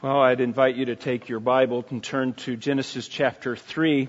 Well, 0.00 0.20
I'd 0.20 0.40
invite 0.40 0.76
you 0.76 0.84
to 0.84 0.94
take 0.94 1.28
your 1.28 1.40
Bible 1.40 1.84
and 1.90 2.00
turn 2.00 2.34
to 2.34 2.56
Genesis 2.56 3.08
chapter 3.08 3.56
3. 3.56 4.06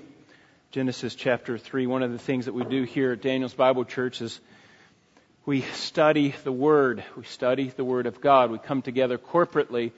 Genesis 0.69 1.15
chapter 1.15 1.58
3. 1.58 1.88
One 1.88 2.04
of 2.04 2.12
the 2.12 2.19
things 2.19 2.46
that 2.46 2.54
we 2.54 2.63
do 2.63 2.83
here 2.83 3.13
at 3.13 3.23
Daniel's 3.23 3.55
Bible 3.55 3.85
Church 3.85 4.22
is 4.22 4.40
we 5.48 5.62
study 5.62 6.36
the 6.44 6.52
Word. 6.52 7.04
We 7.17 7.24
study 7.24 7.74
the 7.75 7.83
Word 7.83 8.05
of 8.05 8.21
God. 8.21 8.52
We 8.52 8.60
come 8.60 8.84
together 8.84 9.18
corporately 9.18 9.91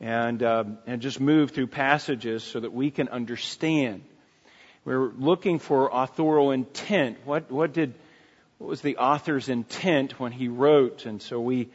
and, 0.00 0.42
uh, 0.42 0.64
and 0.88 1.00
just 1.00 1.20
move 1.20 1.52
through 1.52 1.68
passages 1.68 2.42
so 2.42 2.58
that 2.58 2.72
we 2.72 2.90
can 2.90 3.08
understand. 3.08 4.02
We're 4.84 5.12
looking 5.12 5.60
for 5.60 5.90
authorial 5.92 6.50
intent. 6.50 7.18
What, 7.24 7.52
what 7.52 7.72
did, 7.72 7.94
what 8.58 8.66
was 8.66 8.80
the 8.80 8.96
author's 8.96 9.48
intent 9.48 10.18
when 10.18 10.32
he 10.32 10.48
wrote? 10.48 11.06
And 11.06 11.22
so 11.22 11.40
we, 11.40 11.68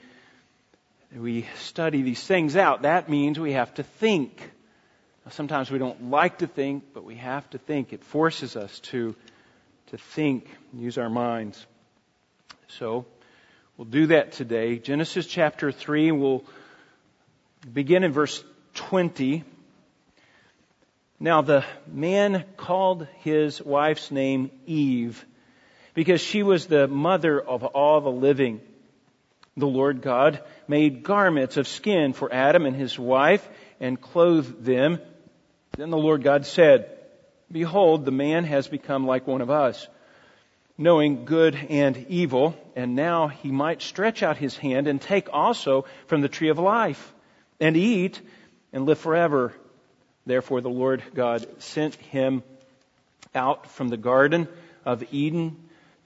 we 1.15 1.47
study 1.59 2.01
these 2.01 2.21
things 2.21 2.55
out, 2.55 2.81
that 2.81 3.09
means 3.09 3.39
we 3.39 3.53
have 3.53 3.73
to 3.75 3.83
think. 3.83 4.51
Sometimes 5.31 5.71
we 5.71 5.79
don't 5.79 6.11
like 6.11 6.39
to 6.39 6.47
think, 6.47 6.93
but 6.93 7.03
we 7.03 7.15
have 7.15 7.49
to 7.51 7.57
think. 7.57 7.93
It 7.93 8.03
forces 8.03 8.55
us 8.55 8.79
to, 8.81 9.15
to 9.87 9.97
think, 9.97 10.47
use 10.73 10.97
our 10.97 11.09
minds. 11.09 11.65
So, 12.67 13.05
we'll 13.77 13.85
do 13.85 14.07
that 14.07 14.33
today. 14.33 14.77
Genesis 14.77 15.25
chapter 15.25 15.71
3, 15.71 16.11
we'll 16.11 16.43
begin 17.73 18.03
in 18.03 18.11
verse 18.11 18.43
20. 18.75 19.43
Now, 21.19 21.41
the 21.41 21.63
man 21.87 22.43
called 22.57 23.07
his 23.21 23.61
wife's 23.61 24.11
name 24.11 24.51
Eve 24.65 25.25
because 25.93 26.21
she 26.21 26.43
was 26.43 26.67
the 26.67 26.87
mother 26.87 27.39
of 27.41 27.63
all 27.63 28.01
the 28.01 28.11
living. 28.11 28.61
The 29.57 29.67
Lord 29.67 30.01
God 30.01 30.41
made 30.67 31.03
garments 31.03 31.55
of 31.55 31.67
skin 31.67 32.11
for 32.11 32.33
Adam 32.33 32.65
and 32.65 32.75
his 32.75 32.99
wife 32.99 33.47
and 33.79 33.99
clothed 33.99 34.65
them. 34.65 34.99
Then 35.77 35.91
the 35.91 35.97
Lord 35.97 36.23
God 36.23 36.45
said, 36.45 36.89
Behold, 37.49 38.03
the 38.03 38.11
man 38.11 38.43
has 38.43 38.67
become 38.67 39.07
like 39.07 39.27
one 39.27 39.39
of 39.39 39.49
us, 39.49 39.87
knowing 40.77 41.23
good 41.23 41.55
and 41.69 42.05
evil, 42.09 42.53
and 42.75 42.95
now 42.95 43.29
he 43.29 43.49
might 43.49 43.81
stretch 43.81 44.23
out 44.23 44.35
his 44.35 44.57
hand 44.57 44.87
and 44.87 45.01
take 45.01 45.29
also 45.31 45.85
from 46.07 46.19
the 46.19 46.27
tree 46.27 46.49
of 46.49 46.59
life 46.59 47.13
and 47.61 47.77
eat 47.77 48.19
and 48.73 48.85
live 48.85 48.99
forever. 48.99 49.53
Therefore 50.25 50.59
the 50.59 50.69
Lord 50.69 51.01
God 51.13 51.47
sent 51.61 51.95
him 51.95 52.43
out 53.33 53.67
from 53.67 53.87
the 53.87 53.97
garden 53.97 54.49
of 54.83 55.13
Eden 55.13 55.55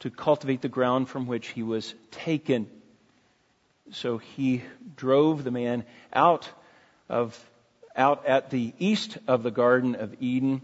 to 0.01 0.11
cultivate 0.11 0.61
the 0.61 0.69
ground 0.69 1.09
from 1.09 1.25
which 1.25 1.47
he 1.47 1.63
was 1.63 1.95
taken. 2.11 2.69
So 3.91 4.17
he 4.17 4.63
drove 4.95 5.43
the 5.43 5.51
man 5.51 5.83
out 6.13 6.49
of 7.07 7.37
out 7.95 8.25
at 8.25 8.49
the 8.49 8.73
east 8.79 9.17
of 9.27 9.43
the 9.43 9.51
Garden 9.51 9.95
of 9.95 10.15
Eden 10.21 10.61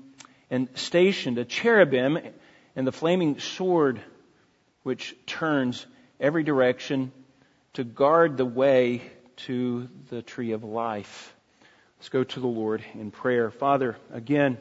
and 0.50 0.70
stationed 0.76 1.38
a 1.38 1.46
cherubim 1.46 2.20
and 2.76 2.88
the 2.88 2.92
flaming 2.92 3.40
sword 3.40 4.00
which 4.84 5.16
turns 5.26 5.86
every 6.20 6.44
direction 6.44 7.12
to 7.74 7.84
guard 7.84 8.38
the 8.38 8.46
way 8.46 9.02
to 9.36 9.90
the 10.10 10.22
tree 10.22 10.54
of 10.54 10.64
life. 10.64 11.36
Let's 11.98 12.10
go 12.10 12.24
to 12.24 12.40
the 12.40 12.48
Lord 12.48 12.86
in 12.94 13.12
prayer. 13.12 13.52
Father, 13.52 13.98
again, 14.14 14.58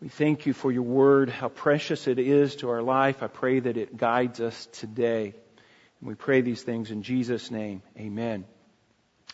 we 0.00 0.08
thank 0.08 0.46
you 0.46 0.52
for 0.52 0.72
your 0.72 0.82
word, 0.82 1.28
how 1.28 1.48
precious 1.48 2.06
it 2.06 2.18
is 2.18 2.56
to 2.56 2.70
our 2.70 2.82
life. 2.82 3.22
I 3.22 3.26
pray 3.26 3.60
that 3.60 3.76
it 3.76 3.96
guides 3.96 4.40
us 4.40 4.66
today. 4.72 5.34
And 6.00 6.08
we 6.08 6.14
pray 6.14 6.40
these 6.40 6.62
things 6.62 6.90
in 6.90 7.02
Jesus' 7.02 7.50
name. 7.50 7.82
Amen. 7.98 8.44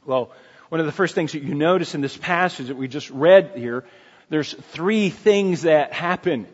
Well, 0.07 0.33
one 0.69 0.81
of 0.81 0.87
the 0.87 0.93
first 0.93 1.15
things 1.15 1.33
that 1.33 1.43
you 1.43 1.55
notice 1.55 1.95
in 1.95 2.01
this 2.01 2.17
passage 2.17 2.69
that 2.69 2.77
we 2.77 2.89
just 2.89 3.11
read 3.11 3.53
here, 3.55 3.85
there's 4.31 4.53
three 4.53 5.11
things 5.11 5.63
that 5.63 5.93
happen. 5.93 6.47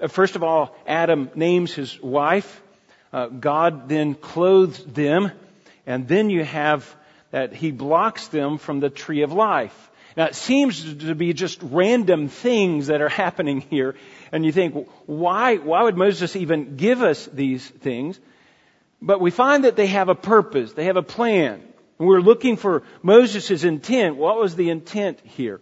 Uh, 0.00 0.08
first 0.08 0.36
of 0.36 0.42
all, 0.42 0.76
Adam 0.86 1.30
names 1.34 1.72
his 1.72 2.00
wife. 2.00 2.62
Uh, 3.12 3.28
God 3.28 3.88
then 3.88 4.14
clothes 4.14 4.84
them. 4.84 5.32
And 5.86 6.06
then 6.06 6.30
you 6.30 6.44
have 6.44 6.94
that 7.30 7.52
he 7.54 7.70
blocks 7.70 8.28
them 8.28 8.58
from 8.58 8.80
the 8.80 8.90
tree 8.90 9.22
of 9.22 9.32
life. 9.32 9.90
Now 10.16 10.26
it 10.26 10.34
seems 10.34 10.82
to 11.04 11.14
be 11.14 11.32
just 11.32 11.58
random 11.62 12.28
things 12.28 12.88
that 12.88 13.00
are 13.00 13.08
happening 13.24 13.62
here. 13.62 13.94
And 14.32 14.44
you 14.44 14.52
think, 14.52 14.88
why, 15.06 15.56
why 15.56 15.82
would 15.82 15.96
Moses 15.96 16.36
even 16.36 16.76
give 16.76 17.02
us 17.02 17.26
these 17.32 17.66
things? 17.66 18.20
But 19.00 19.20
we 19.20 19.30
find 19.30 19.64
that 19.64 19.76
they 19.76 19.86
have 19.88 20.08
a 20.08 20.14
purpose. 20.14 20.72
They 20.72 20.86
have 20.86 20.96
a 20.96 21.02
plan. 21.02 21.62
And 21.98 22.08
we're 22.08 22.20
looking 22.20 22.56
for 22.56 22.82
Moses' 23.02 23.64
intent. 23.64 24.16
What 24.16 24.38
was 24.38 24.56
the 24.56 24.70
intent 24.70 25.20
here? 25.24 25.60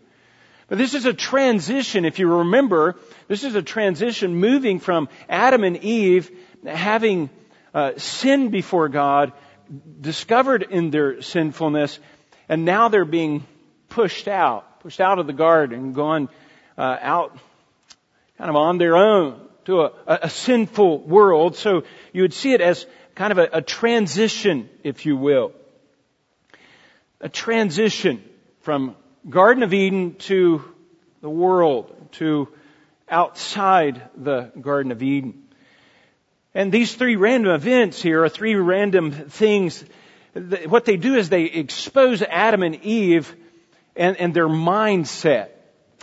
But 0.69 0.79
this 0.79 0.95
is 0.95 1.05
a 1.05 1.13
transition, 1.13 2.05
if 2.05 2.19
you 2.19 2.39
remember, 2.39 2.97
this 3.29 3.45
is 3.45 3.55
a 3.55 3.63
transition 3.63 4.37
moving 4.37 4.81
from 4.81 5.09
Adam 5.29 5.63
and 5.63 5.77
Eve 5.77 6.31
having 6.67 7.29
uh, 7.75 7.93
sinned 7.99 8.51
before 8.51 8.89
God, 8.89 9.33
discovered 10.01 10.63
in 10.63 10.91
their 10.91 11.21
sinfulness, 11.21 11.99
and 12.49 12.65
now 12.65 12.89
they're 12.89 13.05
being 13.05 13.47
pushed 13.89 14.27
out, 14.27 14.81
pushed 14.81 15.01
out 15.01 15.19
of 15.19 15.27
the 15.27 15.33
garden, 15.33 15.93
gone 15.93 16.29
uh, 16.79 16.97
out 17.01 17.37
kind 18.39 18.51
of 18.51 18.57
on 18.57 18.79
their 18.79 18.97
own 18.97 19.41
to 19.67 19.83
a, 19.83 19.93
a 20.07 20.31
sinful 20.31 21.01
world. 21.01 21.57
So 21.57 21.85
you 22.13 22.23
would 22.23 22.35
see 22.35 22.53
it 22.53 22.61
as 22.61 22.87
kind 23.15 23.33
of 23.33 23.39
a, 23.39 23.49
a 23.55 23.63
transition, 23.63 24.69
if 24.83 25.07
you 25.07 25.17
will. 25.17 25.53
A 27.21 27.29
transition 27.29 28.23
from 28.61 28.97
Garden 29.29 29.63
of 29.63 29.73
Eden 29.73 30.17
to 30.17 30.65
the 31.21 31.31
world, 31.31 31.95
to 32.13 32.49
outside 33.09 34.03
the 34.17 34.53
Garden 34.61 34.93
of 34.93 35.03
Eden. 35.03 35.43
And 36.55 36.71
these 36.71 36.95
three 36.95 37.17
random 37.17 37.53
events 37.53 38.01
here 38.03 38.23
are 38.25 38.29
three 38.29 38.55
random 38.55 39.11
things. 39.13 39.85
What 40.67 40.85
they 40.85 40.97
do 40.97 41.17
is 41.17 41.29
they 41.29 41.45
expose 41.45 42.23
Adam 42.23 42.63
and 42.63 42.77
Eve 42.85 43.35
and, 43.97 44.17
and 44.17 44.35
their 44.35 44.49
mindset, 44.49 45.49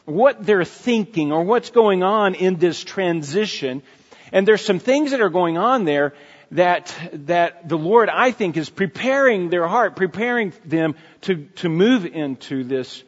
what 0.05 0.45
they're 0.45 0.66
thinking 0.66 1.31
or 1.31 1.43
what's 1.43 1.69
going 1.69 2.03
on 2.03 2.35
in 2.35 2.55
this 2.55 2.83
transition. 2.83 3.83
And 4.31 4.47
there's 4.47 4.63
some 4.66 4.79
things 4.79 5.11
that 5.11 5.22
are 5.22 5.29
going 5.29 5.57
on 5.57 5.85
there 5.85 6.13
that, 6.51 6.94
that 7.13 7.67
the 7.67 7.78
Lord, 7.78 8.09
I 8.09 8.31
think, 8.31 8.57
is 8.57 8.69
preparing 8.69 9.50
their 9.50 9.67
heart, 9.67 9.95
preparing 9.95 10.53
them 10.66 10.95
to, 11.22 11.45
to 11.56 11.69
move 11.69 12.06
into 12.06 12.63
this 12.63 13.03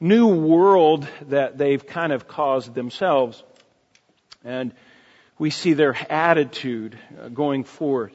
new 0.00 0.28
world 0.28 1.06
that 1.28 1.58
they've 1.58 1.84
kind 1.84 2.12
of 2.12 2.26
caused 2.26 2.74
themselves. 2.74 3.42
And 4.44 4.72
we 5.38 5.50
see 5.50 5.74
their 5.74 5.94
attitude 6.10 6.98
uh, 7.20 7.28
going 7.28 7.64
forward. 7.64 8.12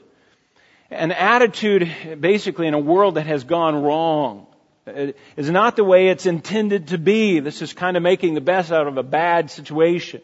An 0.89 1.11
attitude, 1.11 2.19
basically, 2.19 2.67
in 2.67 2.73
a 2.73 2.79
world 2.79 3.15
that 3.15 3.27
has 3.27 3.43
gone 3.43 3.81
wrong. 3.81 4.47
is 5.37 5.49
not 5.49 5.75
the 5.75 5.83
way 5.83 6.07
it's 6.07 6.25
intended 6.25 6.87
to 6.87 6.97
be. 6.97 7.39
This 7.39 7.61
is 7.61 7.71
kind 7.71 7.97
of 7.97 8.03
making 8.03 8.33
the 8.33 8.41
best 8.41 8.71
out 8.71 8.87
of 8.87 8.97
a 8.97 9.03
bad 9.03 9.51
situation. 9.51 10.21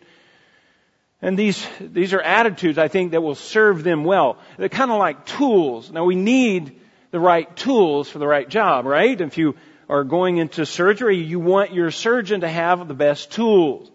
And 1.22 1.38
these, 1.38 1.66
these 1.80 2.14
are 2.14 2.22
attitudes, 2.22 2.78
I 2.78 2.90
think, 2.90 3.12
that 3.12 3.22
will 3.22 3.36
serve 3.36 3.84
them 3.84 4.04
well. 4.04 4.38
They're 4.58 4.70
kind 4.70 4.92
of 4.92 5.00
like 5.00 5.26
tools. 5.26 5.92
Now 5.92 6.06
we 6.06 6.16
need 6.16 6.80
the 7.12 7.20
right 7.20 7.54
tools 7.56 8.10
for 8.10 8.20
the 8.20 8.28
right 8.28 8.48
job, 8.48 8.86
right? 8.86 9.20
If 9.20 9.38
you 9.38 9.56
are 9.90 10.04
going 10.04 10.38
into 10.38 10.66
surgery, 10.66 11.18
you 11.18 11.40
want 11.40 11.74
your 11.74 11.90
surgeon 11.90 12.42
to 12.42 12.50
have 12.50 12.88
the 12.88 12.94
best 12.94 13.32
tools. 13.32 13.90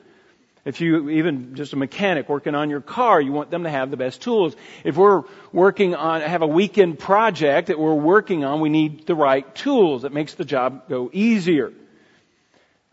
If 0.65 0.81
you, 0.81 1.11
even 1.11 1.57
just 1.57 1.73
a 1.73 1.77
mechanic 1.77 2.29
working 2.29 2.55
on 2.55 2.71
your 2.71 2.81
car, 2.81 3.21
you 3.21 3.33
want 3.33 3.51
them 3.51 3.65
to 3.65 3.71
have 3.71 3.91
the 3.91 3.97
best 3.97 4.23
tools. 4.23 4.55
If 4.85 4.97
we're 4.97 5.25
working 5.53 5.97
on, 5.97 6.21
have 6.21 6.43
a 6.43 6.47
weekend 6.47 7.01
project 7.01 7.67
that 7.67 7.79
we're 7.79 7.95
working 7.95 8.45
on, 8.45 8.61
we 8.61 8.69
need 8.69 9.07
the 9.07 9.17
right 9.17 9.53
tools. 9.57 10.05
It 10.05 10.13
makes 10.13 10.35
the 10.35 10.45
job 10.45 10.89
go 10.89 11.11
easier. 11.13 11.73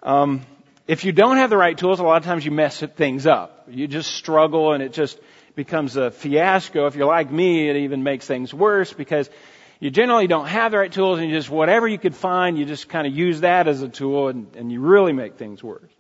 Um, 0.02 0.42
if 0.90 1.06
you 1.06 1.12
don't 1.12 1.38
have 1.38 1.52
the 1.52 1.58
right 1.58 1.78
tools, 1.78 2.00
a 2.00 2.04
lot 2.04 2.18
of 2.18 2.24
times 2.24 2.44
you 2.44 2.50
mess 2.50 2.80
things 2.80 3.28
up. 3.28 3.68
You 3.70 3.88
just 3.88 4.12
struggle 4.12 4.74
and 4.74 4.82
it 4.82 4.92
just 4.92 5.20
becomes 5.54 5.96
a 5.98 6.10
fiasco. 6.10 6.88
If 6.88 6.96
you're 6.96 7.06
like 7.06 7.30
me, 7.32 7.70
it 7.70 7.76
even 7.76 8.02
makes 8.02 8.26
things 8.26 8.52
worse 8.52 8.92
because 8.92 9.30
you 9.80 9.92
generally 9.92 10.26
don't 10.26 10.48
have 10.48 10.72
the 10.72 10.80
right 10.80 10.92
tools 10.92 11.20
and 11.20 11.30
you 11.30 11.36
just, 11.36 11.48
whatever 11.48 11.88
you 11.88 12.00
could 12.00 12.16
find, 12.16 12.58
you 12.58 12.66
just 12.66 12.90
kind 12.90 13.06
of 13.06 13.14
use 13.16 13.42
that 13.42 13.68
as 13.68 13.84
a 13.84 13.88
tool 13.88 14.30
and, 14.30 14.56
and 14.56 14.72
you 14.72 14.82
really 14.82 15.14
make 15.14 15.36
things 15.38 15.64
worse. 15.64 15.92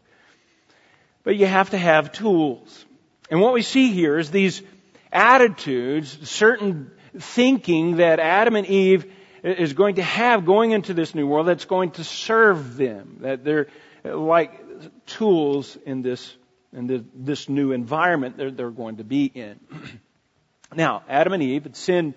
But 1.23 1.35
you 1.35 1.45
have 1.45 1.69
to 1.69 1.77
have 1.77 2.11
tools. 2.11 2.83
And 3.29 3.41
what 3.41 3.53
we 3.53 3.61
see 3.61 3.91
here 3.91 4.17
is 4.17 4.31
these 4.31 4.63
attitudes, 5.11 6.27
certain 6.27 6.89
thinking 7.15 7.97
that 7.97 8.19
Adam 8.19 8.55
and 8.55 8.65
Eve 8.65 9.05
is 9.43 9.73
going 9.73 9.95
to 9.95 10.03
have 10.03 10.47
going 10.47 10.71
into 10.71 10.95
this 10.95 11.13
new 11.13 11.27
world 11.27 11.47
that's 11.47 11.65
going 11.65 11.91
to 11.91 12.03
serve 12.03 12.75
them. 12.75 13.17
That 13.19 13.43
they're 13.43 13.67
like 14.03 14.59
tools 15.05 15.77
in 15.85 16.01
this 16.01 16.35
in 16.71 16.87
the, 16.87 17.03
this 17.15 17.49
new 17.49 17.71
environment 17.71 18.37
they're, 18.37 18.51
they're 18.51 18.69
going 18.69 18.97
to 18.97 19.03
be 19.03 19.25
in. 19.25 19.59
now, 20.75 21.03
Adam 21.09 21.33
and 21.33 21.41
Eve 21.43 21.63
had 21.63 21.75
sinned 21.75 22.13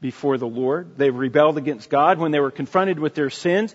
before 0.00 0.38
the 0.38 0.46
Lord. 0.46 0.96
They 0.96 1.10
rebelled 1.10 1.58
against 1.58 1.90
God 1.90 2.18
when 2.18 2.32
they 2.32 2.40
were 2.40 2.50
confronted 2.50 2.98
with 2.98 3.14
their 3.14 3.30
sins. 3.30 3.74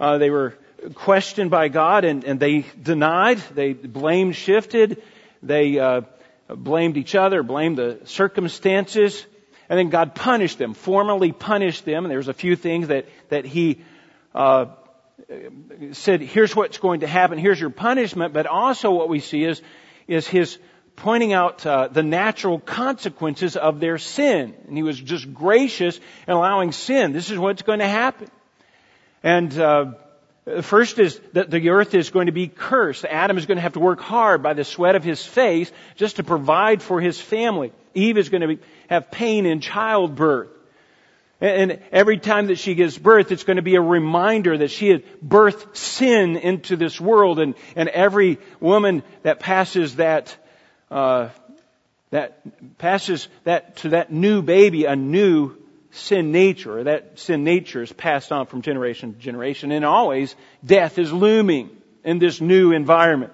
Uh, 0.00 0.18
they 0.18 0.30
were 0.30 0.56
questioned 0.94 1.50
by 1.50 1.68
God 1.68 2.04
and, 2.04 2.24
and 2.24 2.40
they 2.40 2.64
denied, 2.80 3.38
they 3.54 3.72
blamed 3.72 4.36
shifted, 4.36 5.02
they 5.42 5.78
uh, 5.78 6.02
blamed 6.48 6.96
each 6.96 7.14
other, 7.14 7.42
blamed 7.42 7.76
the 7.76 8.00
circumstances, 8.04 9.26
and 9.68 9.78
then 9.78 9.90
God 9.90 10.14
punished 10.14 10.56
them, 10.56 10.72
formally 10.72 11.32
punished 11.32 11.84
them. 11.84 12.04
And 12.04 12.10
there's 12.10 12.28
a 12.28 12.34
few 12.34 12.56
things 12.56 12.88
that, 12.88 13.06
that 13.28 13.44
He 13.44 13.82
uh, 14.34 14.66
said, 15.92 16.20
here's 16.20 16.56
what's 16.56 16.78
going 16.78 17.00
to 17.00 17.06
happen, 17.06 17.38
here's 17.38 17.60
your 17.60 17.70
punishment, 17.70 18.32
but 18.32 18.46
also 18.46 18.90
what 18.92 19.08
we 19.08 19.20
see 19.20 19.44
is, 19.44 19.60
is 20.06 20.26
His 20.26 20.58
pointing 20.96 21.32
out 21.32 21.64
uh, 21.66 21.88
the 21.88 22.02
natural 22.02 22.58
consequences 22.58 23.56
of 23.56 23.78
their 23.78 23.98
sin. 23.98 24.54
And 24.66 24.76
He 24.76 24.82
was 24.82 24.98
just 24.98 25.32
gracious 25.32 25.98
in 26.26 26.32
allowing 26.32 26.72
sin. 26.72 27.12
This 27.12 27.30
is 27.30 27.38
what's 27.38 27.62
going 27.62 27.80
to 27.80 27.88
happen. 27.88 28.28
And 29.22 29.58
uh, 29.58 29.92
First 30.62 30.98
is 30.98 31.20
that 31.34 31.50
the 31.50 31.68
earth 31.70 31.94
is 31.94 32.10
going 32.10 32.26
to 32.26 32.32
be 32.32 32.48
cursed. 32.48 33.04
Adam 33.04 33.36
is 33.36 33.44
going 33.44 33.56
to 33.56 33.62
have 33.62 33.74
to 33.74 33.80
work 33.80 34.00
hard 34.00 34.42
by 34.42 34.54
the 34.54 34.64
sweat 34.64 34.94
of 34.94 35.04
his 35.04 35.24
face 35.24 35.70
just 35.96 36.16
to 36.16 36.24
provide 36.24 36.82
for 36.82 37.00
his 37.00 37.20
family. 37.20 37.72
Eve 37.92 38.16
is 38.16 38.30
going 38.30 38.40
to 38.40 38.48
be, 38.48 38.58
have 38.88 39.10
pain 39.10 39.44
in 39.44 39.60
childbirth. 39.60 40.48
And 41.40 41.80
every 41.92 42.18
time 42.18 42.48
that 42.48 42.58
she 42.58 42.74
gives 42.74 42.98
birth, 42.98 43.30
it's 43.30 43.44
going 43.44 43.58
to 43.58 43.62
be 43.62 43.76
a 43.76 43.80
reminder 43.80 44.58
that 44.58 44.72
she 44.72 44.88
had 44.88 45.04
birthed 45.20 45.76
sin 45.76 46.36
into 46.36 46.76
this 46.76 47.00
world. 47.00 47.38
And, 47.38 47.54
and 47.76 47.88
every 47.88 48.38
woman 48.58 49.04
that 49.22 49.38
passes 49.38 49.96
that, 49.96 50.36
uh, 50.90 51.28
that 52.10 52.78
passes 52.78 53.28
that 53.44 53.76
to 53.78 53.90
that 53.90 54.12
new 54.12 54.42
baby, 54.42 54.86
a 54.86 54.96
new 54.96 55.56
sin 55.92 56.32
nature, 56.32 56.84
that 56.84 57.20
sin 57.20 57.44
nature 57.44 57.82
is 57.82 57.92
passed 57.92 58.32
on 58.32 58.46
from 58.46 58.62
generation 58.62 59.14
to 59.14 59.18
generation, 59.20 59.70
and 59.70 59.84
always 59.84 60.34
death 60.64 60.98
is 60.98 61.12
looming 61.12 61.70
in 62.04 62.18
this 62.18 62.40
new 62.40 62.72
environment. 62.72 63.32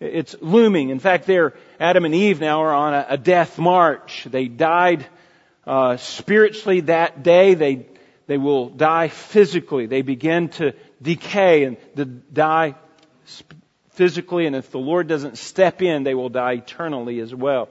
It's 0.00 0.34
looming. 0.40 0.90
In 0.90 0.98
fact, 0.98 1.26
there, 1.26 1.54
Adam 1.78 2.04
and 2.04 2.14
Eve 2.14 2.40
now 2.40 2.62
are 2.62 2.74
on 2.74 2.94
a, 2.94 3.06
a 3.10 3.18
death 3.18 3.58
march. 3.58 4.26
They 4.30 4.46
died 4.46 5.06
uh, 5.66 5.96
spiritually 5.96 6.80
that 6.82 7.22
day. 7.22 7.54
They 7.54 7.86
they 8.26 8.38
will 8.38 8.68
die 8.68 9.08
physically. 9.08 9.86
They 9.86 10.02
begin 10.02 10.48
to 10.50 10.74
decay 11.00 11.64
and 11.64 11.76
to 11.96 12.04
die 12.04 12.74
physically, 13.90 14.46
and 14.46 14.54
if 14.54 14.70
the 14.70 14.78
Lord 14.78 15.08
doesn't 15.08 15.38
step 15.38 15.80
in, 15.80 16.02
they 16.02 16.14
will 16.14 16.28
die 16.28 16.52
eternally 16.54 17.20
as 17.20 17.34
well. 17.34 17.68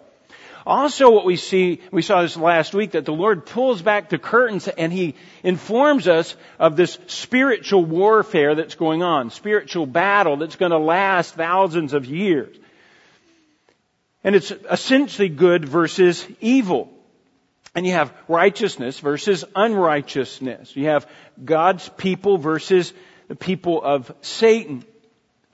Also 0.66 1.12
what 1.12 1.26
we 1.26 1.36
see, 1.36 1.80
we 1.92 2.02
saw 2.02 2.24
this 2.24 2.36
last 2.36 2.74
week, 2.74 2.92
that 2.92 3.06
the 3.06 3.14
Lord 3.14 3.46
pulls 3.46 3.84
back 3.84 4.10
the 4.10 4.18
curtains 4.18 4.68
and 4.68 4.92
He 4.92 5.14
informs 5.44 6.08
us 6.08 6.36
of 6.58 6.76
this 6.76 6.98
spiritual 7.06 7.86
warfare 7.86 8.56
that's 8.56 8.74
going 8.74 9.04
on, 9.04 9.30
spiritual 9.30 9.86
battle 9.86 10.38
that's 10.38 10.56
going 10.56 10.72
to 10.72 10.80
last 10.80 11.36
thousands 11.36 11.94
of 11.94 12.06
years. 12.06 12.58
And 14.24 14.36
it's 14.36 14.50
essentially 14.50 15.30
good 15.30 15.66
versus 15.66 16.26
evil. 16.42 16.92
And 17.76 17.86
you 17.86 17.92
have 17.92 18.14
righteousness 18.30 19.00
versus 19.00 19.44
unrighteousness. 19.54 20.76
You 20.76 20.88
have 20.88 21.08
God's 21.44 21.88
people 21.90 22.38
versus 22.38 22.94
the 23.28 23.36
people 23.36 23.84
of 23.84 24.14
Satan. 24.22 24.86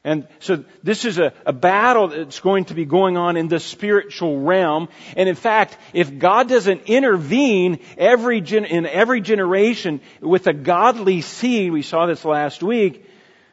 And 0.04 0.28
so 0.40 0.64
this 0.82 1.06
is 1.06 1.20
a, 1.20 1.34
a, 1.46 1.54
battle 1.54 2.08
that's 2.08 2.40
going 2.40 2.66
to 2.66 2.74
be 2.74 2.86
going 2.86 3.18
on 3.18 3.38
in 3.38 3.48
the 3.48 3.60
spiritual 3.60 4.40
realm. 4.40 4.90
And 5.16 5.30
in 5.30 5.36
fact, 5.36 5.78
if 5.94 6.18
God 6.18 6.50
doesn't 6.50 6.84
intervene 6.88 7.80
every 8.00 8.42
gen, 8.42 8.66
in 8.66 8.88
every 8.88 9.22
generation 9.22 10.02
with 10.20 10.48
a 10.48 10.54
godly 10.54 11.22
seed, 11.22 11.72
we 11.72 11.84
saw 11.84 12.08
this 12.08 12.26
last 12.26 12.64
week, 12.64 13.06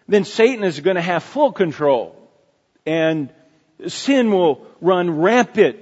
then 0.08 0.24
Satan 0.24 0.64
is 0.64 0.80
going 0.80 0.96
to 0.96 1.02
have 1.02 1.22
full 1.22 1.52
control. 1.52 2.16
And 2.86 3.30
sin 3.86 4.30
will 4.30 4.66
run 4.80 5.18
rampant. 5.18 5.76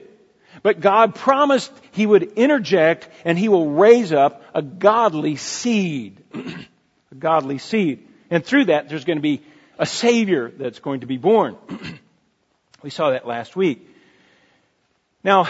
But 0.66 0.80
God 0.80 1.14
promised 1.14 1.70
He 1.92 2.06
would 2.06 2.24
interject 2.24 3.08
and 3.24 3.38
He 3.38 3.48
will 3.48 3.70
raise 3.70 4.12
up 4.12 4.42
a 4.52 4.62
godly 4.62 5.36
seed. 5.36 6.24
a 6.34 7.14
godly 7.16 7.58
seed. 7.58 8.08
And 8.30 8.44
through 8.44 8.64
that, 8.64 8.88
there's 8.88 9.04
going 9.04 9.18
to 9.18 9.22
be 9.22 9.42
a 9.78 9.86
Savior 9.86 10.50
that's 10.50 10.80
going 10.80 11.02
to 11.02 11.06
be 11.06 11.18
born. 11.18 11.56
we 12.82 12.90
saw 12.90 13.10
that 13.10 13.28
last 13.28 13.54
week. 13.54 13.88
Now, 15.22 15.48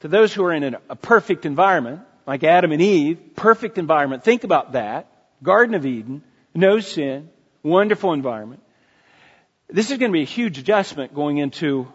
to 0.00 0.08
those 0.08 0.34
who 0.34 0.44
are 0.44 0.52
in 0.52 0.74
a 0.90 0.96
perfect 0.96 1.46
environment, 1.46 2.00
like 2.26 2.42
Adam 2.42 2.72
and 2.72 2.82
Eve, 2.82 3.20
perfect 3.36 3.78
environment, 3.78 4.24
think 4.24 4.42
about 4.42 4.72
that. 4.72 5.06
Garden 5.44 5.76
of 5.76 5.86
Eden, 5.86 6.24
no 6.56 6.80
sin, 6.80 7.30
wonderful 7.62 8.14
environment. 8.14 8.64
This 9.68 9.92
is 9.92 9.98
going 9.98 10.10
to 10.10 10.16
be 10.16 10.22
a 10.22 10.24
huge 10.26 10.58
adjustment 10.58 11.14
going 11.14 11.38
into 11.38 11.86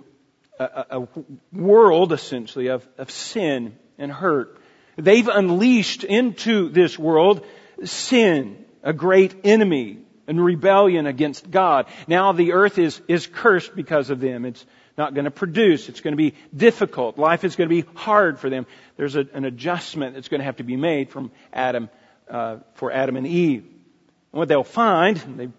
a, 0.60 1.00
a, 1.00 1.08
world, 1.52 2.14
essentially, 2.14 2.68
of, 2.68 2.88
of 2.98 3.10
sin 3.12 3.78
and 3.98 4.12
hurt. 4.12 4.60
They've 4.98 5.28
unleashed 5.28 6.04
into 6.04 6.70
this 6.70 6.98
world 6.98 7.46
sin, 7.84 8.66
a 8.84 8.94
great 8.94 9.36
enemy, 9.44 10.00
and 10.28 10.44
rebellion 10.44 11.08
against 11.08 11.50
God. 11.50 11.88
Now 12.08 12.32
the 12.32 12.54
earth 12.54 12.78
is, 12.78 13.02
is 13.08 13.28
cursed 13.28 13.76
because 13.76 14.10
of 14.10 14.20
them. 14.20 14.46
It's 14.46 14.66
not 14.98 15.14
going 15.14 15.26
to 15.26 15.32
produce. 15.32 15.90
It's 15.90 16.02
going 16.02 16.14
to 16.14 16.18
be 16.18 16.36
difficult. 16.56 17.18
Life 17.18 17.44
is 17.44 17.56
going 17.56 17.70
to 17.70 17.84
be 17.84 17.90
hard 17.96 18.40
for 18.40 18.50
them. 18.50 18.66
There's 18.96 19.16
a, 19.16 19.26
an 19.34 19.46
adjustment 19.46 20.16
that's 20.16 20.30
going 20.30 20.40
to 20.40 20.46
have 20.46 20.58
to 20.58 20.64
be 20.64 20.78
made 20.78 21.10
from 21.10 21.32
Adam, 21.52 21.90
uh, 22.30 22.58
for 22.76 22.92
Adam 22.92 23.18
and 23.18 23.28
Eve. 23.28 23.64
And 23.64 24.40
what 24.40 24.48
they'll 24.48 24.64
find, 24.64 25.18
they 25.18 25.50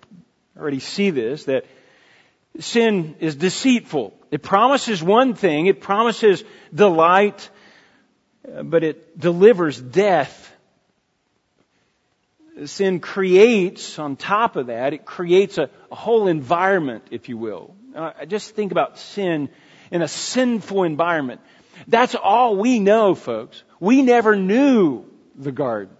already 0.56 0.80
see 0.80 1.10
this, 1.10 1.44
that 1.44 1.64
sin 2.58 3.16
is 3.20 3.36
deceitful. 3.36 4.14
It 4.30 4.42
promises 4.42 5.02
one 5.02 5.34
thing. 5.34 5.66
It 5.66 5.80
promises 5.80 6.44
delight, 6.74 7.48
but 8.62 8.84
it 8.84 9.18
delivers 9.18 9.80
death 9.80 10.44
sin 12.66 13.00
creates, 13.00 13.98
on 13.98 14.16
top 14.16 14.56
of 14.56 14.68
that, 14.68 14.92
it 14.92 15.04
creates 15.04 15.58
a, 15.58 15.70
a 15.90 15.94
whole 15.94 16.28
environment, 16.28 17.04
if 17.10 17.28
you 17.28 17.36
will. 17.36 17.74
Uh, 17.94 18.24
just 18.26 18.54
think 18.54 18.72
about 18.72 18.98
sin 18.98 19.48
in 19.90 20.02
a 20.02 20.08
sinful 20.08 20.84
environment. 20.84 21.40
That's 21.88 22.14
all 22.14 22.56
we 22.56 22.78
know, 22.78 23.14
folks. 23.14 23.62
We 23.80 24.02
never 24.02 24.36
knew 24.36 25.04
the 25.34 25.52
garden. 25.52 25.96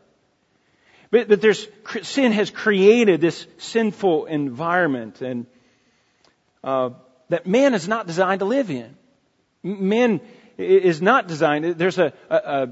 But, 1.11 1.29
but 1.29 1.41
there's, 1.41 1.67
sin 2.03 2.33
has 2.33 2.51
created 2.51 3.21
this 3.21 3.47
sinful 3.59 4.27
environment 4.27 5.21
and, 5.21 5.47
uh, 6.65 6.91
that 7.29 7.47
man 7.47 7.75
is 7.75 7.87
not 7.87 8.07
designed 8.07 8.41
to 8.41 8.47
live 8.47 8.71
in. 8.71 8.97
Man 9.63 10.21
is 10.59 11.03
not 11.03 11.29
designed, 11.29 11.65
there's 11.79 11.99
a, 11.99 12.13
a, 12.31 12.69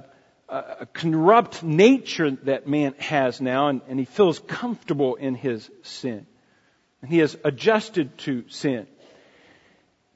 a 0.48 0.86
corrupt 0.86 1.62
nature 1.62 2.30
that 2.44 2.66
man 2.66 2.94
has 2.98 3.40
now, 3.40 3.68
and, 3.68 3.80
and 3.88 3.98
he 3.98 4.04
feels 4.04 4.38
comfortable 4.38 5.16
in 5.16 5.34
his 5.34 5.70
sin. 5.82 6.26
And 7.02 7.10
he 7.10 7.18
has 7.18 7.36
adjusted 7.44 8.16
to 8.18 8.44
sin. 8.48 8.86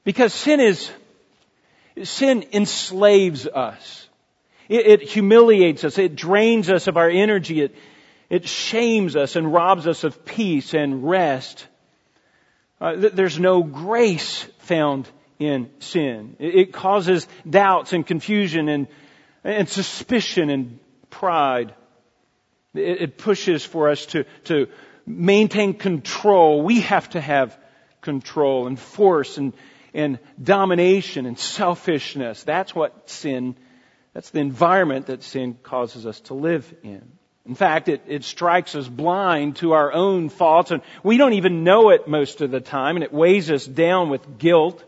Because 0.03 0.33
sin 0.33 0.59
is, 0.59 0.89
sin 2.03 2.45
enslaves 2.53 3.45
us. 3.45 4.07
It, 4.69 4.87
it, 4.87 5.01
humiliates 5.01 5.83
us. 5.83 5.97
It 5.97 6.15
drains 6.15 6.69
us 6.69 6.87
of 6.87 6.97
our 6.97 7.09
energy. 7.09 7.61
It, 7.61 7.75
it 8.29 8.47
shames 8.47 9.15
us 9.15 9.35
and 9.35 9.51
robs 9.53 9.87
us 9.87 10.03
of 10.03 10.25
peace 10.25 10.73
and 10.73 11.07
rest. 11.07 11.67
Uh, 12.79 12.95
there's 12.95 13.39
no 13.39 13.63
grace 13.63 14.43
found 14.59 15.07
in 15.39 15.69
sin. 15.79 16.35
It, 16.39 16.55
it 16.55 16.73
causes 16.73 17.27
doubts 17.49 17.93
and 17.93 18.05
confusion 18.05 18.69
and 18.69 18.87
and 19.43 19.69
suspicion 19.69 20.49
and 20.49 20.79
pride. 21.09 21.73
It, 22.73 23.01
it 23.01 23.17
pushes 23.17 23.63
for 23.65 23.89
us 23.89 24.05
to, 24.07 24.25
to 24.45 24.67
maintain 25.05 25.73
control. 25.73 26.61
We 26.61 26.81
have 26.81 27.09
to 27.11 27.21
have 27.21 27.57
control 28.01 28.67
and 28.67 28.79
force 28.79 29.37
and, 29.37 29.53
and 29.93 30.19
domination 30.41 31.25
and 31.25 31.39
selfishness. 31.39 32.43
That's 32.43 32.75
what 32.75 33.09
sin, 33.09 33.55
that's 34.13 34.31
the 34.31 34.39
environment 34.39 35.07
that 35.07 35.23
sin 35.23 35.57
causes 35.63 36.05
us 36.05 36.19
to 36.21 36.33
live 36.33 36.73
in. 36.83 37.16
In 37.47 37.55
fact, 37.55 37.87
it, 37.87 38.01
it 38.07 38.25
strikes 38.25 38.75
us 38.75 38.87
blind 38.87 39.55
to 39.57 39.71
our 39.71 39.93
own 39.93 40.27
faults 40.27 40.71
and 40.71 40.81
we 41.01 41.17
don't 41.17 41.33
even 41.33 41.63
know 41.63 41.91
it 41.91 42.07
most 42.07 42.41
of 42.41 42.51
the 42.51 42.59
time 42.59 42.97
and 42.97 43.03
it 43.03 43.13
weighs 43.13 43.49
us 43.49 43.65
down 43.65 44.09
with 44.09 44.37
guilt, 44.37 44.83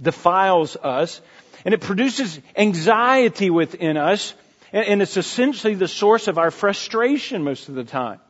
defiles 0.00 0.76
us. 0.76 1.20
And 1.64 1.72
it 1.72 1.80
produces 1.80 2.38
anxiety 2.54 3.50
within 3.50 3.96
us, 3.96 4.34
and 4.72 5.02
it's 5.02 5.16
essentially 5.16 5.74
the 5.74 5.88
source 5.88 6.28
of 6.28 6.38
our 6.38 6.52
frustration 6.52 7.42
most 7.42 7.68
of 7.68 7.74
the 7.74 7.82
time. 7.82 8.20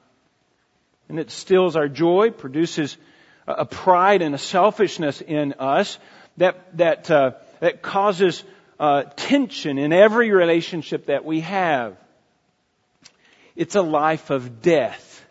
And 1.11 1.18
it 1.18 1.30
steals 1.30 1.76
our 1.76 1.88
joy, 1.88 2.30
produces 2.30 2.96
a 3.46 3.66
pride 3.66 4.23
and 4.23 4.35
a 4.35 4.38
selfishness 4.38 5.20
in 5.20 5.54
us 5.58 5.99
that 6.38 6.76
that 6.78 7.11
uh, 7.11 7.32
that 7.61 7.82
causes 7.82 8.42
uh, 8.80 9.02
tension 9.16 9.76
in 9.76 9.92
every 9.92 10.30
relationship 10.30 11.06
that 11.06 11.25
we 11.25 11.40
have. 11.40 11.96
It's 13.56 13.75
a 13.75 13.82
life 13.82 14.30
of 14.30 14.62
death. 14.62 15.25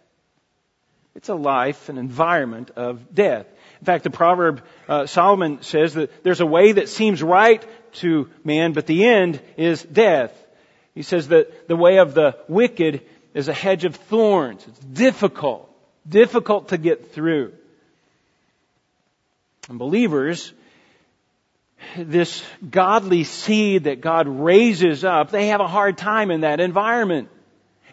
It's 1.15 1.29
a 1.29 1.36
life, 1.36 1.89
an 1.89 1.98
environment 1.98 2.72
of 2.75 3.13
death. 3.13 3.46
In 3.79 3.86
fact, 3.86 4.03
the 4.03 4.10
proverb 4.10 4.63
uh, 4.89 5.05
Solomon 5.05 5.62
says 5.62 5.94
that 5.94 6.24
there's 6.24 6.41
a 6.41 6.46
way 6.46 6.74
that 6.74 6.89
seems 6.89 7.24
right 7.24 7.63
to 7.94 8.29
man, 8.44 8.74
but 8.74 8.88
the 8.88 9.05
end 9.05 9.41
is 9.58 9.84
death. 9.84 10.34
He 10.94 11.03
says 11.03 11.29
that 11.29 11.67
the 11.67 11.75
way 11.75 11.98
of 11.98 12.13
the 12.13 12.38
wicked 12.48 13.01
is 13.34 13.48
a 13.48 13.53
hedge 13.53 13.86
of 13.86 13.96
thorns. 13.96 14.65
It's 14.67 14.79
difficult, 14.79 15.70
difficult 16.08 16.70
to 16.70 16.77
get 16.77 17.13
through. 17.13 17.53
And 19.70 19.79
believers, 19.79 20.53
this 21.98 22.44
godly 22.67 23.24
seed 23.24 23.86
that 23.86 24.01
God 24.01 24.27
raises 24.27 25.03
up, 25.03 25.32
they 25.32 25.48
have 25.48 25.62
a 25.62 25.67
hard 25.67 25.98
time 25.98 26.32
in 26.32 26.41
that 26.41 26.60
environment. 26.60 27.29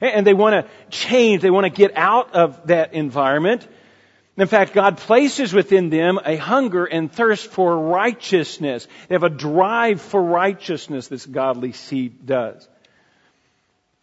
And 0.02 0.26
they 0.26 0.34
want 0.34 0.54
to 0.66 0.70
change, 0.90 1.42
they 1.42 1.50
want 1.50 1.64
to 1.64 1.70
get 1.70 1.96
out 1.96 2.34
of 2.34 2.66
that 2.66 2.92
environment. 2.92 3.66
In 4.36 4.48
fact, 4.48 4.72
God 4.72 4.96
places 4.96 5.52
within 5.52 5.90
them 5.90 6.18
a 6.24 6.36
hunger 6.36 6.84
and 6.84 7.12
thirst 7.12 7.46
for 7.46 7.78
righteousness. 7.78 8.88
They 9.08 9.14
have 9.14 9.22
a 9.22 9.30
drive 9.30 10.00
for 10.00 10.20
righteousness, 10.20 11.06
this 11.06 11.24
godly 11.24 11.72
seed 11.72 12.26
does. 12.26 12.68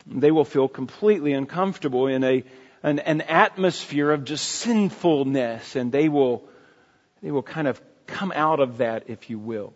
They 0.08 0.32
will 0.32 0.46
feel 0.46 0.70
completely 0.70 1.34
uncomfortable 1.34 2.08
in 2.08 2.24
a, 2.24 2.44
an, 2.82 3.00
an 3.00 3.22
atmosphere 3.22 4.10
of 4.10 4.24
just 4.24 4.46
sinfulness, 4.46 5.76
and 5.76 5.92
they 5.92 6.08
will, 6.08 6.48
they 7.22 7.32
will 7.32 7.44
kind 7.44 7.68
of 7.68 7.82
come 8.08 8.32
out 8.34 8.62
of 8.62 8.78
that, 8.78 9.10
if 9.10 9.30
you 9.30 9.38
will. 9.38 9.74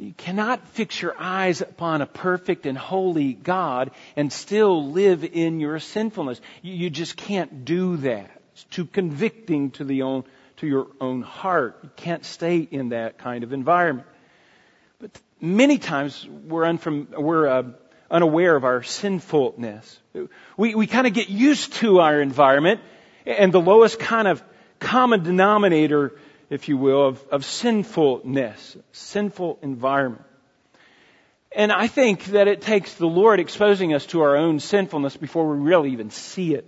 You 0.00 0.14
cannot 0.16 0.66
fix 0.68 1.02
your 1.02 1.14
eyes 1.18 1.60
upon 1.60 2.00
a 2.00 2.06
perfect 2.06 2.64
and 2.64 2.76
holy 2.76 3.34
God 3.34 3.90
and 4.16 4.32
still 4.32 4.90
live 4.92 5.24
in 5.24 5.60
your 5.60 5.78
sinfulness. 5.78 6.40
You, 6.62 6.88
just 6.88 7.18
can't 7.18 7.66
do 7.66 7.98
that. 7.98 8.30
It's 8.54 8.64
too 8.64 8.86
convicting 8.86 9.72
to 9.72 9.84
the 9.84 10.02
own, 10.02 10.24
to 10.56 10.66
your 10.66 10.86
own 11.02 11.20
heart. 11.20 11.80
You 11.82 11.90
can't 11.96 12.24
stay 12.24 12.60
in 12.60 12.88
that 12.88 13.18
kind 13.18 13.44
of 13.44 13.52
environment. 13.52 14.08
But 15.00 15.10
many 15.38 15.76
times 15.76 16.26
we're, 16.26 16.64
unfam- 16.64 17.10
we're 17.18 17.46
uh, 17.46 17.62
unaware 18.10 18.56
of 18.56 18.64
our 18.64 18.82
sinfulness. 18.82 20.00
We, 20.56 20.74
we 20.74 20.86
kind 20.86 21.06
of 21.06 21.12
get 21.12 21.28
used 21.28 21.74
to 21.74 22.00
our 22.00 22.22
environment 22.22 22.80
and 23.26 23.52
the 23.52 23.60
lowest 23.60 23.98
kind 23.98 24.28
of 24.28 24.42
common 24.78 25.22
denominator, 25.22 26.14
if 26.50 26.68
you 26.68 26.76
will, 26.76 27.06
of, 27.06 27.24
of 27.30 27.44
sinfulness, 27.44 28.76
sinful 28.92 29.58
environment. 29.62 30.24
And 31.52 31.72
I 31.72 31.86
think 31.86 32.26
that 32.26 32.48
it 32.48 32.60
takes 32.60 32.94
the 32.94 33.06
Lord 33.06 33.40
exposing 33.40 33.94
us 33.94 34.06
to 34.06 34.20
our 34.22 34.36
own 34.36 34.60
sinfulness 34.60 35.16
before 35.16 35.48
we 35.48 35.58
really 35.58 35.92
even 35.92 36.10
see 36.10 36.54
it. 36.54 36.64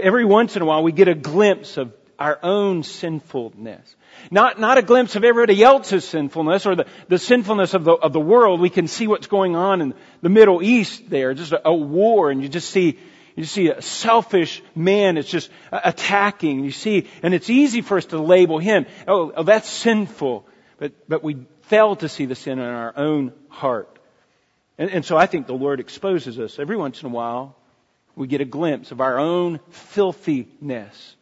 Every 0.00 0.24
once 0.24 0.56
in 0.56 0.62
a 0.62 0.64
while 0.64 0.82
we 0.82 0.92
get 0.92 1.08
a 1.08 1.14
glimpse 1.14 1.76
of 1.76 1.92
our 2.18 2.38
own 2.42 2.82
sinfulness. 2.82 3.96
Not, 4.30 4.60
not 4.60 4.76
a 4.76 4.82
glimpse 4.82 5.16
of 5.16 5.24
everybody 5.24 5.62
else's 5.62 6.06
sinfulness 6.06 6.66
or 6.66 6.76
the, 6.76 6.86
the 7.08 7.18
sinfulness 7.18 7.72
of 7.72 7.84
the, 7.84 7.92
of 7.92 8.12
the 8.12 8.20
world. 8.20 8.60
We 8.60 8.68
can 8.68 8.86
see 8.86 9.06
what's 9.06 9.26
going 9.26 9.56
on 9.56 9.80
in 9.80 9.94
the 10.20 10.28
Middle 10.28 10.62
East 10.62 11.08
there. 11.08 11.32
Just 11.32 11.52
a, 11.52 11.68
a 11.68 11.74
war 11.74 12.30
and 12.30 12.42
you 12.42 12.48
just 12.48 12.70
see, 12.70 12.98
you 13.40 13.46
see 13.46 13.68
a 13.68 13.82
selfish 13.82 14.62
man 14.74 15.16
It's 15.16 15.28
just 15.28 15.50
attacking. 15.72 16.64
You 16.64 16.70
see, 16.70 17.08
and 17.22 17.34
it's 17.34 17.50
easy 17.50 17.82
for 17.82 17.96
us 17.96 18.06
to 18.06 18.18
label 18.18 18.58
him. 18.58 18.86
Oh, 19.06 19.32
oh 19.36 19.42
that's 19.42 19.68
sinful. 19.68 20.46
But, 20.78 20.92
but 21.08 21.22
we 21.22 21.46
fail 21.62 21.96
to 21.96 22.08
see 22.08 22.26
the 22.26 22.34
sin 22.34 22.58
in 22.58 22.64
our 22.64 22.96
own 22.96 23.32
heart. 23.48 23.98
And, 24.78 24.90
and 24.90 25.04
so 25.04 25.16
I 25.16 25.26
think 25.26 25.46
the 25.46 25.52
Lord 25.52 25.80
exposes 25.80 26.38
us 26.38 26.58
every 26.58 26.76
once 26.76 27.02
in 27.02 27.06
a 27.06 27.12
while 27.12 27.56
we 28.16 28.26
get 28.26 28.40
a 28.40 28.44
glimpse 28.46 28.90
of 28.90 29.00
our 29.00 29.18
own 29.18 29.60
filthiness. 29.70 31.16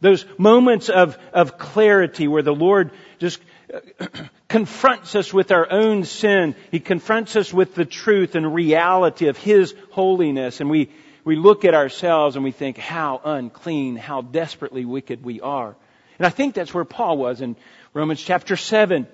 Those 0.00 0.24
moments 0.38 0.88
of, 0.88 1.18
of 1.32 1.58
clarity 1.58 2.28
where 2.28 2.42
the 2.42 2.54
Lord 2.54 2.92
just 3.18 3.40
confronts 4.48 5.14
us 5.14 5.32
with 5.32 5.50
our 5.50 5.70
own 5.70 6.04
sin. 6.04 6.54
He 6.70 6.80
confronts 6.80 7.34
us 7.34 7.52
with 7.52 7.74
the 7.74 7.84
truth 7.84 8.34
and 8.34 8.54
reality 8.54 9.28
of 9.28 9.36
His 9.36 9.74
holiness. 9.90 10.60
And 10.60 10.70
we, 10.70 10.90
we 11.26 11.34
look 11.34 11.64
at 11.64 11.74
ourselves 11.74 12.36
and 12.36 12.44
we 12.44 12.52
think 12.52 12.78
how 12.78 13.20
unclean, 13.24 13.96
how 13.96 14.22
desperately 14.22 14.84
wicked 14.84 15.24
we 15.24 15.40
are. 15.40 15.74
And 16.18 16.26
I 16.26 16.30
think 16.30 16.54
that's 16.54 16.72
where 16.72 16.84
Paul 16.84 17.18
was 17.18 17.40
in 17.40 17.56
Romans 17.92 18.22
chapter 18.22 18.56
7. 18.56 19.08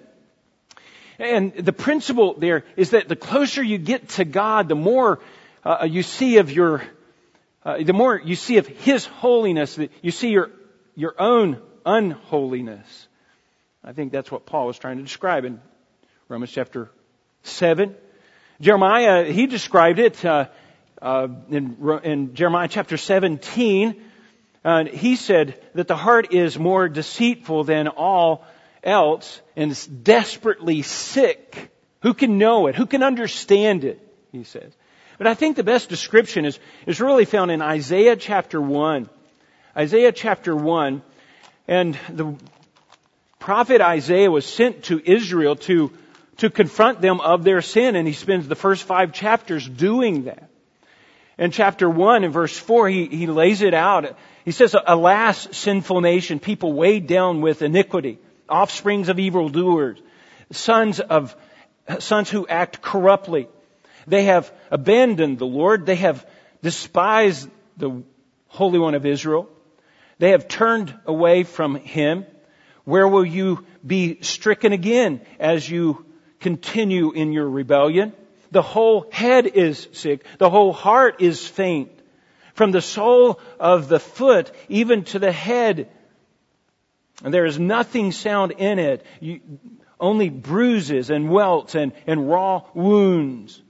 And 1.18 1.54
the 1.54 1.72
principle 1.72 2.34
there 2.34 2.64
is 2.76 2.90
that 2.90 3.08
the 3.08 3.16
closer 3.16 3.62
you 3.62 3.78
get 3.78 4.10
to 4.10 4.26
God, 4.26 4.68
the 4.68 4.74
more 4.74 5.20
uh, 5.64 5.88
you 5.88 6.02
see 6.02 6.36
of 6.36 6.52
your 6.52 6.82
uh, 7.64 7.82
the 7.82 7.94
more 7.94 8.20
you 8.22 8.36
see 8.36 8.58
of 8.58 8.66
His 8.66 9.06
holiness, 9.06 9.76
that 9.76 9.90
you 10.02 10.10
see 10.10 10.30
your, 10.30 10.50
your 10.96 11.14
own 11.18 11.62
unholiness. 11.86 13.08
I 13.84 13.92
think 13.92 14.12
that's 14.12 14.30
what 14.30 14.44
Paul 14.46 14.66
was 14.66 14.78
trying 14.78 14.98
to 14.98 15.02
describe 15.02 15.44
in 15.44 15.60
Romans 16.28 16.50
chapter 16.50 16.90
7. 17.44 17.94
Jeremiah, 18.60 19.24
he 19.32 19.46
described 19.46 19.98
it 20.00 20.24
uh, 20.24 20.48
uh, 21.02 21.28
in, 21.50 21.76
in, 22.04 22.34
Jeremiah 22.34 22.68
chapter 22.68 22.96
17. 22.96 24.00
Uh, 24.64 24.84
he 24.84 25.16
said 25.16 25.60
that 25.74 25.88
the 25.88 25.96
heart 25.96 26.32
is 26.32 26.56
more 26.56 26.88
deceitful 26.88 27.64
than 27.64 27.88
all 27.88 28.44
else 28.84 29.40
and 29.56 29.72
is 29.72 29.84
desperately 29.84 30.82
sick. 30.82 31.72
Who 32.02 32.14
can 32.14 32.38
know 32.38 32.68
it? 32.68 32.76
Who 32.76 32.86
can 32.86 33.02
understand 33.02 33.82
it? 33.82 34.00
He 34.30 34.44
says. 34.44 34.72
But 35.18 35.26
I 35.26 35.34
think 35.34 35.56
the 35.56 35.64
best 35.64 35.88
description 35.88 36.44
is, 36.44 36.58
is 36.86 37.00
really 37.00 37.24
found 37.24 37.50
in 37.50 37.60
Isaiah 37.60 38.16
chapter 38.16 38.60
1. 38.60 39.10
Isaiah 39.76 40.12
chapter 40.12 40.54
1. 40.54 41.02
And 41.66 41.98
the 42.08 42.36
prophet 43.40 43.80
Isaiah 43.80 44.30
was 44.30 44.46
sent 44.46 44.84
to 44.84 45.02
Israel 45.04 45.56
to, 45.56 45.92
to 46.38 46.48
confront 46.48 47.00
them 47.00 47.20
of 47.20 47.42
their 47.42 47.60
sin, 47.60 47.96
and 47.96 48.06
he 48.06 48.14
spends 48.14 48.46
the 48.46 48.54
first 48.54 48.84
five 48.84 49.12
chapters 49.12 49.68
doing 49.68 50.24
that. 50.24 50.51
In 51.42 51.50
chapter 51.50 51.90
1 51.90 52.22
in 52.22 52.30
verse 52.30 52.56
4, 52.56 52.88
he, 52.88 53.06
he 53.06 53.26
lays 53.26 53.62
it 53.62 53.74
out. 53.74 54.16
He 54.44 54.52
says, 54.52 54.76
Alas, 54.86 55.48
sinful 55.50 56.00
nation, 56.00 56.38
people 56.38 56.72
weighed 56.72 57.08
down 57.08 57.40
with 57.40 57.62
iniquity, 57.62 58.20
offsprings 58.48 59.08
of 59.08 59.18
evildoers, 59.18 60.00
sons 60.52 61.00
of, 61.00 61.34
sons 61.98 62.30
who 62.30 62.46
act 62.46 62.80
corruptly. 62.80 63.48
They 64.06 64.26
have 64.26 64.52
abandoned 64.70 65.40
the 65.40 65.46
Lord. 65.46 65.84
They 65.84 65.96
have 65.96 66.24
despised 66.62 67.50
the 67.76 68.04
Holy 68.46 68.78
One 68.78 68.94
of 68.94 69.04
Israel. 69.04 69.48
They 70.20 70.30
have 70.30 70.46
turned 70.46 70.96
away 71.06 71.42
from 71.42 71.74
Him. 71.74 72.24
Where 72.84 73.08
will 73.08 73.24
you 73.24 73.66
be 73.84 74.22
stricken 74.22 74.72
again 74.72 75.20
as 75.40 75.68
you 75.68 76.06
continue 76.38 77.10
in 77.10 77.32
your 77.32 77.50
rebellion? 77.50 78.12
The 78.52 78.62
whole 78.62 79.08
head 79.10 79.46
is 79.46 79.88
sick. 79.92 80.24
The 80.38 80.50
whole 80.50 80.72
heart 80.72 81.20
is 81.20 81.46
faint. 81.46 81.90
From 82.54 82.70
the 82.70 82.82
sole 82.82 83.40
of 83.58 83.88
the 83.88 83.98
foot 83.98 84.52
even 84.68 85.04
to 85.04 85.18
the 85.18 85.32
head. 85.32 85.88
And 87.24 87.32
there 87.32 87.46
is 87.46 87.58
nothing 87.58 88.12
sound 88.12 88.52
in 88.52 88.78
it. 88.78 89.04
You, 89.20 89.40
only 89.98 90.28
bruises 90.28 91.10
and 91.10 91.30
welts 91.30 91.74
and, 91.74 91.92
and 92.06 92.28
raw 92.28 92.62
wounds 92.74 93.62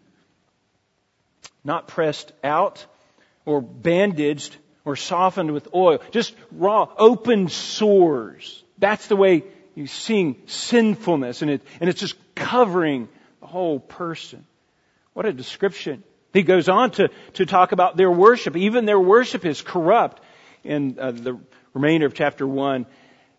not 1.64 1.88
pressed 1.88 2.32
out 2.42 2.84
or 3.44 3.60
bandaged 3.60 4.56
or 4.84 4.96
softened 4.96 5.52
with 5.52 5.68
oil. 5.74 6.00
Just 6.10 6.34
raw, 6.50 6.88
open 6.98 7.48
sores. 7.48 8.62
That's 8.78 9.06
the 9.06 9.16
way 9.16 9.44
you're 9.74 9.86
seeing 9.86 10.36
sinfulness 10.46 11.42
and 11.42 11.50
it, 11.50 11.62
and 11.80 11.88
it's 11.88 12.00
just 12.00 12.16
covering 12.34 13.08
the 13.40 13.46
whole 13.46 13.78
person. 13.78 14.44
What 15.14 15.26
a 15.26 15.32
description. 15.32 16.04
He 16.32 16.42
goes 16.42 16.68
on 16.68 16.92
to, 16.92 17.10
to 17.34 17.46
talk 17.46 17.72
about 17.72 17.96
their 17.96 18.10
worship. 18.10 18.56
Even 18.56 18.86
their 18.86 19.00
worship 19.00 19.44
is 19.44 19.60
corrupt 19.60 20.22
in 20.64 20.98
uh, 20.98 21.10
the 21.10 21.38
remainder 21.74 22.06
of 22.06 22.14
chapter 22.14 22.46
1. 22.46 22.86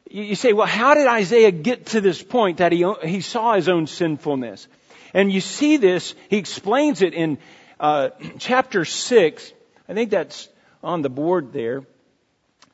You, 0.10 0.24
you 0.24 0.36
say, 0.36 0.54
well, 0.54 0.68
how 0.68 0.94
did 0.94 1.08
Isaiah 1.08 1.52
get 1.52 1.88
to 1.88 2.02
this 2.02 2.22
point 2.22 2.58
that 2.58 2.72
he, 2.72 2.86
he 3.04 3.22
saw 3.22 3.56
his 3.56 3.68
own 3.68 3.88
sinfulness? 3.88 4.68
And 5.14 5.32
you 5.32 5.42
see 5.42 5.78
this, 5.78 6.14
he 6.30 6.38
explains 6.38 7.02
it 7.02 7.14
in 7.14 7.38
uh, 7.80 8.10
chapter 8.38 8.86
6, 8.86 9.54
I 9.90 9.94
think 9.94 10.10
that's 10.10 10.48
on 10.84 11.02
the 11.02 11.10
board 11.10 11.54
there. 11.54 11.84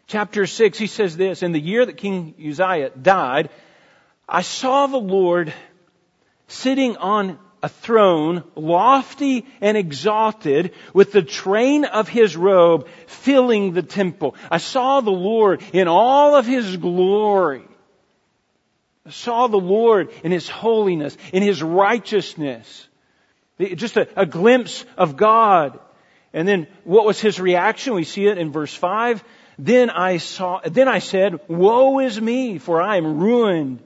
Chapter 0.08 0.46
6, 0.46 0.78
he 0.78 0.88
says 0.88 1.16
this, 1.16 1.44
In 1.44 1.52
the 1.52 1.60
year 1.60 1.86
that 1.86 1.98
King 1.98 2.34
Uzziah 2.40 2.90
died, 2.90 3.50
I 4.28 4.42
saw 4.42 4.88
the 4.88 4.98
Lord 4.98 5.54
sitting 6.48 6.98
on 6.98 7.40
a 7.62 7.70
throne, 7.70 8.44
lofty 8.56 9.46
and 9.62 9.78
exalted, 9.78 10.74
with 10.94 11.12
the 11.12 11.22
train 11.22 11.86
of 11.86 12.08
his 12.08 12.38
robe 12.38 12.88
filling 13.08 13.74
the 13.74 13.84
temple. 13.84 14.36
I 14.50 14.58
saw 14.58 15.02
the 15.02 15.12
Lord 15.12 15.62
in 15.74 15.88
all 15.88 16.36
of 16.36 16.46
his 16.46 16.78
glory. 16.78 17.64
I 19.06 19.12
saw 19.12 19.48
the 19.48 19.58
Lord 19.58 20.12
in 20.24 20.32
his 20.32 20.48
holiness, 20.48 21.18
in 21.34 21.44
his 21.44 21.64
righteousness. 21.64 22.88
Just 23.60 23.98
a, 23.98 24.08
a 24.16 24.26
glimpse 24.26 24.86
of 24.98 25.18
God 25.18 25.80
And 26.34 26.48
then 26.48 26.68
what 26.84 27.06
was 27.06 27.20
his 27.20 27.40
reaction? 27.40 27.94
We 27.94 28.04
see 28.04 28.28
it 28.28 28.38
in 28.38 28.52
verse 28.52 28.74
5. 28.74 29.24
Then 29.58 29.90
I 29.90 30.18
saw, 30.18 30.62
then 30.64 30.88
I 30.88 31.00
said, 31.00 31.40
woe 31.48 32.00
is 32.00 32.20
me, 32.20 32.60
for 32.60 32.82
I 32.82 32.98
am 32.98 33.20
ruined 33.20 33.82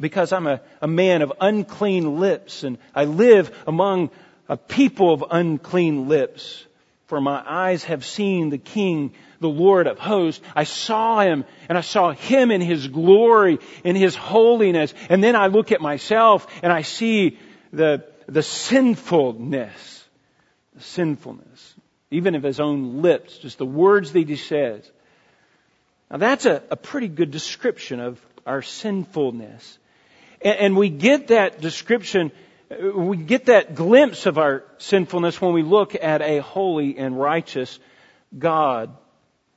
because 0.00 0.32
I'm 0.32 0.46
a, 0.46 0.60
a 0.80 0.86
man 0.86 1.22
of 1.22 1.32
unclean 1.40 2.18
lips 2.20 2.62
and 2.62 2.78
I 2.94 3.04
live 3.04 3.56
among 3.66 4.10
a 4.48 4.56
people 4.56 5.12
of 5.12 5.24
unclean 5.30 6.08
lips. 6.08 6.64
For 7.06 7.20
my 7.20 7.42
eyes 7.46 7.84
have 7.84 8.04
seen 8.04 8.50
the 8.50 8.58
King, 8.58 9.14
the 9.40 9.48
Lord 9.48 9.86
of 9.86 9.98
hosts. 9.98 10.44
I 10.56 10.64
saw 10.64 11.20
him 11.20 11.44
and 11.68 11.78
I 11.78 11.82
saw 11.82 12.12
him 12.12 12.50
in 12.50 12.60
his 12.60 12.88
glory, 12.88 13.58
in 13.84 13.94
his 13.94 14.16
holiness. 14.16 14.92
And 15.08 15.22
then 15.22 15.36
I 15.36 15.46
look 15.46 15.70
at 15.70 15.80
myself 15.80 16.46
and 16.62 16.72
I 16.72 16.82
see 16.82 17.38
the, 17.72 18.04
the 18.26 18.42
sinfulness, 18.42 20.04
the 20.74 20.82
sinfulness, 20.82 21.74
even 22.10 22.34
of 22.34 22.42
his 22.42 22.58
own 22.58 23.02
lips, 23.02 23.38
just 23.38 23.58
the 23.58 23.66
words 23.66 24.12
that 24.12 24.28
he 24.28 24.36
says. 24.36 24.90
Now 26.10 26.16
that's 26.16 26.46
a, 26.46 26.62
a 26.70 26.76
pretty 26.76 27.08
good 27.08 27.30
description 27.30 28.00
of 28.00 28.20
our 28.46 28.62
sinfulness. 28.62 29.78
And, 30.40 30.58
and 30.58 30.76
we 30.76 30.88
get 30.88 31.28
that 31.28 31.60
description, 31.60 32.32
we 32.94 33.16
get 33.16 33.46
that 33.46 33.74
glimpse 33.74 34.26
of 34.26 34.38
our 34.38 34.64
sinfulness 34.78 35.40
when 35.40 35.52
we 35.52 35.62
look 35.62 35.94
at 35.94 36.22
a 36.22 36.40
holy 36.40 36.96
and 36.96 37.18
righteous 37.18 37.78
God. 38.36 38.96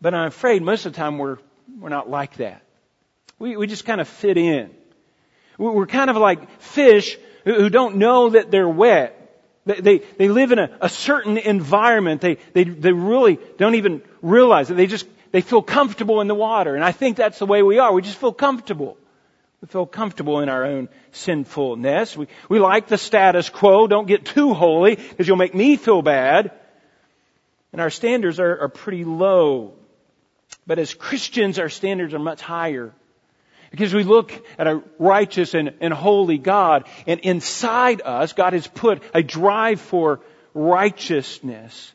But 0.02 0.14
I'm 0.14 0.28
afraid 0.28 0.62
most 0.62 0.86
of 0.86 0.94
the 0.94 0.98
time 0.98 1.18
we're, 1.18 1.38
we're 1.80 1.90
not 1.90 2.10
like 2.10 2.38
that. 2.38 2.64
We, 3.38 3.56
we 3.56 3.68
just 3.68 3.86
kind 3.86 4.02
of 4.02 4.08
fit 4.08 4.38
in. 4.38 4.72
We're 5.58 5.88
kind 5.88 6.10
of 6.10 6.18
like 6.18 6.60
fish 6.62 7.18
who 7.44 7.70
don't 7.70 7.98
know 7.98 8.30
that 8.30 8.50
they're 8.50 8.70
wet. 8.70 9.16
They, 9.66 10.00
they, 10.18 10.30
live 10.30 10.52
in 10.52 10.60
a, 10.60 10.78
a 10.82 10.90
certain 10.90 11.38
environment. 11.38 12.22
They, 12.22 12.38
they, 12.54 12.64
they 12.64 12.92
really 12.92 13.40
don't 13.58 13.76
even 13.76 14.02
realize 14.22 14.72
it. 14.72 14.78
They 14.78 14.88
just 14.88 15.06
they 15.32 15.42
feel 15.42 15.62
comfortable 15.62 16.22
in 16.22 16.28
the 16.28 16.36
water. 16.36 16.76
And 16.76 16.84
I 16.84 16.92
think 16.92 17.18
that's 17.18 17.40
the 17.40 17.46
way 17.46 17.62
we 17.64 17.80
are. 17.80 17.94
We 17.94 18.02
just 18.02 18.18
feel 18.18 18.34
comfortable. 18.34 18.98
We 19.62 19.68
feel 19.68 19.86
comfortable 19.86 20.40
in 20.40 20.50
our 20.50 20.66
own 20.66 20.90
sinfulness. 21.12 22.16
We, 22.16 22.28
we 22.48 22.60
like 22.60 22.88
the 22.88 22.98
status 22.98 23.50
quo. 23.50 23.88
Don't 23.88 24.08
get 24.08 24.26
too 24.26 24.54
holy 24.54 24.96
because 24.96 25.28
you'll 25.28 25.38
make 25.38 25.54
me 25.54 25.76
feel 25.76 26.02
bad. 26.02 26.52
And 27.72 27.82
our 27.82 27.90
standards 27.90 28.40
are, 28.40 28.62
are 28.62 28.70
pretty 28.70 29.04
low. 29.04 29.74
But 30.66 30.80
as 30.80 30.94
Christians, 30.94 31.60
our 31.60 31.70
standards 31.70 32.14
are 32.14 32.20
much 32.20 32.42
higher. 32.42 32.94
Because 33.70 33.94
we 33.94 34.04
look 34.04 34.32
at 34.58 34.66
a 34.66 34.82
righteous 34.98 35.54
and, 35.54 35.74
and 35.80 35.94
holy 35.94 36.40
God, 36.40 36.86
and 37.06 37.20
inside 37.20 38.02
us, 38.04 38.34
God 38.34 38.54
has 38.54 38.66
put 38.66 39.04
a 39.14 39.22
drive 39.22 39.80
for 39.80 40.22
righteousness. 40.54 41.94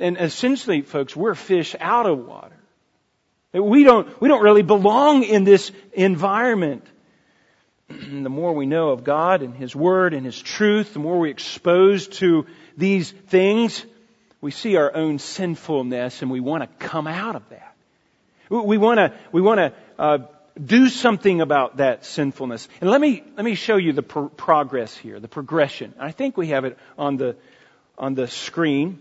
And 0.00 0.16
essentially, 0.18 0.82
folks, 0.82 1.14
we're 1.14 1.34
fish 1.34 1.76
out 1.78 2.06
of 2.06 2.26
water. 2.26 2.56
We 3.52 3.84
don't, 3.84 4.20
we 4.20 4.28
don't 4.28 4.42
really 4.42 4.62
belong 4.62 5.24
in 5.24 5.44
this 5.44 5.72
environment. 5.92 6.86
the 7.88 8.30
more 8.30 8.52
we 8.52 8.66
know 8.66 8.90
of 8.90 9.04
God 9.04 9.42
and 9.42 9.54
His 9.54 9.74
Word 9.74 10.14
and 10.14 10.24
His 10.24 10.40
truth, 10.40 10.92
the 10.92 11.00
more 11.00 11.18
we're 11.18 11.26
exposed 11.28 12.12
to 12.14 12.46
these 12.76 13.10
things, 13.10 13.84
we 14.40 14.50
see 14.50 14.76
our 14.76 14.94
own 14.94 15.18
sinfulness 15.18 16.22
and 16.22 16.30
we 16.30 16.40
want 16.40 16.62
to 16.62 16.86
come 16.86 17.06
out 17.06 17.36
of 17.36 17.48
that. 17.50 17.74
We 18.48 18.78
want 18.78 18.98
to, 18.98 19.12
we 19.32 19.40
want 19.40 19.58
to, 19.58 19.72
uh, 19.98 20.18
do 20.62 20.88
something 20.88 21.40
about 21.40 21.78
that 21.78 22.04
sinfulness. 22.04 22.68
And 22.80 22.90
let 22.90 23.00
me, 23.00 23.22
let 23.36 23.44
me 23.44 23.54
show 23.54 23.76
you 23.76 23.92
the 23.92 24.02
pro- 24.02 24.28
progress 24.28 24.96
here, 24.96 25.20
the 25.20 25.28
progression. 25.28 25.94
I 25.98 26.10
think 26.10 26.36
we 26.36 26.48
have 26.48 26.64
it 26.64 26.76
on 26.98 27.16
the, 27.16 27.36
on 27.96 28.14
the 28.14 28.26
screen. 28.28 28.98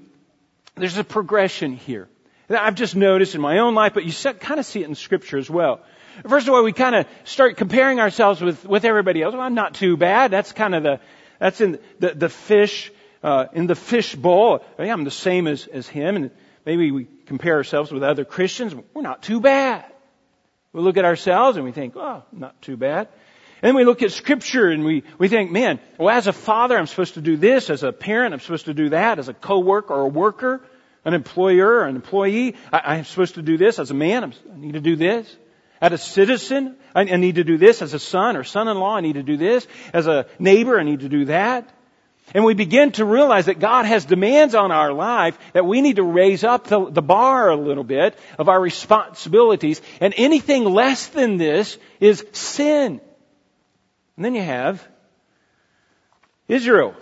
There's 0.79 0.97
a 0.97 1.03
progression 1.03 1.73
here. 1.73 2.07
that 2.47 2.61
I've 2.61 2.75
just 2.75 2.95
noticed 2.95 3.35
in 3.35 3.41
my 3.41 3.59
own 3.59 3.75
life, 3.75 3.93
but 3.93 4.05
you 4.05 4.13
kind 4.33 4.59
of 4.59 4.65
see 4.65 4.81
it 4.81 4.87
in 4.87 4.95
scripture 4.95 5.37
as 5.37 5.49
well. 5.49 5.81
First 6.27 6.47
of 6.47 6.53
all, 6.53 6.63
we 6.63 6.73
kind 6.73 6.95
of 6.95 7.05
start 7.23 7.57
comparing 7.57 7.99
ourselves 7.99 8.41
with, 8.41 8.65
with 8.65 8.85
everybody 8.85 9.21
else. 9.21 9.33
Well, 9.33 9.41
I'm 9.41 9.53
not 9.53 9.75
too 9.75 9.95
bad. 9.97 10.31
That's 10.31 10.51
kind 10.51 10.75
of 10.75 10.83
the, 10.83 10.99
that's 11.39 11.61
in 11.61 11.79
the, 11.99 12.13
the 12.13 12.29
fish, 12.29 12.91
uh, 13.23 13.45
in 13.53 13.67
the 13.67 13.75
fish 13.75 14.15
bowl. 14.15 14.63
Yeah, 14.77 14.91
I'm 14.91 15.03
the 15.03 15.11
same 15.11 15.47
as, 15.47 15.67
as 15.67 15.87
him. 15.87 16.15
And 16.15 16.31
maybe 16.65 16.91
we 16.91 17.07
compare 17.25 17.55
ourselves 17.55 17.91
with 17.91 18.03
other 18.03 18.25
Christians. 18.25 18.75
We're 18.93 19.01
not 19.01 19.21
too 19.21 19.39
bad. 19.39 19.85
We 20.73 20.81
look 20.81 20.97
at 20.97 21.05
ourselves 21.05 21.57
and 21.57 21.65
we 21.65 21.71
think, 21.71 21.95
oh, 21.95 22.23
not 22.31 22.61
too 22.61 22.77
bad. 22.77 23.07
And 23.61 23.69
then 23.69 23.75
we 23.75 23.83
look 23.83 24.01
at 24.03 24.11
scripture 24.11 24.67
and 24.67 24.85
we, 24.85 25.03
we 25.17 25.27
think, 25.27 25.51
man, 25.51 25.79
well, 25.97 26.15
as 26.15 26.27
a 26.27 26.33
father, 26.33 26.77
I'm 26.77 26.87
supposed 26.87 27.15
to 27.15 27.21
do 27.21 27.37
this. 27.37 27.69
As 27.69 27.83
a 27.83 27.91
parent, 27.91 28.33
I'm 28.33 28.39
supposed 28.39 28.65
to 28.65 28.73
do 28.73 28.89
that. 28.89 29.19
As 29.19 29.27
a 29.27 29.33
coworker 29.33 29.93
or 29.93 30.01
a 30.01 30.07
worker, 30.07 30.61
an 31.05 31.13
employer 31.13 31.83
an 31.83 31.95
employee, 31.95 32.55
I, 32.71 32.97
am 32.97 33.05
supposed 33.05 33.35
to 33.35 33.41
do 33.41 33.57
this. 33.57 33.79
As 33.79 33.91
a 33.91 33.93
man, 33.93 34.23
I'm, 34.23 34.33
i 34.53 34.57
need 34.57 34.73
to 34.73 34.81
do 34.81 34.95
this. 34.95 35.33
As 35.81 35.93
a 35.93 35.97
citizen, 35.97 36.75
I, 36.93 37.01
I 37.01 37.15
need 37.15 37.35
to 37.35 37.43
do 37.43 37.57
this. 37.57 37.81
As 37.81 37.93
a 37.93 37.99
son 37.99 38.35
or 38.35 38.43
son-in-law, 38.43 38.95
I 38.95 39.01
need 39.01 39.13
to 39.13 39.23
do 39.23 39.37
this. 39.37 39.65
As 39.93 40.07
a 40.07 40.25
neighbor, 40.37 40.79
I 40.79 40.83
need 40.83 41.01
to 41.01 41.09
do 41.09 41.25
that. 41.25 41.69
And 42.33 42.45
we 42.45 42.53
begin 42.53 42.91
to 42.93 43.05
realize 43.05 43.47
that 43.47 43.59
God 43.59 43.85
has 43.85 44.05
demands 44.05 44.53
on 44.53 44.71
our 44.71 44.93
life 44.93 45.37
that 45.53 45.65
we 45.65 45.81
need 45.81 45.95
to 45.95 46.03
raise 46.03 46.43
up 46.43 46.67
the, 46.67 46.89
the, 46.91 47.01
bar 47.01 47.49
a 47.49 47.55
little 47.55 47.83
bit 47.83 48.15
of 48.37 48.49
our 48.49 48.59
responsibilities. 48.59 49.81
And 49.99 50.13
anything 50.15 50.65
less 50.65 51.07
than 51.07 51.37
this 51.37 51.77
is 51.99 52.23
sin. 52.33 53.01
And 54.15 54.25
then 54.25 54.35
you 54.35 54.43
have 54.43 54.85
Israel. 56.47 56.93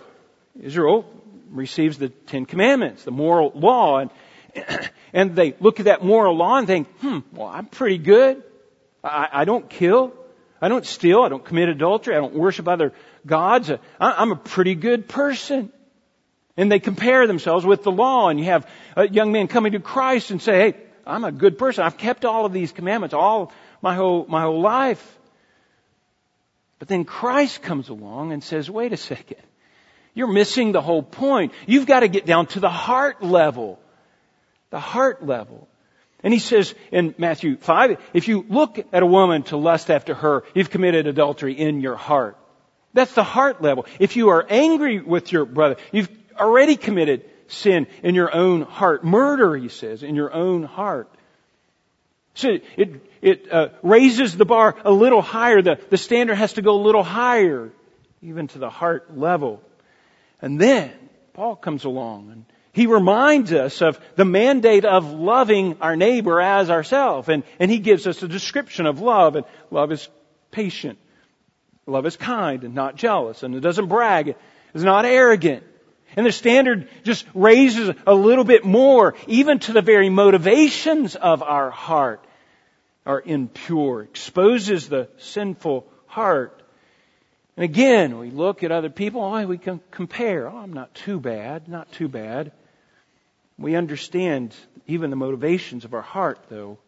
Israel 0.58 1.04
receives 1.50 1.98
the 1.98 2.08
Ten 2.08 2.46
Commandments, 2.46 3.04
the 3.04 3.10
moral 3.10 3.52
law, 3.54 3.98
and, 3.98 4.10
and 5.12 5.36
they 5.36 5.54
look 5.60 5.80
at 5.80 5.86
that 5.86 6.04
moral 6.04 6.36
law 6.36 6.56
and 6.56 6.66
think, 6.66 6.88
hmm, 7.00 7.18
well, 7.32 7.48
I'm 7.48 7.66
pretty 7.66 7.98
good. 7.98 8.42
I, 9.02 9.28
I 9.32 9.44
don't 9.44 9.68
kill. 9.68 10.14
I 10.60 10.68
don't 10.68 10.84
steal. 10.84 11.22
I 11.22 11.28
don't 11.28 11.44
commit 11.44 11.68
adultery. 11.68 12.16
I 12.16 12.18
don't 12.18 12.34
worship 12.34 12.68
other 12.68 12.92
gods. 13.26 13.70
I, 13.70 13.78
I'm 14.00 14.32
a 14.32 14.36
pretty 14.36 14.74
good 14.74 15.08
person. 15.08 15.72
And 16.56 16.72
they 16.72 16.80
compare 16.80 17.26
themselves 17.28 17.64
with 17.64 17.84
the 17.84 17.92
law, 17.92 18.28
and 18.28 18.38
you 18.40 18.46
have 18.46 18.68
a 18.96 19.08
young 19.08 19.30
man 19.30 19.46
coming 19.46 19.72
to 19.72 19.80
Christ 19.80 20.32
and 20.32 20.42
say, 20.42 20.58
hey, 20.72 20.76
I'm 21.06 21.24
a 21.24 21.30
good 21.30 21.56
person. 21.56 21.84
I've 21.84 21.96
kept 21.96 22.24
all 22.24 22.44
of 22.44 22.52
these 22.52 22.72
commandments 22.72 23.14
all 23.14 23.52
my 23.80 23.94
whole, 23.94 24.26
my 24.26 24.42
whole 24.42 24.60
life. 24.60 25.18
But 26.78 26.88
then 26.88 27.04
Christ 27.04 27.62
comes 27.62 27.88
along 27.88 28.32
and 28.32 28.42
says, 28.42 28.70
wait 28.70 28.92
a 28.92 28.96
second. 28.96 29.40
You're 30.18 30.26
missing 30.26 30.72
the 30.72 30.82
whole 30.82 31.04
point. 31.04 31.52
You've 31.64 31.86
got 31.86 32.00
to 32.00 32.08
get 32.08 32.26
down 32.26 32.46
to 32.46 32.58
the 32.58 32.68
heart 32.68 33.22
level. 33.22 33.78
The 34.70 34.80
heart 34.80 35.24
level. 35.24 35.68
And 36.24 36.34
he 36.34 36.40
says 36.40 36.74
in 36.90 37.14
Matthew 37.18 37.56
5, 37.56 37.98
if 38.14 38.26
you 38.26 38.44
look 38.48 38.80
at 38.92 39.04
a 39.04 39.06
woman 39.06 39.44
to 39.44 39.56
lust 39.56 39.92
after 39.92 40.14
her, 40.14 40.42
you've 40.56 40.70
committed 40.70 41.06
adultery 41.06 41.52
in 41.52 41.80
your 41.80 41.94
heart. 41.94 42.36
That's 42.94 43.14
the 43.14 43.22
heart 43.22 43.62
level. 43.62 43.86
If 44.00 44.16
you 44.16 44.30
are 44.30 44.44
angry 44.50 45.00
with 45.00 45.30
your 45.30 45.44
brother, 45.44 45.76
you've 45.92 46.10
already 46.36 46.74
committed 46.74 47.24
sin 47.46 47.86
in 48.02 48.16
your 48.16 48.34
own 48.34 48.62
heart. 48.62 49.04
Murder, 49.04 49.54
he 49.56 49.68
says, 49.68 50.02
in 50.02 50.16
your 50.16 50.32
own 50.32 50.64
heart. 50.64 51.08
So 52.34 52.58
it, 52.76 53.06
it 53.22 53.52
uh, 53.52 53.68
raises 53.84 54.36
the 54.36 54.44
bar 54.44 54.74
a 54.84 54.90
little 54.90 55.22
higher. 55.22 55.62
The, 55.62 55.78
the 55.90 55.96
standard 55.96 56.34
has 56.34 56.54
to 56.54 56.62
go 56.62 56.72
a 56.74 56.82
little 56.82 57.04
higher, 57.04 57.70
even 58.20 58.48
to 58.48 58.58
the 58.58 58.68
heart 58.68 59.16
level. 59.16 59.62
And 60.40 60.60
then 60.60 60.92
Paul 61.32 61.56
comes 61.56 61.84
along 61.84 62.30
and 62.32 62.44
he 62.72 62.86
reminds 62.86 63.52
us 63.52 63.82
of 63.82 63.98
the 64.14 64.24
mandate 64.24 64.84
of 64.84 65.12
loving 65.12 65.78
our 65.80 65.96
neighbor 65.96 66.40
as 66.40 66.70
ourselves. 66.70 67.28
And, 67.28 67.42
and 67.58 67.70
he 67.70 67.78
gives 67.78 68.06
us 68.06 68.22
a 68.22 68.28
description 68.28 68.86
of 68.86 69.00
love. 69.00 69.34
And 69.36 69.46
love 69.70 69.90
is 69.90 70.08
patient. 70.50 70.98
Love 71.86 72.06
is 72.06 72.16
kind 72.16 72.62
and 72.64 72.74
not 72.74 72.94
jealous. 72.94 73.42
And 73.42 73.54
it 73.54 73.60
doesn't 73.60 73.88
brag. 73.88 74.36
It's 74.74 74.84
not 74.84 75.06
arrogant. 75.06 75.64
And 76.16 76.24
the 76.24 76.32
standard 76.32 76.88
just 77.02 77.26
raises 77.34 77.90
a 78.06 78.14
little 78.14 78.44
bit 78.44 78.64
more, 78.64 79.14
even 79.26 79.58
to 79.60 79.72
the 79.72 79.82
very 79.82 80.08
motivations 80.08 81.16
of 81.16 81.42
our 81.42 81.70
heart 81.70 82.24
are 83.04 83.20
impure, 83.20 84.02
exposes 84.02 84.88
the 84.88 85.08
sinful 85.16 85.86
heart. 86.06 86.57
And 87.58 87.64
again, 87.64 88.18
we 88.18 88.30
look 88.30 88.62
at 88.62 88.70
other 88.70 88.88
people, 88.88 89.20
oh, 89.20 89.44
we 89.44 89.58
can 89.58 89.80
compare. 89.90 90.48
Oh, 90.48 90.58
I'm 90.58 90.72
not 90.72 90.94
too 90.94 91.18
bad, 91.18 91.66
not 91.66 91.90
too 91.90 92.06
bad. 92.06 92.52
We 93.58 93.74
understand 93.74 94.54
even 94.86 95.10
the 95.10 95.16
motivations 95.16 95.84
of 95.84 95.92
our 95.92 96.00
heart, 96.00 96.38
though, 96.48 96.78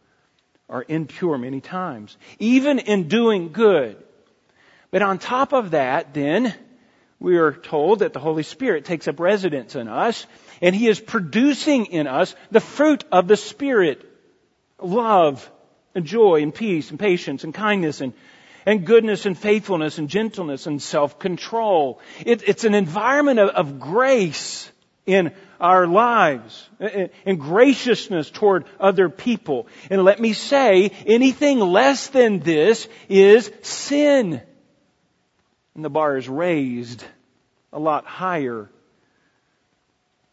are 0.69 0.85
impure 0.87 1.39
many 1.39 1.61
times. 1.61 2.17
Even 2.39 2.79
in 2.79 3.09
doing 3.09 3.51
good. 3.51 3.97
But 4.93 5.03
on 5.03 5.19
top 5.19 5.53
of 5.53 5.73
that, 5.73 6.15
then, 6.15 6.55
we 7.19 7.37
are 7.39 7.51
told 7.51 7.99
that 7.99 8.13
the 8.13 8.21
Holy 8.21 8.45
Spirit 8.45 8.85
takes 8.85 9.09
up 9.09 9.19
residence 9.19 9.75
in 9.75 9.89
us, 9.89 10.25
and 10.63 10.73
He 10.73 10.87
is 10.87 11.01
producing 11.01 11.87
in 11.87 12.07
us 12.07 12.37
the 12.53 12.61
fruit 12.61 13.03
of 13.11 13.27
the 13.27 13.37
Spirit. 13.37 14.09
Love, 14.81 15.51
and 15.97 16.05
joy, 16.05 16.43
and 16.45 16.55
peace, 16.55 16.91
and 16.91 17.01
patience, 17.01 17.43
and 17.43 17.53
kindness, 17.53 18.01
and, 18.01 18.13
and 18.67 18.85
goodness, 18.85 19.27
and 19.27 19.37
faithfulness, 19.39 19.99
and 19.99 20.09
gentleness, 20.09 20.67
and 20.67 20.81
self-control. 20.81 22.01
It, 22.25 22.49
it's 22.49 22.65
an 22.65 22.75
environment 22.75 23.39
of, 23.39 23.49
of 23.51 23.81
grace 23.81 24.71
in 25.07 25.33
our 25.61 25.87
lives 25.87 26.69
and 26.79 27.39
graciousness 27.39 28.31
toward 28.31 28.65
other 28.79 29.09
people. 29.09 29.67
And 29.91 30.05
let 30.05 30.21
me 30.21 30.33
say, 30.33 30.91
anything 31.07 31.61
less 31.61 32.09
than 32.09 32.41
this 32.41 32.89
is 33.09 33.51
sin. 33.63 34.41
And 35.75 35.85
the 35.85 35.91
bar 35.91 36.17
is 36.17 36.29
raised 36.29 37.05
a 37.73 37.79
lot 37.79 38.07
higher. 38.07 38.71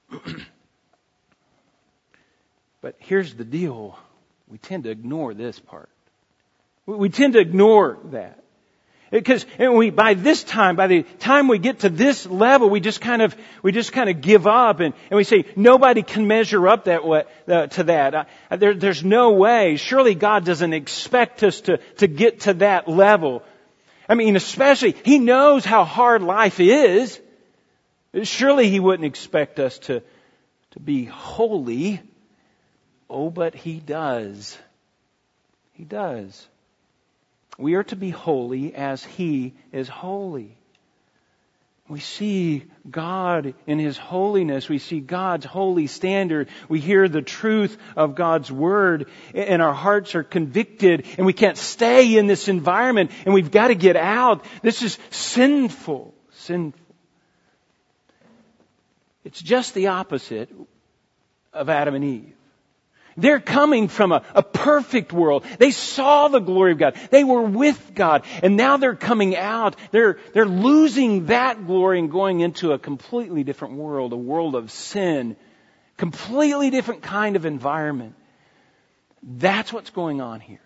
but 2.82 2.96
here's 3.00 3.36
the 3.36 3.46
deal. 3.46 4.00
We 4.48 4.58
tend 4.58 4.86
to 4.86 4.90
ignore 4.90 5.34
this 5.34 5.60
part. 5.60 5.90
We 6.88 7.10
tend 7.10 7.34
to 7.34 7.40
ignore 7.40 8.00
that. 8.06 8.44
Because 9.12 9.46
we, 9.58 9.90
by 9.90 10.16
this 10.16 10.44
time, 10.44 10.76
by 10.76 10.88
the 10.88 11.04
time 11.04 11.48
we 11.48 11.60
get 11.60 11.80
to 11.80 11.90
this 11.90 12.26
level, 12.26 12.70
we 12.70 12.80
just 12.80 13.00
kind 13.00 13.22
of, 13.22 13.36
we 13.62 13.72
just 13.72 13.94
kind 13.94 14.10
of 14.10 14.20
give 14.20 14.48
up 14.48 14.80
and, 14.82 14.94
and 15.10 15.18
we 15.18 15.24
say, 15.24 15.46
nobody 15.56 16.02
can 16.02 16.28
measure 16.28 16.68
up 16.68 16.86
that 16.86 17.06
way, 17.06 17.24
uh, 17.48 17.68
to 17.68 17.84
that. 17.84 18.16
Uh, 18.16 18.56
there, 18.58 18.74
there's 18.74 19.04
no 19.04 19.32
way. 19.32 19.78
Surely 19.78 20.14
God 20.14 20.44
doesn't 20.44 20.74
expect 20.74 21.44
us 21.44 21.62
to, 21.62 21.78
to 21.98 22.08
get 22.08 22.42
to 22.42 22.54
that 22.56 22.90
level. 22.90 23.44
I 24.10 24.16
mean, 24.16 24.36
especially, 24.36 24.96
He 25.04 25.20
knows 25.20 25.64
how 25.64 25.86
hard 25.86 26.22
life 26.22 26.60
is. 26.60 27.20
Surely 28.24 28.70
He 28.70 28.82
wouldn't 28.82 29.06
expect 29.06 29.60
us 29.60 29.80
to, 29.80 30.04
to 30.72 30.80
be 30.80 31.06
holy. 31.06 32.02
Oh, 33.10 33.30
but 33.30 33.56
He 33.56 33.80
does. 33.80 34.58
He 35.74 35.86
does. 35.86 36.46
We 37.58 37.76
are 37.76 37.84
to 37.86 37.96
be 37.96 38.12
holy 38.12 38.76
as 38.76 39.04
He 39.04 39.54
is 39.72 39.90
holy. 39.90 40.58
We 41.90 42.02
see 42.02 42.66
God 42.90 43.54
in 43.66 43.80
His 43.80 43.98
holiness. 43.98 44.68
We 44.68 44.78
see 44.78 45.00
God's 45.00 45.46
holy 45.46 45.88
standard. 45.88 46.50
We 46.68 46.82
hear 46.82 47.08
the 47.08 47.22
truth 47.22 47.78
of 47.96 48.16
God's 48.16 48.52
Word 48.52 49.10
and 49.34 49.62
our 49.62 49.74
hearts 49.74 50.14
are 50.14 50.24
convicted 50.24 51.06
and 51.18 51.26
we 51.26 51.34
can't 51.34 51.58
stay 51.58 52.18
in 52.18 52.28
this 52.28 52.50
environment 52.50 53.12
and 53.26 53.34
we've 53.34 53.52
got 53.52 53.70
to 53.70 53.76
get 53.76 53.96
out. 53.96 54.44
This 54.62 54.84
is 54.84 55.00
sinful. 55.12 56.14
Sinful. 56.32 56.82
It's 59.24 59.42
just 59.42 59.74
the 59.74 59.88
opposite 59.88 60.50
of 61.54 61.70
Adam 61.70 61.96
and 61.96 62.04
Eve. 62.04 62.37
They're 63.18 63.40
coming 63.40 63.88
from 63.88 64.12
a, 64.12 64.24
a, 64.36 64.44
perfect 64.44 65.12
world. 65.12 65.44
They 65.58 65.72
saw 65.72 66.28
the 66.28 66.40
glory 66.40 66.74
of 66.74 66.78
God. 66.78 66.96
They 67.10 67.24
were 67.24 67.42
with 67.42 67.94
God. 67.96 68.24
And 68.44 68.56
now 68.56 68.78
they're 68.78 68.96
coming 68.96 69.36
out. 69.36 69.76
They're, 69.92 70.20
they're 70.34 70.46
losing 70.46 71.26
that 71.26 71.66
glory 71.66 71.98
and 71.98 72.12
going 72.12 72.42
into 72.42 72.74
a 72.74 72.80
completely 72.80 73.44
different 73.44 73.74
world, 73.74 74.14
a 74.14 74.18
world 74.18 74.54
of 74.54 74.70
sin. 74.72 75.36
Completely 75.98 76.70
different 76.70 77.02
kind 77.02 77.36
of 77.36 77.48
environment. 77.48 78.14
That's 79.24 79.74
what's 79.74 79.90
going 79.90 80.22
on 80.22 80.40
here. 80.40 80.62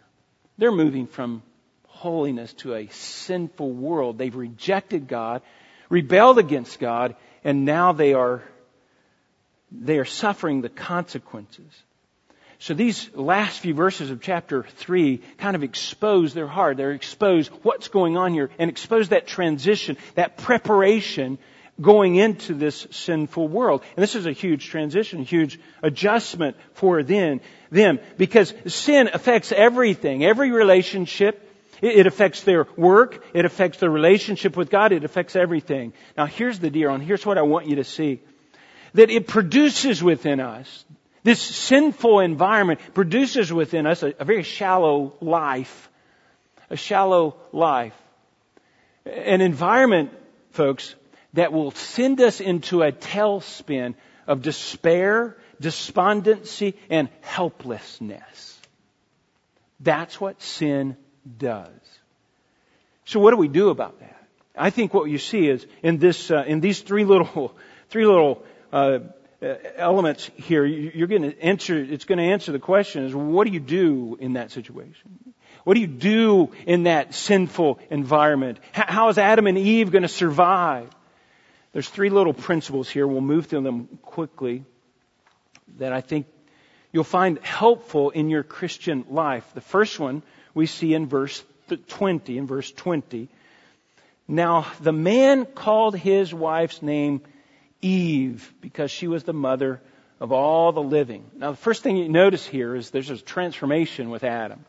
They're 0.57 0.73
moving 0.73 1.07
from 1.07 1.43
holiness 1.87 2.53
to 2.55 2.75
a 2.75 2.87
sinful 2.87 3.71
world. 3.71 4.17
They've 4.17 4.35
rejected 4.35 5.07
God, 5.07 5.41
rebelled 5.89 6.37
against 6.37 6.79
God, 6.79 7.15
and 7.45 7.63
now 7.63 7.93
they 7.93 8.13
are, 8.13 8.43
they 9.71 9.99
are 9.99 10.05
suffering 10.05 10.61
the 10.61 10.69
consequences. 10.69 11.71
So 12.62 12.76
these 12.76 13.10
last 13.15 13.62
few 13.62 13.74
verses 13.74 14.12
of 14.12 14.21
chapter 14.21 14.62
3 14.62 15.17
kind 15.39 15.56
of 15.56 15.63
expose 15.63 16.36
their 16.36 16.45
heart. 16.45 16.78
They're 16.78 16.91
expose 16.91 17.47
what's 17.63 17.88
going 17.88 18.17
on 18.17 18.36
here 18.36 18.52
and 18.60 18.69
expose 18.69 19.10
that 19.10 19.26
transition, 19.26 19.97
that 20.13 20.38
preparation 20.38 21.39
going 21.82 22.17
into 22.17 22.54
this 22.54 22.86
sinful 22.91 23.47
world. 23.47 23.82
And 23.95 24.04
this 24.04 24.13
is 24.13 24.28
a 24.28 24.32
huge 24.32 24.67
transition, 24.67 25.24
huge 25.24 25.60
adjustment 25.82 26.56
for 26.74 27.02
them, 27.02 27.41
them 27.71 27.97
because 28.19 28.54
sin 28.67 29.10
affects 29.12 29.52
everything, 29.52 30.24
every 30.24 30.52
relationship. 30.52 31.47
It 31.82 32.06
affects 32.06 32.43
their 32.43 32.67
work. 32.78 33.26
It 33.34 33.43
affects 33.43 33.80
their 33.80 33.89
relationship 33.89 34.56
with 34.56 34.69
God. 34.69 34.91
It 34.91 35.04
affects 35.04 35.36
everything. 35.36 35.93
Now 36.15 36.28
here's 36.28 36.60
the 36.60 36.69
deal, 36.69 36.93
and 36.93 37.02
here's 37.02 37.26
what 37.26 37.39
I 37.39 37.41
want 37.41 37.65
you 37.65 37.78
to 37.78 37.84
see. 37.84 38.21
That 38.93 39.10
it 39.10 39.26
produces 39.26 40.04
within 40.04 40.39
us 40.39 40.86
this 41.23 41.41
sinful 41.41 42.19
environment 42.19 42.79
produces 42.93 43.53
within 43.53 43.86
us 43.86 44.03
a, 44.03 44.13
a 44.19 44.25
very 44.25 44.43
shallow 44.43 45.13
life. 45.21 45.89
A 46.69 46.77
shallow 46.77 47.36
life. 47.51 47.95
An 49.05 49.41
environment, 49.41 50.12
folks, 50.51 50.95
that 51.34 51.53
will 51.53 51.71
send 51.71 52.21
us 52.21 52.41
into 52.41 52.81
a 52.81 52.91
tailspin 52.91 53.95
of 54.27 54.41
despair, 54.41 55.38
despondency, 55.60 56.75
and 56.89 57.10
helplessness. 57.21 58.60
That's 59.79 60.19
what 60.19 60.41
sin 60.41 60.97
does. 61.38 61.69
So 63.05 63.19
what 63.19 63.31
do 63.31 63.38
we 63.38 63.47
do 63.47 63.69
about 63.69 63.99
that? 63.99 64.17
I 64.55 64.69
think 64.69 64.93
what 64.93 65.10
you 65.10 65.17
see 65.17 65.47
is 65.47 65.65
in 65.81 65.97
this, 65.97 66.29
uh, 66.29 66.43
in 66.47 66.60
these 66.60 66.81
three 66.81 67.05
little, 67.05 67.55
three 67.89 68.05
little 68.05 68.43
uh, 68.71 68.99
Uh, 69.41 69.56
elements 69.75 70.30
here, 70.36 70.63
you're 70.63 71.08
going 71.08 71.23
to 71.23 71.41
answer, 71.41 71.75
it's 71.75 72.06
going 72.06 72.19
to 72.19 72.25
answer 72.25 72.51
the 72.51 72.60
question 72.60 73.06
is, 73.06 73.15
what 73.15 73.47
do 73.47 73.51
you 73.51 73.60
do 73.60 74.15
in 74.19 74.34
that 74.34 74.51
situation? 74.51 75.34
What 75.63 75.73
do 75.73 75.80
you 75.80 75.88
do 75.88 76.51
in 76.67 76.84
that 76.84 77.15
sinful 77.15 77.80
environment? 77.89 78.60
How 78.71 79.10
is 79.10 79.17
Adam 79.17 79.47
and 79.47 79.58
Eve 79.58 79.91
going 79.91 80.04
to 80.04 80.08
survive? 80.08 80.89
There's 81.73 81.89
three 81.89 82.12
little 82.12 82.34
principles 82.34 82.88
here. 82.88 83.08
We'll 83.08 83.21
move 83.21 83.47
through 83.47 83.63
them 83.63 83.88
quickly 84.04 84.63
that 85.80 85.91
I 85.91 86.01
think 86.01 86.27
you'll 86.91 87.04
find 87.04 87.39
helpful 87.39 88.12
in 88.12 88.30
your 88.30 88.43
Christian 88.43 89.06
life. 89.10 89.49
The 89.56 89.62
first 89.62 89.99
one 89.99 90.21
we 90.54 90.67
see 90.67 90.93
in 90.93 91.08
verse 91.08 91.43
20, 91.88 92.38
in 92.38 92.45
verse 92.45 92.71
20. 92.71 93.27
Now, 94.27 94.67
the 94.82 94.91
man 94.91 95.45
called 95.45 95.95
his 95.95 96.32
wife's 96.32 96.84
name 96.84 97.21
Eve 97.81 98.53
because 98.61 98.91
she 98.91 99.07
was 99.07 99.23
the 99.23 99.33
mother 99.33 99.81
of 100.19 100.31
all 100.31 100.71
the 100.71 100.81
living. 100.81 101.25
Now, 101.35 101.51
the 101.51 101.57
first 101.57 101.81
thing 101.81 101.97
you 101.97 102.07
notice 102.07 102.45
here 102.45 102.75
is 102.75 102.91
there's 102.91 103.09
a 103.09 103.17
transformation 103.17 104.09
with 104.09 104.23
Adam. 104.23 104.65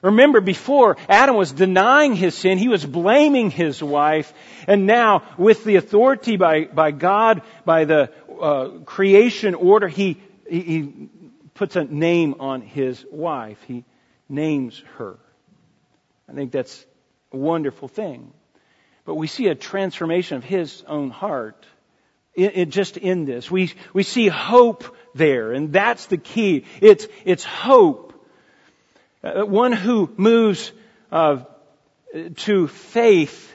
Remember, 0.00 0.42
before 0.42 0.98
Adam 1.08 1.36
was 1.36 1.50
denying 1.52 2.14
his 2.14 2.34
sin, 2.34 2.58
he 2.58 2.68
was 2.68 2.84
blaming 2.84 3.50
his 3.50 3.82
wife, 3.82 4.32
and 4.66 4.86
now, 4.86 5.22
with 5.38 5.64
the 5.64 5.76
authority 5.76 6.36
by, 6.36 6.64
by 6.64 6.90
God, 6.90 7.40
by 7.64 7.86
the 7.86 8.10
uh, 8.38 8.68
creation 8.84 9.54
order, 9.54 9.88
he, 9.88 10.20
he, 10.48 10.60
he 10.60 11.08
puts 11.54 11.76
a 11.76 11.84
name 11.84 12.36
on 12.40 12.60
his 12.60 13.04
wife. 13.10 13.62
He 13.66 13.84
names 14.28 14.82
her. 14.98 15.16
I 16.28 16.32
think 16.32 16.52
that's 16.52 16.84
a 17.32 17.36
wonderful 17.38 17.88
thing. 17.88 18.32
But 19.06 19.14
we 19.14 19.26
see 19.26 19.48
a 19.48 19.54
transformation 19.54 20.36
of 20.36 20.44
his 20.44 20.82
own 20.86 21.10
heart 21.10 21.64
just 22.36 22.96
in 22.96 23.24
this. 23.24 23.50
We, 23.50 23.72
we 23.92 24.02
see 24.02 24.28
hope 24.28 24.96
there, 25.14 25.52
and 25.52 25.72
that's 25.72 26.06
the 26.06 26.18
key. 26.18 26.64
It's, 26.80 27.06
it's 27.24 27.44
hope. 27.44 28.12
Uh, 29.22 29.44
one 29.44 29.72
who 29.72 30.12
moves 30.16 30.72
uh, 31.10 31.44
to 32.36 32.68
faith 32.68 33.54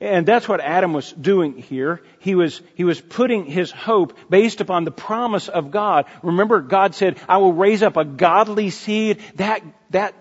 and 0.00 0.26
that's 0.26 0.48
what 0.48 0.60
Adam 0.60 0.92
was 0.92 1.10
doing 1.12 1.56
here. 1.56 2.02
He 2.20 2.36
was, 2.36 2.60
he 2.76 2.84
was 2.84 3.00
putting 3.00 3.44
his 3.46 3.72
hope 3.72 4.16
based 4.30 4.60
upon 4.60 4.84
the 4.84 4.92
promise 4.92 5.48
of 5.48 5.72
God. 5.72 6.06
Remember, 6.22 6.60
God 6.60 6.94
said, 6.94 7.18
I 7.28 7.38
will 7.38 7.52
raise 7.52 7.82
up 7.82 7.96
a 7.96 8.04
godly 8.04 8.70
seed. 8.70 9.20
That, 9.36 9.62
that 9.90 10.14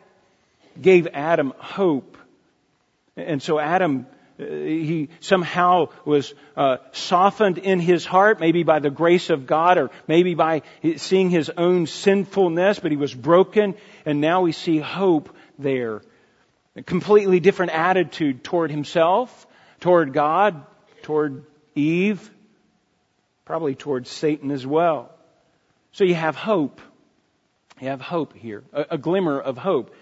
gave 0.81 1.07
Adam 1.13 1.53
hope. 1.57 2.17
And 3.15 3.41
so 3.41 3.59
Adam 3.59 4.07
he 4.37 5.09
somehow 5.19 5.89
was 6.05 6.33
uh, 6.55 6.77
softened 6.91 7.57
in 7.57 7.79
his 7.79 8.05
heart, 8.05 8.39
maybe 8.39 8.63
by 8.63 8.79
the 8.79 8.91
grace 8.91 9.29
of 9.29 9.47
God 9.47 9.77
or 9.77 9.89
maybe 10.07 10.35
by 10.35 10.61
seeing 10.97 11.29
his 11.29 11.49
own 11.49 11.87
sinfulness, 11.87 12.79
but 12.79 12.91
he 12.91 12.97
was 12.97 13.13
broken 13.13 13.75
and 14.05 14.21
now 14.21 14.41
we 14.41 14.51
see 14.51 14.77
hope 14.77 15.35
there. 15.57 16.01
A 16.75 16.83
completely 16.83 17.39
different 17.39 17.71
attitude 17.71 18.43
toward 18.43 18.69
himself, 18.69 19.47
toward 19.79 20.13
God, 20.13 20.63
toward 21.01 21.43
Eve, 21.73 22.29
probably 23.45 23.73
toward 23.73 24.05
Satan 24.05 24.51
as 24.51 24.65
well. 24.67 25.11
So 25.93 26.03
you 26.03 26.13
have 26.13 26.35
hope. 26.35 26.79
You 27.81 27.87
have 27.89 28.01
hope 28.01 28.35
here, 28.35 28.63
a, 28.73 28.85
a 28.91 28.97
glimmer 28.97 29.39
of 29.39 29.57
hope. 29.57 29.95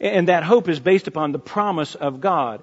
And 0.00 0.28
that 0.28 0.42
hope 0.42 0.68
is 0.68 0.80
based 0.80 1.06
upon 1.06 1.32
the 1.32 1.38
promise 1.38 1.94
of 1.94 2.20
God. 2.20 2.62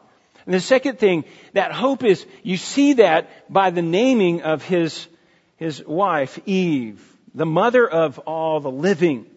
And 0.51 0.57
the 0.57 0.59
second 0.59 0.99
thing, 0.99 1.23
that 1.53 1.71
hope 1.71 2.03
is, 2.03 2.25
you 2.43 2.57
see 2.57 2.95
that 2.95 3.49
by 3.49 3.69
the 3.69 3.81
naming 3.81 4.41
of 4.41 4.65
his, 4.65 5.07
his 5.55 5.81
wife, 5.81 6.37
Eve, 6.45 7.01
the 7.33 7.45
mother 7.45 7.89
of 7.89 8.19
all 8.19 8.59
the 8.59 8.69
living. 8.69 9.27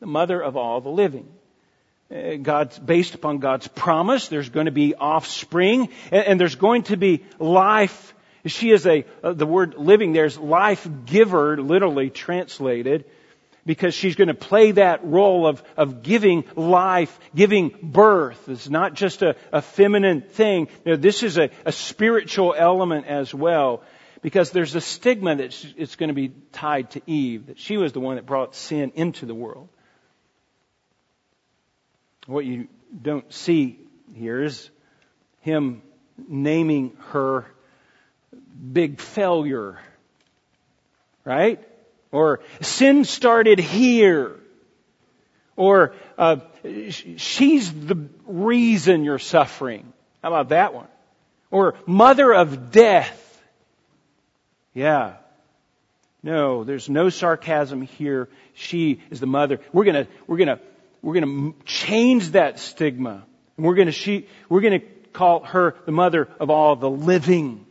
The 0.00 0.06
mother 0.06 0.38
of 0.38 0.54
all 0.54 0.82
the 0.82 0.90
living. 0.90 1.26
Uh, 2.14 2.36
God's 2.42 2.78
based 2.78 3.14
upon 3.14 3.38
God's 3.38 3.68
promise. 3.68 4.28
There's 4.28 4.50
going 4.50 4.66
to 4.66 4.70
be 4.70 4.94
offspring, 4.94 5.88
and, 6.12 6.26
and 6.26 6.38
there's 6.38 6.56
going 6.56 6.82
to 6.92 6.98
be 6.98 7.24
life 7.38 8.12
She 8.44 8.70
is 8.70 8.86
a, 8.86 9.06
uh, 9.22 9.32
the 9.32 9.46
word 9.46 9.76
living 9.78 10.12
there's 10.12 10.36
life 10.36 10.86
giver, 11.06 11.56
literally 11.56 12.10
translated, 12.10 13.06
because 13.66 13.94
she's 13.94 14.14
going 14.14 14.28
to 14.28 14.34
play 14.34 14.70
that 14.70 15.04
role 15.04 15.46
of, 15.46 15.62
of 15.76 16.02
giving 16.02 16.44
life, 16.54 17.18
giving 17.34 17.76
birth. 17.82 18.48
It's 18.48 18.70
not 18.70 18.94
just 18.94 19.22
a, 19.22 19.36
a 19.52 19.60
feminine 19.60 20.22
thing. 20.22 20.68
This 20.84 21.24
is 21.24 21.36
a, 21.36 21.50
a 21.64 21.72
spiritual 21.72 22.54
element 22.56 23.06
as 23.06 23.34
well 23.34 23.82
because 24.22 24.52
there's 24.52 24.74
a 24.74 24.80
stigma 24.80 25.36
that 25.36 25.64
it's 25.76 25.96
going 25.96 26.08
to 26.08 26.14
be 26.14 26.32
tied 26.52 26.92
to 26.92 27.02
Eve, 27.06 27.48
that 27.48 27.58
she 27.58 27.76
was 27.76 27.92
the 27.92 28.00
one 28.00 28.16
that 28.16 28.24
brought 28.24 28.54
sin 28.54 28.92
into 28.94 29.26
the 29.26 29.34
world. 29.34 29.68
What 32.26 32.44
you 32.44 32.68
don't 33.02 33.30
see 33.32 33.78
here 34.14 34.42
is 34.42 34.70
him 35.42 35.82
naming 36.28 36.96
her 37.10 37.46
big 38.72 39.00
failure. 39.00 39.78
Right? 41.24 41.60
Or 42.12 42.40
sin 42.60 43.04
started 43.04 43.58
here. 43.58 44.36
Or 45.56 45.94
uh, 46.18 46.36
she's 46.90 47.72
the 47.72 48.08
reason 48.26 49.04
you're 49.04 49.18
suffering. 49.18 49.92
How 50.22 50.28
about 50.28 50.50
that 50.50 50.74
one? 50.74 50.88
Or 51.50 51.74
mother 51.86 52.32
of 52.32 52.70
death. 52.70 53.22
Yeah. 54.74 55.14
No, 56.22 56.64
there's 56.64 56.88
no 56.88 57.08
sarcasm 57.08 57.82
here. 57.82 58.28
She 58.54 59.00
is 59.10 59.20
the 59.20 59.26
mother. 59.26 59.60
We're 59.72 59.84
gonna, 59.84 60.08
we're 60.26 60.38
gonna, 60.38 60.60
we're 61.00 61.14
gonna 61.14 61.52
change 61.64 62.30
that 62.30 62.58
stigma. 62.58 63.24
And 63.56 63.64
we're 63.64 63.76
gonna, 63.76 63.92
she, 63.92 64.26
we're 64.48 64.60
gonna 64.60 64.82
call 65.12 65.44
her 65.44 65.76
the 65.86 65.92
mother 65.92 66.28
of 66.40 66.50
all 66.50 66.76
the 66.76 66.90
living. 66.90 67.64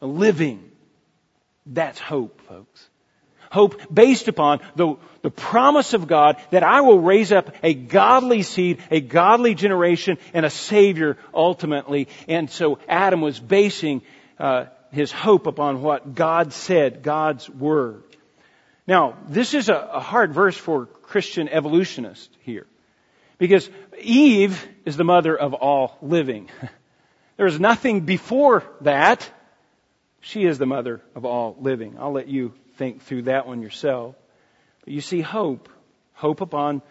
The 0.00 0.08
living. 0.08 0.70
That's 1.64 1.98
hope, 1.98 2.40
folks. 2.42 2.88
Hope 3.54 3.80
based 3.94 4.26
upon 4.26 4.58
the, 4.74 4.96
the 5.22 5.30
promise 5.30 5.94
of 5.94 6.08
God 6.08 6.38
that 6.50 6.64
I 6.64 6.80
will 6.80 6.98
raise 6.98 7.30
up 7.30 7.54
a 7.62 7.72
godly 7.72 8.42
seed, 8.42 8.82
a 8.90 9.00
godly 9.00 9.54
generation, 9.54 10.18
and 10.32 10.44
a 10.44 10.50
Savior 10.50 11.18
ultimately. 11.32 12.08
And 12.26 12.50
so 12.50 12.80
Adam 12.88 13.20
was 13.20 13.38
basing 13.38 14.02
uh, 14.40 14.64
his 14.90 15.12
hope 15.12 15.46
upon 15.46 15.82
what 15.82 16.16
God 16.16 16.52
said, 16.52 17.04
God's 17.04 17.48
Word. 17.48 18.02
Now, 18.88 19.16
this 19.28 19.54
is 19.54 19.68
a, 19.68 19.76
a 19.76 20.00
hard 20.00 20.34
verse 20.34 20.56
for 20.56 20.86
Christian 20.86 21.48
evolutionists 21.48 22.36
here. 22.40 22.66
Because 23.38 23.70
Eve 24.02 24.66
is 24.84 24.96
the 24.96 25.04
mother 25.04 25.38
of 25.38 25.54
all 25.54 25.96
living. 26.02 26.50
There 27.36 27.46
is 27.46 27.58
nothing 27.58 28.02
before 28.02 28.62
that. 28.82 29.28
She 30.20 30.44
is 30.44 30.56
the 30.56 30.66
mother 30.66 31.02
of 31.16 31.24
all 31.24 31.56
living. 31.60 31.96
I'll 31.98 32.12
let 32.12 32.28
you 32.28 32.52
think 32.76 33.02
through 33.02 33.22
that 33.22 33.46
one 33.46 33.62
yourself. 33.62 34.14
But 34.84 34.92
you 34.92 35.00
see 35.00 35.20
hope. 35.20 35.68
Hope 36.12 36.40
upon 36.40 36.82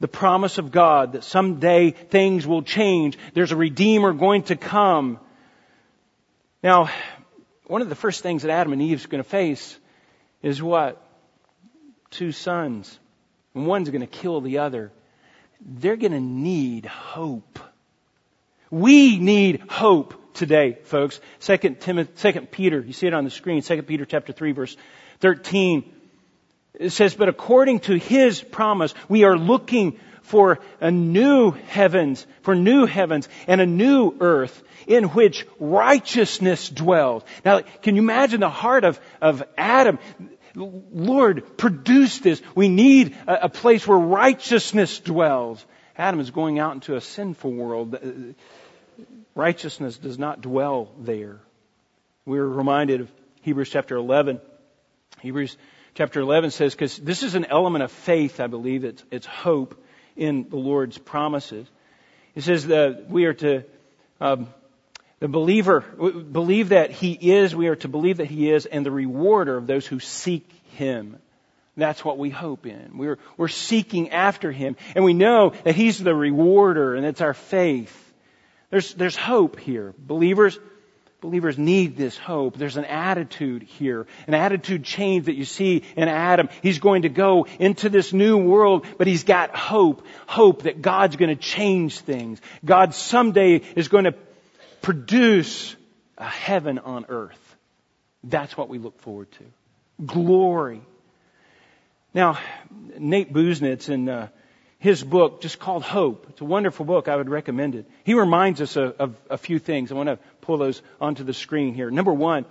the 0.00 0.08
promise 0.08 0.58
of 0.58 0.70
God 0.70 1.12
that 1.12 1.24
someday 1.24 1.90
things 1.90 2.46
will 2.46 2.62
change. 2.62 3.18
There's 3.34 3.52
a 3.52 3.56
Redeemer 3.56 4.12
going 4.12 4.42
to 4.44 4.56
come. 4.56 5.18
Now, 6.62 6.90
one 7.66 7.82
of 7.82 7.88
the 7.88 7.94
first 7.94 8.22
things 8.22 8.42
that 8.42 8.50
Adam 8.50 8.72
and 8.72 8.82
Eve 8.82 9.04
are 9.04 9.08
going 9.08 9.22
to 9.22 9.28
face 9.28 9.78
is 10.42 10.62
what? 10.62 11.02
Two 12.10 12.32
sons. 12.32 12.98
And 13.54 13.66
one's 13.66 13.88
going 13.88 14.02
to 14.02 14.06
kill 14.06 14.40
the 14.40 14.58
other. 14.58 14.92
They're 15.60 15.96
going 15.96 16.12
to 16.12 16.20
need 16.20 16.84
hope. 16.86 17.58
We 18.70 19.18
need 19.18 19.62
hope 19.68 20.34
today, 20.34 20.78
folks. 20.84 21.20
Second 21.38 21.80
Timothy, 21.80 22.12
Second 22.16 22.50
Peter, 22.50 22.80
you 22.80 22.92
see 22.92 23.06
it 23.06 23.14
on 23.14 23.24
the 23.24 23.30
screen. 23.30 23.62
Second 23.62 23.86
Peter 23.86 24.04
chapter 24.04 24.32
three, 24.32 24.52
verse 24.52 24.76
thirteen. 25.20 25.92
It 26.74 26.90
says, 26.90 27.14
"But 27.14 27.28
according 27.28 27.80
to 27.80 27.96
His 27.96 28.42
promise, 28.42 28.94
we 29.08 29.24
are 29.24 29.36
looking 29.36 29.98
for 30.26 30.58
a 30.80 30.90
new 30.90 31.52
heavens, 31.52 32.26
for 32.42 32.54
new 32.54 32.84
heavens 32.84 33.28
and 33.46 33.60
a 33.60 33.66
new 33.66 34.14
earth 34.20 34.62
in 34.86 35.04
which 35.04 35.46
righteousness 35.60 36.68
dwells. 36.68 37.22
Now, 37.44 37.60
can 37.82 37.96
you 37.96 38.02
imagine 38.02 38.40
the 38.40 38.50
heart 38.50 38.84
of, 38.84 39.00
of 39.20 39.42
Adam? 39.56 39.98
Lord, 40.54 41.56
produce 41.56 42.18
this. 42.18 42.42
We 42.54 42.68
need 42.68 43.16
a, 43.26 43.44
a 43.44 43.48
place 43.48 43.86
where 43.86 43.98
righteousness 43.98 44.98
dwells. 44.98 45.64
Adam 45.96 46.20
is 46.20 46.30
going 46.30 46.58
out 46.58 46.74
into 46.74 46.96
a 46.96 47.00
sinful 47.00 47.52
world. 47.52 47.94
Uh, 47.94 47.98
righteousness 49.34 49.96
does 49.96 50.18
not 50.18 50.40
dwell 50.40 50.90
there. 50.98 51.40
We're 52.24 52.46
reminded 52.46 53.02
of 53.02 53.12
Hebrews 53.42 53.70
chapter 53.70 53.96
11. 53.96 54.40
Hebrews 55.26 55.56
chapter 55.94 56.20
11 56.20 56.52
says, 56.52 56.72
because 56.72 56.96
this 56.98 57.24
is 57.24 57.34
an 57.34 57.46
element 57.46 57.82
of 57.82 57.90
faith, 57.90 58.38
I 58.38 58.46
believe, 58.46 58.84
it's, 58.84 59.02
it's 59.10 59.26
hope 59.26 59.82
in 60.14 60.48
the 60.48 60.56
Lord's 60.56 60.98
promises. 60.98 61.66
It 62.36 62.44
says 62.44 62.68
that 62.68 63.10
we 63.10 63.24
are 63.24 63.34
to, 63.34 63.64
um, 64.20 64.46
the 65.18 65.26
believer, 65.26 65.80
believe 65.80 66.68
that 66.68 66.92
He 66.92 67.12
is, 67.12 67.56
we 67.56 67.66
are 67.66 67.74
to 67.74 67.88
believe 67.88 68.18
that 68.18 68.28
He 68.28 68.52
is, 68.52 68.66
and 68.66 68.86
the 68.86 68.92
rewarder 68.92 69.56
of 69.56 69.66
those 69.66 69.84
who 69.84 69.98
seek 69.98 70.48
Him. 70.74 71.18
That's 71.76 72.04
what 72.04 72.18
we 72.18 72.30
hope 72.30 72.66
in. 72.66 72.96
We're, 72.96 73.18
we're 73.36 73.48
seeking 73.48 74.10
after 74.10 74.52
Him. 74.52 74.76
And 74.94 75.04
we 75.04 75.12
know 75.12 75.54
that 75.64 75.74
He's 75.74 75.98
the 75.98 76.14
rewarder, 76.14 76.94
and 76.94 77.04
it's 77.04 77.20
our 77.20 77.34
faith. 77.34 78.14
There's, 78.70 78.94
there's 78.94 79.16
hope 79.16 79.58
here. 79.58 79.92
Believers, 79.98 80.56
believers 81.20 81.58
need 81.58 81.96
this 81.96 82.16
hope. 82.16 82.56
There's 82.56 82.76
an 82.76 82.84
attitude 82.84 83.62
here, 83.62 84.06
an 84.26 84.34
attitude 84.34 84.84
change 84.84 85.26
that 85.26 85.34
you 85.34 85.44
see 85.44 85.82
in 85.96 86.08
Adam. 86.08 86.48
He's 86.62 86.78
going 86.78 87.02
to 87.02 87.08
go 87.08 87.46
into 87.58 87.88
this 87.88 88.12
new 88.12 88.36
world, 88.36 88.86
but 88.98 89.06
he's 89.06 89.24
got 89.24 89.56
hope. 89.56 90.06
Hope 90.26 90.62
that 90.62 90.82
God's 90.82 91.16
going 91.16 91.34
to 91.34 91.40
change 91.40 92.00
things. 92.00 92.40
God 92.64 92.94
someday 92.94 93.62
is 93.76 93.88
going 93.88 94.04
to 94.04 94.14
produce 94.82 95.74
a 96.18 96.28
heaven 96.28 96.78
on 96.78 97.06
earth. 97.08 97.56
That's 98.22 98.56
what 98.56 98.68
we 98.68 98.78
look 98.78 99.00
forward 99.00 99.30
to. 99.32 99.44
Glory. 100.04 100.82
Now, 102.14 102.38
Nate 102.98 103.32
Busenitz 103.32 103.88
in 103.88 104.08
uh, 104.08 104.28
his 104.78 105.02
book, 105.02 105.40
just 105.40 105.58
called 105.58 105.82
Hope, 105.82 106.26
it's 106.30 106.40
a 106.40 106.44
wonderful 106.44 106.84
book. 106.84 107.08
I 107.08 107.16
would 107.16 107.28
recommend 107.28 107.74
it. 107.74 107.86
He 108.04 108.14
reminds 108.14 108.60
us 108.60 108.76
of, 108.76 108.96
of 108.98 109.16
a 109.30 109.38
few 109.38 109.58
things. 109.58 109.90
I 109.90 109.94
want 109.94 110.08
to 110.08 110.18
pull 110.46 110.58
those 110.58 110.80
onto 111.00 111.24
the 111.24 111.34
screen 111.34 111.74
here. 111.74 111.90
Number 111.90 112.12
one, 112.12 112.46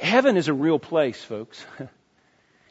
heaven 0.00 0.36
is 0.36 0.48
a 0.48 0.52
real 0.52 0.78
place, 0.78 1.22
folks. 1.22 1.64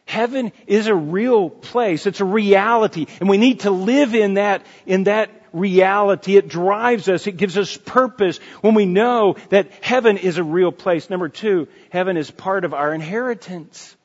Heaven 0.05 0.51
is 0.67 0.87
a 0.87 0.95
real 0.95 1.49
place. 1.49 2.05
It's 2.05 2.19
a 2.19 2.25
reality. 2.25 3.05
And 3.21 3.29
we 3.29 3.37
need 3.37 3.61
to 3.61 3.71
live 3.71 4.13
in 4.13 4.33
that, 4.33 4.65
in 4.85 5.05
that 5.05 5.29
reality. 5.53 6.35
It 6.35 6.49
drives 6.49 7.07
us. 7.07 7.27
It 7.27 7.37
gives 7.37 7.57
us 7.57 7.77
purpose 7.77 8.39
when 8.59 8.73
we 8.73 8.85
know 8.85 9.37
that 9.49 9.71
heaven 9.81 10.17
is 10.17 10.37
a 10.37 10.43
real 10.43 10.73
place. 10.73 11.09
Number 11.09 11.29
two, 11.29 11.69
heaven 11.91 12.17
is 12.17 12.29
part 12.29 12.65
of 12.65 12.73
our 12.73 12.93
inheritance. 12.93 13.95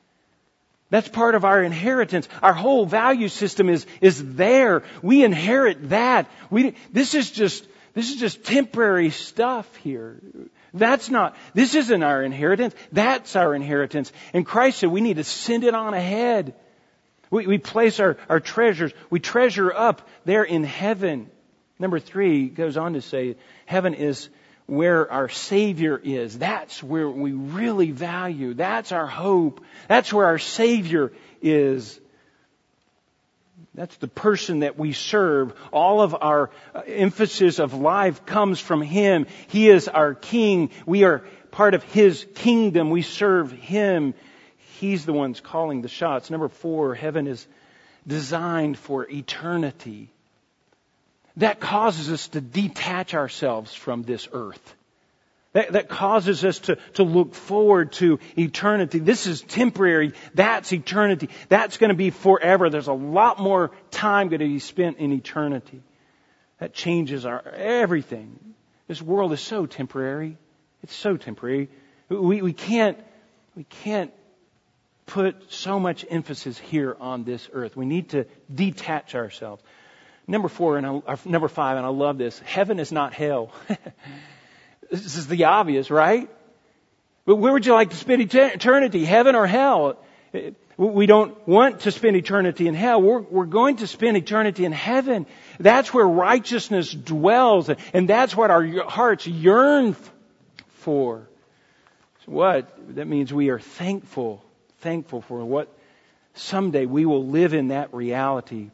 That's 0.89 1.09
part 1.09 1.35
of 1.35 1.43
our 1.43 1.61
inheritance. 1.61 2.29
Our 2.41 2.53
whole 2.53 2.85
value 2.85 3.27
system 3.27 3.67
is, 3.67 3.85
is 3.99 4.35
there. 4.35 4.83
We 5.01 5.25
inherit 5.25 5.89
that. 5.89 6.31
We, 6.49 6.75
this 6.93 7.15
is 7.15 7.31
just, 7.31 7.67
this 7.97 8.11
is 8.11 8.17
just 8.17 8.43
temporary 8.43 9.09
stuff 9.09 9.75
here. 9.77 10.21
That's 10.71 11.09
not, 11.09 11.35
this 11.55 11.73
isn't 11.73 12.03
our 12.03 12.21
inheritance. 12.21 12.75
That's 12.91 13.35
our 13.35 13.55
inheritance. 13.55 14.13
And 14.33 14.45
Christ 14.45 14.77
said 14.77 14.91
we 14.91 15.01
need 15.01 15.15
to 15.15 15.23
send 15.23 15.63
it 15.63 15.73
on 15.73 15.95
ahead. 15.95 16.53
We, 17.31 17.47
we 17.47 17.57
place 17.57 17.99
our, 17.99 18.17
our 18.29 18.39
treasures, 18.39 18.93
we 19.09 19.19
treasure 19.19 19.73
up 19.73 20.07
there 20.25 20.43
in 20.43 20.63
heaven. 20.63 21.31
Number 21.79 21.99
three 21.99 22.49
goes 22.49 22.77
on 22.77 22.93
to 22.93 23.01
say, 23.01 23.35
heaven 23.65 23.95
is 23.95 24.29
where 24.67 25.11
our 25.11 25.27
Savior 25.27 25.99
is. 26.01 26.37
That's 26.37 26.83
where 26.83 27.09
we 27.09 27.31
really 27.31 27.89
value. 27.89 28.53
That's 28.53 28.91
our 28.91 29.07
hope. 29.07 29.63
That's 29.87 30.13
where 30.13 30.27
our 30.27 30.37
Savior 30.37 31.13
is. 31.41 31.99
That's 33.73 33.95
the 33.97 34.07
person 34.07 34.59
that 34.59 34.77
we 34.77 34.93
serve. 34.93 35.53
All 35.71 36.01
of 36.01 36.15
our 36.19 36.49
uh, 36.73 36.81
emphasis 36.87 37.59
of 37.59 37.73
life 37.73 38.25
comes 38.25 38.59
from 38.59 38.81
Him. 38.81 39.27
He 39.47 39.69
is 39.69 39.87
our 39.87 40.13
King. 40.13 40.71
We 40.85 41.03
are 41.03 41.23
part 41.51 41.73
of 41.73 41.83
His 41.83 42.25
kingdom. 42.35 42.89
We 42.89 43.03
serve 43.03 43.51
Him. 43.51 44.13
He's 44.79 45.05
the 45.05 45.13
one's 45.13 45.39
calling 45.39 45.81
the 45.81 45.87
shots. 45.87 46.29
Number 46.29 46.47
four, 46.47 46.95
heaven 46.95 47.27
is 47.27 47.45
designed 48.07 48.77
for 48.77 49.07
eternity 49.09 50.09
that 51.37 51.59
causes 51.59 52.11
us 52.11 52.27
to 52.29 52.41
detach 52.41 53.13
ourselves 53.13 53.73
from 53.73 54.03
this 54.03 54.27
earth. 54.33 54.75
That, 55.57 55.71
that 55.71 55.89
causes 55.89 56.45
us 56.45 56.59
to, 56.59 56.75
to 56.93 57.03
look 57.03 57.33
forward 57.33 57.93
to 57.93 58.19
eternity. 58.37 58.99
This 58.99 59.25
is 59.25 59.41
temporary. 59.41 60.13
That's 60.35 60.71
eternity. 60.71 61.29
That's 61.49 61.77
going 61.77 61.89
to 61.89 61.95
be 61.95 62.11
forever. 62.11 62.69
There's 62.69 62.89
a 62.89 62.93
lot 62.93 63.39
more 63.39 63.71
time 63.89 64.27
going 64.27 64.41
to 64.41 64.47
be 64.47 64.59
spent 64.59 64.99
in 64.99 65.11
eternity. 65.11 65.81
That 66.59 66.75
changes 66.75 67.25
our 67.25 67.41
everything. 67.41 68.37
This 68.87 69.01
world 69.01 69.33
is 69.33 69.41
so 69.41 69.65
temporary. 69.65 70.37
It's 70.83 70.93
so 70.93 71.17
temporary. 71.17 71.69
We, 72.07 72.43
we 72.43 72.53
can't, 72.53 72.99
we 73.55 73.63
can't 73.63 74.13
put 75.07 75.51
so 75.51 75.79
much 75.79 76.05
emphasis 76.07 76.59
here 76.59 76.95
on 76.99 77.23
this 77.23 77.49
earth. 77.51 77.75
We 77.75 77.87
need 77.87 78.09
to 78.09 78.27
detach 78.53 79.15
ourselves. 79.15 79.63
Number 80.27 80.49
four, 80.49 80.77
and 80.77 80.85
I, 80.85 81.17
number 81.25 81.47
five, 81.47 81.77
and 81.77 81.85
I 81.85 81.89
love 81.89 82.19
this. 82.19 82.37
Heaven 82.41 82.79
is 82.79 82.91
not 82.91 83.15
hell. 83.15 83.51
this 84.91 85.17
is 85.17 85.27
the 85.27 85.45
obvious, 85.45 85.89
right? 85.89 86.29
But 87.25 87.35
where 87.35 87.51
would 87.51 87.65
you 87.65 87.73
like 87.73 87.89
to 87.89 87.95
spend 87.95 88.21
eternity? 88.21 89.03
Heaven 89.03 89.35
or 89.35 89.45
hell? 89.45 89.97
We 90.77 91.07
don't 91.07 91.47
want 91.47 91.81
to 91.81 91.91
spend 91.91 92.15
eternity 92.15 92.67
in 92.67 92.73
hell. 92.73 93.01
We're, 93.01 93.19
we're 93.19 93.45
going 93.45 93.77
to 93.77 93.87
spend 93.87 94.15
eternity 94.15 94.63
in 94.63 94.71
heaven. 94.71 95.25
That's 95.59 95.93
where 95.93 96.07
righteousness 96.07 96.91
dwells, 96.91 97.69
and 97.93 98.07
that's 98.07 98.35
what 98.35 98.51
our 98.51 98.65
hearts 98.87 99.25
yearn 99.25 99.95
for. 100.69 101.27
So 102.25 102.31
what? 102.31 102.95
That 102.95 103.07
means 103.07 103.33
we 103.33 103.49
are 103.49 103.59
thankful, 103.59 104.43
thankful 104.79 105.21
for 105.21 105.43
what 105.43 105.67
someday 106.35 106.85
we 106.85 107.05
will 107.05 107.25
live 107.25 107.53
in 107.53 107.69
that 107.69 107.93
reality. 107.93 108.69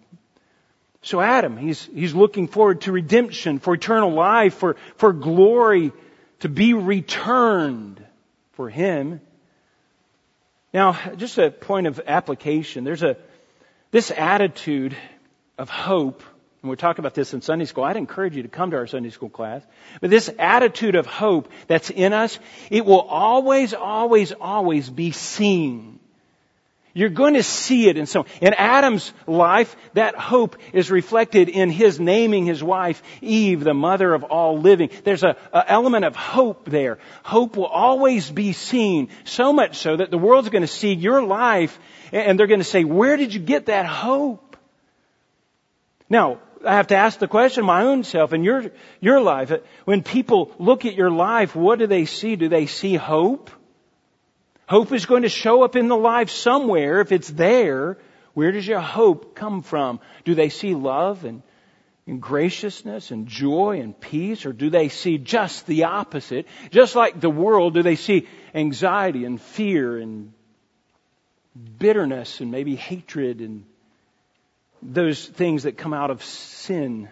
So 1.03 1.19
Adam, 1.19 1.57
he's, 1.57 1.83
he's 1.93 2.15
looking 2.15 2.47
forward 2.47 2.81
to 2.81 2.93
redemption, 2.93 3.59
for 3.59 3.73
eternal 3.73 4.13
life, 4.13 4.55
for, 4.55 4.77
for 4.95 5.11
glory 5.11 5.91
to 6.39 6.49
be 6.49 6.73
returned 6.73 8.03
for 8.53 8.69
him. 8.69 9.19
Now, 10.73 10.97
just 11.17 11.37
a 11.37 11.51
point 11.51 11.87
of 11.87 12.01
application. 12.07 12.85
There's 12.85 13.03
a, 13.03 13.17
this 13.91 14.11
attitude 14.11 14.95
of 15.57 15.69
hope, 15.69 16.23
and 16.61 16.69
we're 16.69 16.77
talking 16.77 17.01
about 17.01 17.15
this 17.15 17.33
in 17.33 17.41
Sunday 17.41 17.65
school. 17.65 17.83
I'd 17.83 17.97
encourage 17.97 18.37
you 18.37 18.43
to 18.43 18.49
come 18.49 18.71
to 18.71 18.77
our 18.77 18.87
Sunday 18.87 19.09
school 19.09 19.29
class. 19.29 19.61
But 19.99 20.09
this 20.09 20.31
attitude 20.39 20.95
of 20.95 21.05
hope 21.05 21.51
that's 21.67 21.89
in 21.89 22.13
us, 22.13 22.39
it 22.71 22.85
will 22.85 23.01
always, 23.01 23.73
always, 23.73 24.31
always 24.31 24.89
be 24.89 25.11
seen. 25.11 25.99
You're 26.95 27.09
going 27.09 27.33
to 27.33 27.43
see 27.43 27.89
it 27.89 27.97
in 27.97 28.05
some. 28.05 28.25
In 28.39 28.53
Adam's 28.53 29.11
life, 29.25 29.75
that 29.93 30.15
hope 30.15 30.57
is 30.73 30.91
reflected 30.91 31.49
in 31.49 31.71
his 31.71 31.99
naming 31.99 32.45
his 32.45 32.63
wife 32.63 33.01
Eve, 33.21 33.63
the 33.63 33.73
mother 33.73 34.13
of 34.13 34.23
all 34.23 34.59
living. 34.59 34.91
There's 35.03 35.23
a, 35.23 35.35
a, 35.51 35.71
element 35.71 36.05
of 36.05 36.15
hope 36.15 36.69
there. 36.69 36.99
Hope 37.23 37.57
will 37.57 37.65
always 37.65 38.29
be 38.29 38.53
seen, 38.53 39.09
so 39.23 39.53
much 39.53 39.77
so 39.77 39.97
that 39.97 40.11
the 40.11 40.19
world's 40.19 40.49
going 40.49 40.61
to 40.61 40.67
see 40.67 40.93
your 40.93 41.23
life 41.23 41.79
and 42.11 42.39
they're 42.39 42.47
going 42.47 42.59
to 42.59 42.63
say, 42.65 42.83
where 42.83 43.17
did 43.17 43.33
you 43.33 43.39
get 43.39 43.65
that 43.65 43.87
hope? 43.87 44.55
Now, 46.09 46.41
I 46.63 46.75
have 46.75 46.87
to 46.87 46.95
ask 46.95 47.17
the 47.17 47.27
question 47.27 47.65
my 47.65 47.83
own 47.83 48.03
self 48.03 48.33
and 48.33 48.45
your, 48.45 48.71
your 49.01 49.19
life. 49.19 49.51
When 49.85 50.03
people 50.03 50.53
look 50.59 50.85
at 50.85 50.93
your 50.93 51.09
life, 51.09 51.55
what 51.55 51.79
do 51.79 51.87
they 51.87 52.05
see? 52.05 52.35
Do 52.35 52.49
they 52.49 52.67
see 52.67 52.95
hope? 52.95 53.49
Hope 54.67 54.91
is 54.91 55.05
going 55.05 55.23
to 55.23 55.29
show 55.29 55.63
up 55.63 55.75
in 55.75 55.87
the 55.87 55.97
life 55.97 56.29
somewhere. 56.29 57.01
If 57.01 57.11
it's 57.11 57.29
there, 57.29 57.97
where 58.33 58.51
does 58.51 58.67
your 58.67 58.79
hope 58.79 59.35
come 59.35 59.61
from? 59.61 59.99
Do 60.23 60.35
they 60.35 60.49
see 60.49 60.73
love 60.73 61.25
and, 61.25 61.43
and 62.07 62.21
graciousness 62.21 63.11
and 63.11 63.27
joy 63.27 63.81
and 63.81 63.99
peace, 63.99 64.45
or 64.45 64.53
do 64.53 64.69
they 64.69 64.89
see 64.89 65.17
just 65.17 65.67
the 65.67 65.85
opposite? 65.85 66.47
Just 66.71 66.95
like 66.95 67.19
the 67.19 67.29
world, 67.29 67.73
do 67.73 67.83
they 67.83 67.95
see 67.95 68.27
anxiety 68.53 69.25
and 69.25 69.39
fear 69.39 69.97
and 69.97 70.33
bitterness 71.77 72.39
and 72.39 72.49
maybe 72.49 72.75
hatred 72.75 73.41
and 73.41 73.65
those 74.81 75.25
things 75.25 75.63
that 75.63 75.77
come 75.77 75.93
out 75.93 76.09
of 76.09 76.23
sin, 76.23 77.09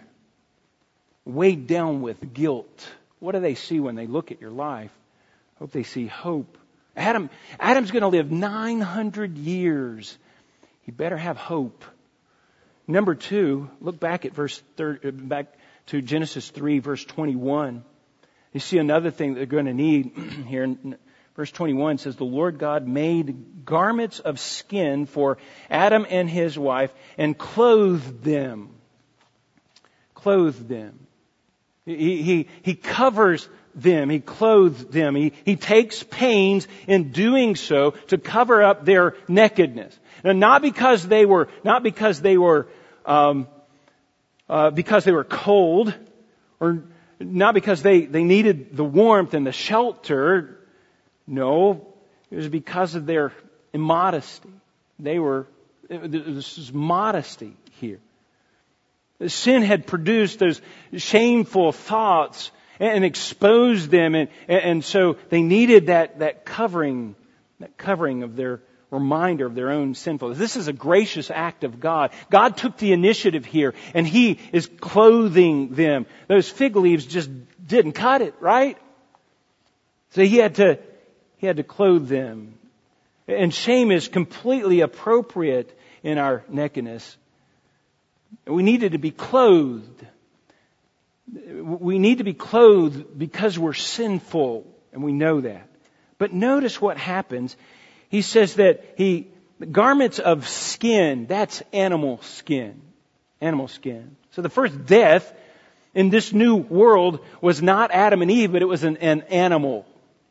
weighed 1.24 1.66
down 1.66 2.00
with 2.02 2.32
guilt? 2.32 2.88
What 3.20 3.32
do 3.32 3.40
they 3.40 3.54
see 3.54 3.78
when 3.78 3.94
they 3.94 4.06
look 4.06 4.32
at 4.32 4.40
your 4.40 4.50
life? 4.50 4.90
I 5.56 5.58
Hope 5.60 5.70
they 5.70 5.84
see 5.84 6.06
hope 6.06 6.58
Adam, 6.96 7.30
Adam's 7.58 7.90
going 7.90 8.02
to 8.02 8.08
live 8.08 8.30
900 8.30 9.38
years. 9.38 10.16
He 10.82 10.92
better 10.92 11.16
have 11.16 11.36
hope. 11.36 11.84
Number 12.86 13.14
two, 13.14 13.70
look 13.80 13.98
back 13.98 14.24
at 14.24 14.34
verse 14.34 14.62
30, 14.76 15.08
uh, 15.08 15.10
back 15.12 15.54
to 15.86 16.02
Genesis 16.02 16.50
3 16.50 16.80
verse 16.80 17.04
21. 17.04 17.84
You 18.52 18.60
see 18.60 18.78
another 18.78 19.10
thing 19.10 19.34
they're 19.34 19.46
going 19.46 19.66
to 19.66 19.74
need 19.74 20.12
here. 20.48 20.76
Verse 21.36 21.50
21 21.50 21.98
says, 21.98 22.16
The 22.16 22.24
Lord 22.24 22.58
God 22.58 22.86
made 22.86 23.64
garments 23.64 24.18
of 24.18 24.38
skin 24.38 25.06
for 25.06 25.38
Adam 25.70 26.06
and 26.10 26.28
his 26.28 26.58
wife 26.58 26.92
and 27.16 27.36
clothed 27.36 28.22
them. 28.22 28.70
Clothed 30.14 30.68
them. 30.68 31.06
He, 31.86 32.22
he, 32.22 32.48
he 32.62 32.74
covers 32.74 33.48
them. 33.74 34.10
He 34.10 34.20
clothes 34.20 34.84
them. 34.86 35.14
He, 35.14 35.32
he 35.44 35.56
takes 35.56 36.02
pains 36.02 36.66
in 36.86 37.12
doing 37.12 37.56
so 37.56 37.92
to 38.08 38.18
cover 38.18 38.62
up 38.62 38.84
their 38.84 39.16
nakedness. 39.28 39.98
Now, 40.24 40.32
not 40.32 40.62
because 40.62 41.06
they 41.06 41.26
were, 41.26 41.48
not 41.64 41.82
because 41.82 42.20
they 42.20 42.36
were, 42.36 42.68
um, 43.04 43.48
uh, 44.48 44.70
because 44.70 45.04
they 45.04 45.12
were 45.12 45.24
cold, 45.24 45.94
or 46.60 46.84
not 47.18 47.54
because 47.54 47.82
they, 47.82 48.02
they 48.02 48.24
needed 48.24 48.76
the 48.76 48.84
warmth 48.84 49.34
and 49.34 49.46
the 49.46 49.52
shelter. 49.52 50.58
No, 51.26 51.86
it 52.30 52.36
was 52.36 52.48
because 52.48 52.94
of 52.94 53.06
their 53.06 53.32
immodesty. 53.72 54.50
They 54.98 55.18
were, 55.18 55.46
this 55.88 56.58
is 56.58 56.72
modesty 56.72 57.56
here. 57.80 58.00
Sin 59.26 59.62
had 59.62 59.86
produced 59.86 60.38
those 60.38 60.60
shameful 60.96 61.72
thoughts 61.72 62.50
and 62.82 63.04
exposed 63.04 63.90
them. 63.90 64.14
And, 64.14 64.28
and 64.48 64.84
so 64.84 65.16
they 65.28 65.42
needed 65.42 65.86
that, 65.86 66.18
that 66.18 66.44
covering, 66.44 67.14
that 67.60 67.76
covering 67.76 68.24
of 68.24 68.34
their 68.34 68.60
reminder 68.90 69.46
of 69.46 69.54
their 69.54 69.70
own 69.70 69.94
sinfulness. 69.94 70.36
This 70.36 70.56
is 70.56 70.68
a 70.68 70.72
gracious 70.72 71.30
act 71.30 71.64
of 71.64 71.80
God. 71.80 72.10
God 72.28 72.56
took 72.56 72.76
the 72.76 72.92
initiative 72.92 73.46
here 73.46 73.74
and 73.94 74.06
He 74.06 74.38
is 74.52 74.68
clothing 74.80 75.74
them. 75.74 76.06
Those 76.26 76.48
fig 76.48 76.76
leaves 76.76 77.06
just 77.06 77.30
didn't 77.64 77.92
cut 77.92 78.20
it, 78.20 78.34
right? 78.40 78.76
So 80.10 80.22
He 80.22 80.36
had 80.36 80.56
to, 80.56 80.78
He 81.38 81.46
had 81.46 81.56
to 81.56 81.62
clothe 81.62 82.08
them. 82.08 82.58
And 83.28 83.54
shame 83.54 83.92
is 83.92 84.08
completely 84.08 84.80
appropriate 84.80 85.78
in 86.02 86.18
our 86.18 86.44
nakedness. 86.48 87.16
We 88.46 88.64
needed 88.64 88.92
to 88.92 88.98
be 88.98 89.12
clothed 89.12 90.04
we 91.30 91.98
need 91.98 92.18
to 92.18 92.24
be 92.24 92.34
clothed 92.34 93.18
because 93.18 93.58
we're 93.58 93.74
sinful, 93.74 94.66
and 94.92 95.02
we 95.02 95.12
know 95.12 95.40
that. 95.40 95.68
But 96.18 96.32
notice 96.32 96.80
what 96.80 96.98
happens. 96.98 97.56
He 98.08 98.22
says 98.22 98.54
that 98.56 98.94
he, 98.96 99.28
garments 99.70 100.18
of 100.18 100.48
skin, 100.48 101.26
that's 101.26 101.62
animal 101.72 102.20
skin. 102.22 102.80
Animal 103.40 103.68
skin. 103.68 104.16
So 104.32 104.42
the 104.42 104.50
first 104.50 104.86
death 104.86 105.32
in 105.94 106.10
this 106.10 106.32
new 106.32 106.56
world 106.56 107.24
was 107.40 107.62
not 107.62 107.90
Adam 107.90 108.22
and 108.22 108.30
Eve, 108.30 108.52
but 108.52 108.62
it 108.62 108.66
was 108.66 108.84
an, 108.84 108.98
an 108.98 109.22
animal. 109.22 109.86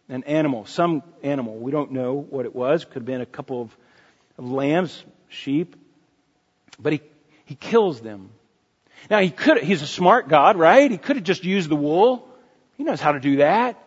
An 0.10 0.24
animal. 0.24 0.66
Some 0.66 1.04
animal. 1.24 1.58
We 1.58 1.72
don't 1.72 1.92
know 1.92 2.14
what 2.14 2.46
it 2.46 2.56
was. 2.56 2.86
Could 2.86 2.96
have 2.96 3.06
been 3.06 3.22
a 3.22 3.26
couple 3.26 3.62
of, 3.62 3.78
of 4.38 4.50
lambs, 4.50 5.04
sheep. 5.30 5.76
But 6.80 6.94
he, 6.94 7.02
he 7.46 7.56
kills 7.56 8.02
them. 8.02 8.30
Now 9.10 9.20
he 9.20 9.30
could, 9.30 9.64
he's 9.64 9.82
a 9.82 9.88
smart 9.88 10.28
God, 10.28 10.58
right? 10.58 10.90
He 10.90 10.98
could 10.98 11.16
have 11.16 11.26
just 11.26 11.44
used 11.44 11.70
the 11.70 11.76
wool. 11.76 12.28
He 12.78 12.84
knows 12.84 13.02
how 13.02 13.12
to 13.12 13.20
do 13.20 13.38
that. 13.38 13.82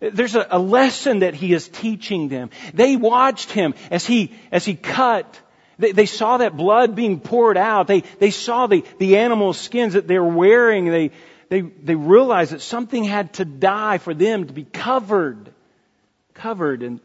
There's 0.00 0.34
a, 0.34 0.46
a 0.50 0.58
lesson 0.58 1.20
that 1.20 1.34
he 1.34 1.52
is 1.52 1.68
teaching 1.68 2.28
them. 2.28 2.50
They 2.74 2.96
watched 2.96 3.52
him 3.52 3.74
as 3.90 4.04
he, 4.04 4.32
as 4.50 4.64
he 4.64 4.74
cut. 4.74 5.40
They, 5.78 5.92
they 5.92 6.06
saw 6.06 6.38
that 6.38 6.56
blood 6.56 6.96
being 6.96 7.20
poured 7.20 7.56
out. 7.56 7.86
They, 7.86 8.00
they 8.00 8.30
saw 8.30 8.66
the, 8.66 8.84
the 8.98 9.18
animal 9.18 9.52
skins 9.52 9.94
that 9.94 10.08
they 10.08 10.18
were 10.18 10.26
wearing. 10.26 10.86
They, 10.86 11.12
they, 11.48 11.60
they 11.60 11.94
realized 11.94 12.52
that 12.52 12.62
something 12.62 13.04
had 13.04 13.34
to 13.34 13.44
die 13.44 13.98
for 13.98 14.12
them 14.12 14.46
to 14.46 14.52
be 14.52 14.64
covered. 14.64 15.52
Covered. 16.34 16.82
And, 16.82 17.00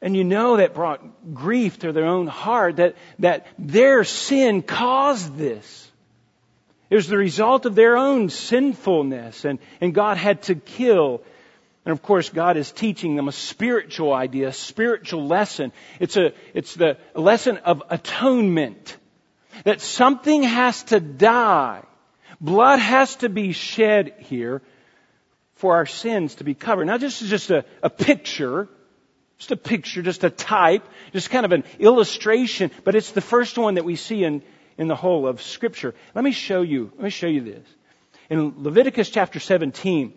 and 0.00 0.16
you 0.16 0.24
know 0.24 0.56
that 0.56 0.74
brought 0.74 1.34
grief 1.34 1.78
to 1.80 1.92
their 1.92 2.06
own 2.06 2.26
heart 2.26 2.76
that, 2.76 2.96
that 3.18 3.46
their 3.58 4.04
sin 4.04 4.62
caused 4.62 5.36
this. 5.36 5.90
It 6.88 6.94
was 6.94 7.08
the 7.08 7.16
result 7.16 7.66
of 7.66 7.74
their 7.74 7.96
own 7.96 8.30
sinfulness, 8.30 9.44
and, 9.44 9.58
and 9.80 9.92
God 9.94 10.16
had 10.16 10.42
to 10.42 10.54
kill. 10.54 11.22
And 11.84 11.92
of 11.92 12.02
course, 12.02 12.28
God 12.30 12.56
is 12.56 12.70
teaching 12.70 13.16
them 13.16 13.28
a 13.28 13.32
spiritual 13.32 14.12
idea, 14.12 14.48
a 14.48 14.52
spiritual 14.52 15.26
lesson. 15.26 15.72
It's 16.00 16.16
a, 16.16 16.32
it's 16.54 16.74
the 16.74 16.98
lesson 17.14 17.58
of 17.58 17.82
atonement. 17.90 18.96
That 19.64 19.80
something 19.80 20.42
has 20.42 20.82
to 20.84 21.00
die. 21.00 21.82
Blood 22.40 22.78
has 22.78 23.16
to 23.16 23.28
be 23.28 23.52
shed 23.52 24.14
here 24.18 24.62
for 25.54 25.76
our 25.76 25.86
sins 25.86 26.36
to 26.36 26.44
be 26.44 26.54
covered. 26.54 26.86
Now, 26.86 26.98
this 26.98 27.22
is 27.22 27.30
just 27.30 27.50
a, 27.50 27.64
a 27.82 27.88
picture, 27.88 28.68
just 29.38 29.50
a 29.52 29.56
picture, 29.56 30.02
just 30.02 30.22
a 30.22 30.30
type, 30.30 30.86
just 31.12 31.30
kind 31.30 31.46
of 31.46 31.52
an 31.52 31.64
illustration, 31.78 32.70
but 32.84 32.94
it's 32.94 33.12
the 33.12 33.22
first 33.22 33.56
one 33.56 33.74
that 33.74 33.84
we 33.84 33.96
see 33.96 34.22
in, 34.22 34.42
in 34.78 34.88
the 34.88 34.96
whole 34.96 35.26
of 35.26 35.42
Scripture. 35.42 35.94
Let 36.14 36.24
me 36.24 36.32
show 36.32 36.62
you. 36.62 36.92
Let 36.94 37.04
me 37.04 37.10
show 37.10 37.26
you 37.26 37.42
this. 37.42 37.66
In 38.28 38.62
Leviticus 38.62 39.10
chapter 39.10 39.40
17, 39.40 40.12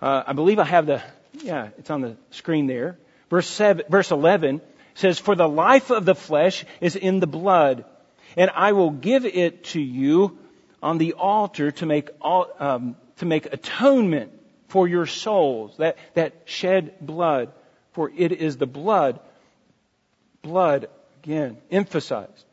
uh, 0.00 0.22
I 0.26 0.32
believe 0.32 0.58
I 0.58 0.64
have 0.64 0.86
the 0.86 1.02
yeah, 1.42 1.68
it's 1.78 1.90
on 1.90 2.00
the 2.00 2.16
screen 2.30 2.66
there. 2.66 2.98
Verse 3.30 3.46
seven, 3.46 3.84
verse 3.88 4.10
11 4.10 4.60
says, 4.94 5.18
For 5.18 5.34
the 5.34 5.48
life 5.48 5.90
of 5.90 6.04
the 6.04 6.14
flesh 6.14 6.64
is 6.80 6.96
in 6.96 7.20
the 7.20 7.26
blood, 7.26 7.84
and 8.36 8.50
I 8.54 8.72
will 8.72 8.90
give 8.90 9.24
it 9.24 9.64
to 9.64 9.80
you 9.80 10.38
on 10.82 10.98
the 10.98 11.14
altar 11.14 11.70
to 11.72 11.86
make, 11.86 12.10
um, 12.22 12.96
to 13.16 13.26
make 13.26 13.46
atonement 13.46 14.32
for 14.68 14.86
your 14.86 15.06
souls, 15.06 15.76
that, 15.78 15.96
that 16.14 16.42
shed 16.44 16.94
blood, 17.00 17.52
for 17.92 18.10
it 18.14 18.32
is 18.32 18.56
the 18.56 18.66
blood, 18.66 19.18
blood, 20.42 20.88
again, 21.22 21.58
emphasized, 21.70 22.44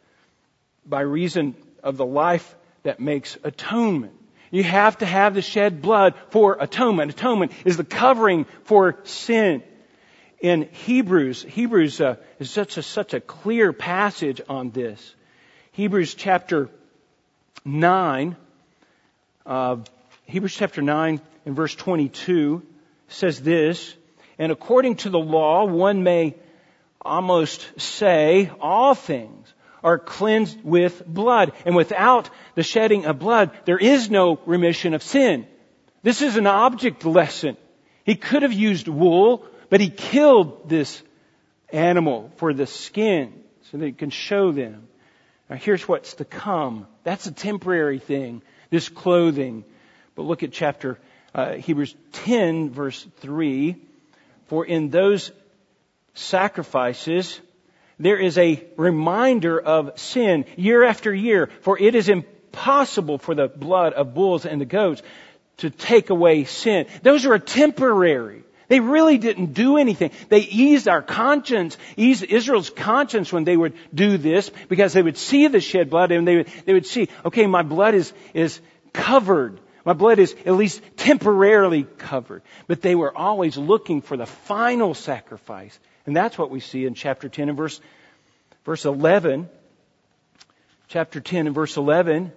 by 0.86 1.02
reason 1.02 1.56
of 1.84 1.98
the 1.98 2.06
life 2.06 2.56
that 2.84 3.00
makes 3.00 3.38
atonement. 3.44 4.14
You 4.52 4.64
have 4.64 5.00
to 5.00 5.06
have 5.06 5.34
the 5.34 5.42
shed 5.42 5.82
blood 5.82 6.14
for 6.30 6.58
atonement. 6.60 7.12
Atonement 7.12 7.52
is 7.66 7.78
the 7.78 7.84
covering 7.84 8.46
for 8.64 9.00
sin. 9.04 9.64
In 10.40 10.70
Hebrews, 10.72 11.42
Hebrews 11.42 12.00
uh, 12.02 12.18
is 12.40 12.52
such 12.52 12.78
a, 12.78 12.84
such 12.84 13.14
a 13.14 13.20
clear 13.20 13.74
passage 13.74 14.42
on 14.48 14.70
this. 14.72 15.16
Hebrews 15.72 16.14
chapter 16.14 16.70
9, 17.66 18.36
uh, 19.46 19.78
Hebrews 20.26 20.56
chapter 20.56 20.82
9 20.82 21.20
and 21.46 21.56
verse 21.56 21.74
22 21.76 22.62
says 23.08 23.42
this, 23.42 23.96
and 24.38 24.52
according 24.52 24.98
to 24.98 25.10
the 25.10 25.20
law, 25.20 25.66
one 25.66 26.04
may 26.04 26.36
almost 27.02 27.68
say 27.80 28.52
all 28.60 28.96
things 28.96 29.54
are 29.86 30.00
cleansed 30.00 30.64
with 30.64 31.06
blood. 31.06 31.54
And 31.64 31.76
without 31.76 32.32
the 32.56 32.64
shedding 32.64 33.06
of 33.06 33.20
blood, 33.20 33.52
there 33.66 33.78
is 33.78 34.10
no 34.10 34.40
remission 34.48 34.96
of 34.96 35.04
sin. 35.04 35.48
This 36.02 36.24
is 36.24 36.38
an 36.38 36.48
object 36.48 37.06
lesson. 37.06 37.56
He 38.04 38.16
could 38.16 38.42
have 38.42 38.52
used 38.52 38.88
wool, 38.88 39.46
but 39.70 39.80
he 39.80 39.92
killed 39.92 40.68
this 40.68 41.02
animal 41.72 42.32
for 42.38 42.52
the 42.52 42.66
skin 42.66 43.44
so 43.70 43.78
that 43.78 43.86
he 43.86 43.92
can 43.92 44.10
show 44.10 44.52
them. 44.52 44.88
Now 45.50 45.58
here's 45.58 45.88
what's 45.88 46.16
to 46.16 46.26
come. 46.26 46.88
That's 47.04 47.28
a 47.28 47.32
temporary 47.32 48.00
thing, 48.00 48.42
this 48.72 48.90
clothing. 48.90 49.66
But 50.16 50.24
look 50.24 50.42
at 50.42 50.52
chapter 50.52 50.98
uh, 51.36 51.54
Hebrews 51.54 51.96
10 52.12 52.72
verse 52.72 53.06
3. 53.18 53.76
For 54.48 54.66
in 54.66 54.90
those 54.90 55.32
sacrifices, 56.16 57.40
there 58.00 58.18
is 58.18 58.38
a 58.38 58.64
reminder 58.78 59.60
of 59.60 60.00
sin 60.00 60.46
year 60.58 60.84
after 60.84 61.14
year, 61.14 61.50
for 61.62 61.80
it 61.80 61.96
is 61.96 62.10
impossible 62.10 63.18
for 63.18 63.36
the 63.36 63.48
blood 63.48 63.94
of 63.94 64.14
bulls 64.14 64.46
and 64.46 64.60
the 64.60 64.66
goats 64.66 65.02
to 65.58 65.70
take 65.70 66.10
away 66.10 66.44
sin. 66.44 66.88
Those 67.04 67.26
are 67.26 67.40
temporary. 67.40 68.44
They 68.68 68.80
really 68.80 69.18
didn't 69.18 69.54
do 69.54 69.78
anything. 69.78 70.12
They 70.30 70.40
eased 70.40 70.88
our 70.88 71.02
conscience, 71.02 71.78
eased 71.96 72.24
Israel's 72.24 72.70
conscience 72.70 73.32
when 73.32 73.44
they 73.44 73.56
would 73.56 73.74
do 73.94 74.18
this 74.18 74.50
because 74.70 74.94
they 74.94 75.04
would 75.04 75.18
see 75.18 75.48
the 75.48 75.62
shed 75.62 75.90
blood 75.90 76.12
and 76.12 76.28
they 76.28 76.38
would, 76.38 76.48
they 76.66 76.74
would 76.74 76.88
see, 76.88 77.10
okay, 77.24 77.46
my 77.46 77.62
blood 77.62 77.94
is, 77.94 78.12
is 78.34 78.60
covered. 78.92 79.60
My 79.86 79.94
blood 79.94 80.18
is 80.18 80.36
at 80.46 80.56
least 80.56 80.82
temporarily 80.98 81.84
covered. 81.84 82.42
But 82.68 82.82
they 82.82 82.96
were 82.96 83.16
always 83.16 83.56
looking 83.56 84.02
for 84.02 84.18
the 84.18 84.26
final 84.26 84.96
sacrifice. 84.96 85.80
And 86.08 86.16
that's 86.16 86.38
what 86.38 86.50
we 86.50 86.60
see 86.60 86.86
in 86.86 86.96
chapter 86.96 87.30
10 87.30 87.50
and 87.50 87.58
verse, 87.58 87.80
verse 88.66 88.86
11. 88.86 89.48
Chapter 90.88 91.22
10 91.22 91.48
and 91.48 91.56
verse 91.56 91.78
11. 91.78 92.32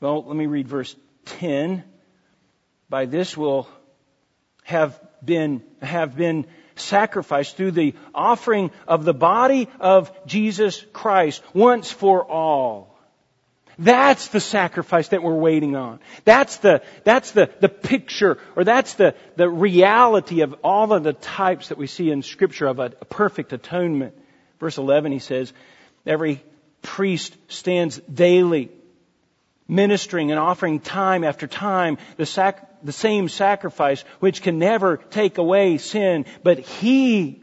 Well, 0.00 0.24
let 0.24 0.36
me 0.36 0.46
read 0.46 0.66
verse 0.66 0.94
10. 1.26 1.84
By 2.90 3.06
this 3.06 3.36
will 3.36 3.68
have 4.64 5.00
been, 5.24 5.62
have 5.80 6.16
been 6.16 6.46
sacrificed 6.74 7.56
through 7.56 7.72
the 7.72 7.94
offering 8.14 8.70
of 8.86 9.04
the 9.04 9.14
body 9.14 9.68
of 9.78 10.12
Jesus 10.26 10.84
Christ 10.92 11.42
once 11.54 11.90
for 11.90 12.24
all. 12.24 12.87
That's 13.78 14.28
the 14.28 14.40
sacrifice 14.40 15.08
that 15.08 15.22
we're 15.22 15.34
waiting 15.34 15.76
on. 15.76 16.00
That's 16.24 16.56
the, 16.56 16.82
that's 17.04 17.30
the, 17.30 17.48
the 17.60 17.68
picture, 17.68 18.38
or 18.56 18.64
that's 18.64 18.94
the, 18.94 19.14
the 19.36 19.48
reality 19.48 20.40
of 20.40 20.54
all 20.64 20.92
of 20.92 21.04
the 21.04 21.12
types 21.12 21.68
that 21.68 21.78
we 21.78 21.86
see 21.86 22.10
in 22.10 22.22
scripture 22.22 22.66
of 22.66 22.80
a, 22.80 22.92
a 23.00 23.04
perfect 23.04 23.52
atonement. 23.52 24.18
Verse 24.58 24.78
11, 24.78 25.12
he 25.12 25.20
says, 25.20 25.52
every 26.04 26.42
priest 26.82 27.36
stands 27.46 27.98
daily 28.12 28.70
ministering 29.68 30.30
and 30.30 30.40
offering 30.40 30.80
time 30.80 31.22
after 31.22 31.46
time 31.46 31.98
the, 32.16 32.26
sac- 32.26 32.82
the 32.82 32.92
same 32.92 33.28
sacrifice 33.28 34.02
which 34.18 34.42
can 34.42 34.58
never 34.58 34.96
take 34.96 35.38
away 35.38 35.78
sin, 35.78 36.24
but 36.42 36.58
he, 36.58 37.42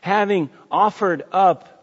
having 0.00 0.50
offered 0.70 1.24
up 1.32 1.75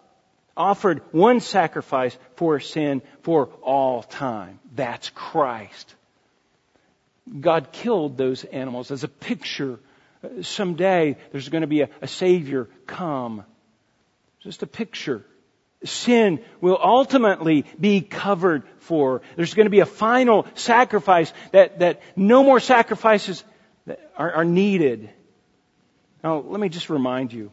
offered 0.55 1.01
one 1.11 1.39
sacrifice 1.39 2.17
for 2.35 2.59
sin 2.59 3.01
for 3.21 3.47
all 3.61 4.03
time. 4.03 4.59
That's 4.75 5.09
Christ. 5.09 5.95
God 7.39 7.71
killed 7.71 8.17
those 8.17 8.43
animals 8.43 8.91
as 8.91 9.03
a 9.03 9.07
picture. 9.07 9.79
Someday 10.41 11.17
there's 11.31 11.49
going 11.49 11.61
to 11.61 11.67
be 11.67 11.81
a, 11.81 11.89
a 12.01 12.07
Savior 12.07 12.69
come. 12.85 13.43
Just 14.41 14.63
a 14.63 14.67
picture. 14.67 15.25
Sin 15.83 16.39
will 16.61 16.79
ultimately 16.81 17.65
be 17.79 18.01
covered 18.01 18.63
for. 18.79 19.21
There's 19.35 19.53
going 19.53 19.65
to 19.65 19.71
be 19.71 19.81
a 19.81 19.85
final 19.85 20.45
sacrifice 20.53 21.33
that, 21.51 21.79
that 21.79 22.01
no 22.15 22.43
more 22.43 22.59
sacrifices 22.59 23.43
are, 24.17 24.31
are 24.31 24.45
needed. 24.45 25.09
Now, 26.23 26.39
let 26.39 26.59
me 26.59 26.69
just 26.69 26.89
remind 26.89 27.33
you. 27.33 27.51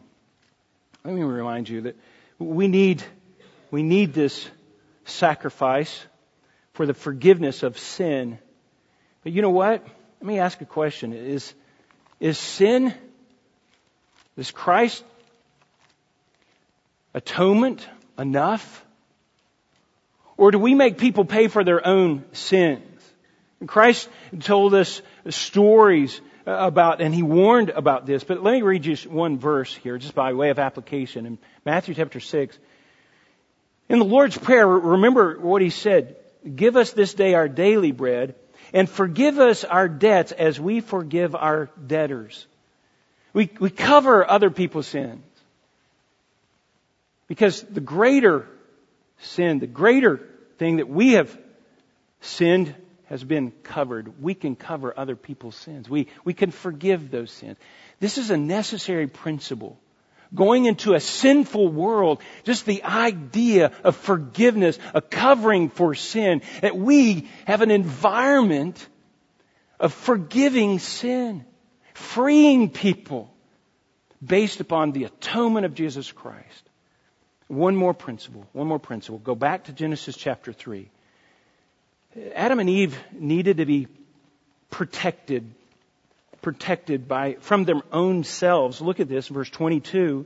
Let 1.03 1.13
me 1.13 1.23
remind 1.23 1.67
you 1.67 1.81
that 1.81 1.97
we 2.41 2.67
need, 2.67 3.03
we 3.69 3.83
need 3.83 4.13
this 4.13 4.49
sacrifice 5.05 6.05
for 6.73 6.85
the 6.85 6.93
forgiveness 6.93 7.63
of 7.63 7.77
sin. 7.77 8.39
But 9.23 9.33
you 9.33 9.41
know 9.41 9.49
what? 9.49 9.85
Let 10.19 10.27
me 10.27 10.39
ask 10.39 10.59
a 10.61 10.65
question. 10.65 11.13
Is, 11.13 11.53
is 12.19 12.37
sin, 12.37 12.93
is 14.37 14.51
Christ 14.51 15.03
atonement 17.13 17.87
enough? 18.17 18.85
Or 20.37 20.51
do 20.51 20.59
we 20.59 20.73
make 20.73 20.97
people 20.97 21.25
pay 21.25 21.47
for 21.47 21.63
their 21.63 21.85
own 21.85 22.23
sins? 22.31 22.81
Christ 23.67 24.09
told 24.39 24.73
us 24.73 25.01
stories 25.29 26.19
about, 26.45 27.01
and 27.01 27.13
he 27.13 27.23
warned 27.23 27.69
about 27.69 28.05
this. 28.05 28.23
But 28.23 28.41
let 28.43 28.51
me 28.53 28.61
read 28.61 28.85
you 28.85 28.95
one 29.09 29.37
verse 29.37 29.73
here, 29.73 29.97
just 29.97 30.15
by 30.15 30.33
way 30.33 30.49
of 30.49 30.59
application. 30.59 31.25
In 31.25 31.37
Matthew 31.65 31.93
chapter 31.95 32.19
6, 32.19 32.57
in 33.89 33.99
the 33.99 34.05
Lord's 34.05 34.37
Prayer, 34.37 34.67
remember 34.67 35.39
what 35.39 35.61
he 35.61 35.69
said. 35.69 36.15
Give 36.55 36.75
us 36.77 36.93
this 36.93 37.13
day 37.13 37.33
our 37.33 37.47
daily 37.47 37.91
bread, 37.91 38.35
and 38.73 38.89
forgive 38.89 39.37
us 39.37 39.63
our 39.63 39.87
debts 39.87 40.31
as 40.31 40.59
we 40.59 40.79
forgive 40.79 41.35
our 41.35 41.69
debtors. 41.85 42.47
We, 43.33 43.49
we 43.59 43.69
cover 43.69 44.29
other 44.29 44.49
people's 44.49 44.87
sins. 44.87 45.23
Because 47.27 47.61
the 47.61 47.79
greater 47.79 48.47
sin, 49.19 49.59
the 49.59 49.67
greater 49.67 50.21
thing 50.57 50.77
that 50.77 50.89
we 50.89 51.13
have 51.13 51.37
sinned 52.21 52.75
has 53.11 53.25
been 53.25 53.51
covered. 53.63 54.21
We 54.23 54.33
can 54.33 54.55
cover 54.55 54.93
other 54.97 55.17
people's 55.17 55.57
sins. 55.57 55.89
We, 55.89 56.07
we 56.23 56.33
can 56.33 56.49
forgive 56.49 57.11
those 57.11 57.29
sins. 57.29 57.57
This 57.99 58.17
is 58.17 58.31
a 58.31 58.37
necessary 58.37 59.07
principle. 59.07 59.77
Going 60.33 60.63
into 60.63 60.93
a 60.93 61.01
sinful 61.01 61.67
world, 61.67 62.21
just 62.45 62.65
the 62.65 62.83
idea 62.85 63.73
of 63.83 63.97
forgiveness, 63.97 64.79
a 64.93 65.01
covering 65.01 65.69
for 65.69 65.93
sin, 65.93 66.41
that 66.61 66.77
we 66.77 67.29
have 67.45 67.61
an 67.61 67.69
environment 67.69 68.87
of 69.77 69.91
forgiving 69.91 70.79
sin, 70.79 71.43
freeing 71.93 72.69
people 72.69 73.29
based 74.25 74.61
upon 74.61 74.93
the 74.93 75.03
atonement 75.03 75.65
of 75.65 75.73
Jesus 75.73 76.09
Christ. 76.13 76.69
One 77.49 77.75
more 77.75 77.93
principle, 77.93 78.47
one 78.53 78.67
more 78.67 78.79
principle. 78.79 79.19
Go 79.19 79.35
back 79.35 79.65
to 79.65 79.73
Genesis 79.73 80.15
chapter 80.15 80.53
3. 80.53 80.89
Adam 82.35 82.59
and 82.59 82.69
Eve 82.69 82.97
needed 83.13 83.57
to 83.57 83.65
be 83.65 83.87
protected, 84.69 85.49
protected 86.41 87.07
by, 87.07 87.35
from 87.39 87.63
their 87.63 87.81
own 87.91 88.23
selves. 88.23 88.81
Look 88.81 88.99
at 88.99 89.07
this, 89.07 89.27
verse 89.27 89.49
22. 89.49 90.25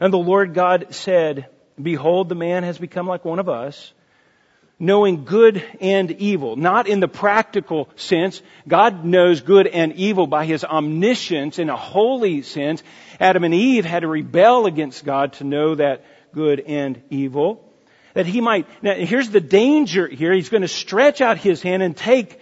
And 0.00 0.12
the 0.12 0.18
Lord 0.18 0.54
God 0.54 0.94
said, 0.94 1.46
Behold, 1.80 2.28
the 2.28 2.34
man 2.34 2.62
has 2.62 2.78
become 2.78 3.06
like 3.06 3.24
one 3.24 3.38
of 3.38 3.48
us, 3.48 3.92
knowing 4.78 5.26
good 5.26 5.62
and 5.80 6.10
evil. 6.10 6.56
Not 6.56 6.88
in 6.88 7.00
the 7.00 7.08
practical 7.08 7.90
sense. 7.96 8.40
God 8.66 9.04
knows 9.04 9.42
good 9.42 9.66
and 9.66 9.92
evil 9.94 10.26
by 10.26 10.46
His 10.46 10.64
omniscience 10.64 11.58
in 11.58 11.68
a 11.68 11.76
holy 11.76 12.40
sense. 12.40 12.82
Adam 13.18 13.44
and 13.44 13.52
Eve 13.52 13.84
had 13.84 14.00
to 14.00 14.08
rebel 14.08 14.64
against 14.64 15.04
God 15.04 15.34
to 15.34 15.44
know 15.44 15.74
that 15.74 16.02
good 16.32 16.60
and 16.60 17.02
evil. 17.10 17.69
That 18.14 18.26
he 18.26 18.40
might, 18.40 18.66
now 18.82 18.94
here's 18.94 19.30
the 19.30 19.40
danger 19.40 20.06
here. 20.06 20.32
He's 20.32 20.48
going 20.48 20.62
to 20.62 20.68
stretch 20.68 21.20
out 21.20 21.38
his 21.38 21.62
hand 21.62 21.82
and 21.82 21.96
take 21.96 22.40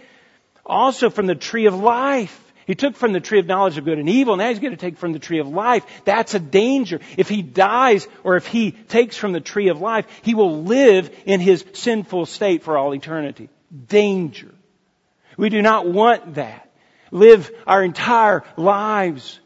also 0.64 1.10
from 1.10 1.26
the 1.26 1.34
tree 1.34 1.66
of 1.66 1.74
life 1.74 2.48
He 2.68 2.74
took 2.74 2.96
from 2.96 3.14
the 3.14 3.20
tree 3.20 3.38
of 3.38 3.46
knowledge 3.46 3.78
of 3.78 3.86
good 3.86 3.98
and 3.98 4.10
evil. 4.10 4.36
Now 4.36 4.50
he's 4.50 4.58
going 4.58 4.74
to 4.74 4.76
take 4.76 4.98
from 4.98 5.14
the 5.14 5.18
tree 5.18 5.38
of 5.38 5.48
life. 5.48 5.86
That's 6.04 6.34
a 6.34 6.38
danger. 6.38 7.00
If 7.16 7.30
he 7.30 7.40
dies 7.40 8.06
or 8.24 8.36
if 8.36 8.46
he 8.46 8.72
takes 8.72 9.16
from 9.16 9.32
the 9.32 9.40
tree 9.40 9.68
of 9.68 9.80
life, 9.80 10.06
he 10.20 10.34
will 10.34 10.64
live 10.64 11.10
in 11.24 11.40
his 11.40 11.64
sinful 11.72 12.26
state 12.26 12.62
for 12.62 12.76
all 12.76 12.94
eternity. 12.94 13.48
Danger. 13.88 14.54
We 15.38 15.48
do 15.48 15.62
not 15.62 15.88
want 15.88 16.34
that. 16.34 16.70
Live 17.10 17.50
our 17.66 17.82
entire 17.82 18.44
lives 18.58 19.40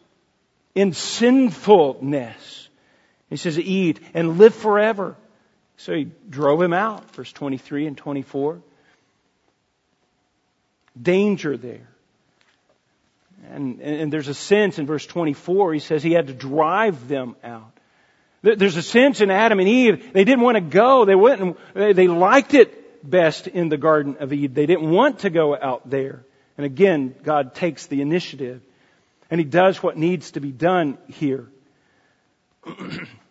in 0.74 0.92
sinfulness. 0.92 2.68
He 3.30 3.36
says, 3.36 3.56
eat 3.56 4.00
and 4.14 4.36
live 4.36 4.52
forever. 4.56 5.16
So 5.82 5.92
he 5.92 6.06
drove 6.30 6.62
him 6.62 6.72
out, 6.72 7.10
verse 7.16 7.32
23 7.32 7.88
and 7.88 7.98
24. 7.98 8.60
Danger 11.00 11.56
there. 11.56 11.88
And, 13.50 13.80
and 13.80 14.12
there's 14.12 14.28
a 14.28 14.34
sense 14.34 14.78
in 14.78 14.86
verse 14.86 15.04
24, 15.04 15.74
he 15.74 15.80
says 15.80 16.04
he 16.04 16.12
had 16.12 16.28
to 16.28 16.34
drive 16.34 17.08
them 17.08 17.34
out. 17.42 17.72
There's 18.42 18.76
a 18.76 18.82
sense 18.82 19.20
in 19.20 19.32
Adam 19.32 19.58
and 19.58 19.68
Eve, 19.68 20.12
they 20.12 20.22
didn't 20.22 20.42
want 20.42 20.54
to 20.54 20.60
go. 20.60 21.04
They 21.04 21.14
and 21.14 21.96
they 21.96 22.06
liked 22.06 22.54
it 22.54 23.08
best 23.08 23.48
in 23.48 23.68
the 23.68 23.76
Garden 23.76 24.18
of 24.20 24.32
Eden. 24.32 24.54
They 24.54 24.66
didn't 24.66 24.88
want 24.88 25.20
to 25.20 25.30
go 25.30 25.56
out 25.56 25.90
there. 25.90 26.24
And 26.56 26.64
again, 26.64 27.16
God 27.24 27.56
takes 27.56 27.86
the 27.86 28.02
initiative 28.02 28.62
and 29.30 29.40
he 29.40 29.44
does 29.44 29.82
what 29.82 29.96
needs 29.96 30.30
to 30.32 30.40
be 30.40 30.52
done 30.52 30.98
here. 31.08 31.48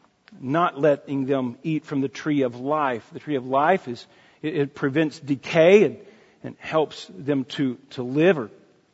Not 0.41 0.79
letting 0.79 1.25
them 1.25 1.57
eat 1.63 1.85
from 1.85 2.01
the 2.01 2.07
tree 2.07 2.41
of 2.41 2.59
life. 2.59 3.07
The 3.13 3.19
tree 3.19 3.35
of 3.35 3.45
life 3.45 3.87
is, 3.87 4.05
it, 4.41 4.55
it 4.55 4.75
prevents 4.75 5.19
decay 5.19 5.83
and, 5.83 5.97
and 6.43 6.55
helps 6.57 7.07
them 7.15 7.45
to, 7.45 7.77
to 7.91 8.03
live 8.03 8.39
or 8.39 8.49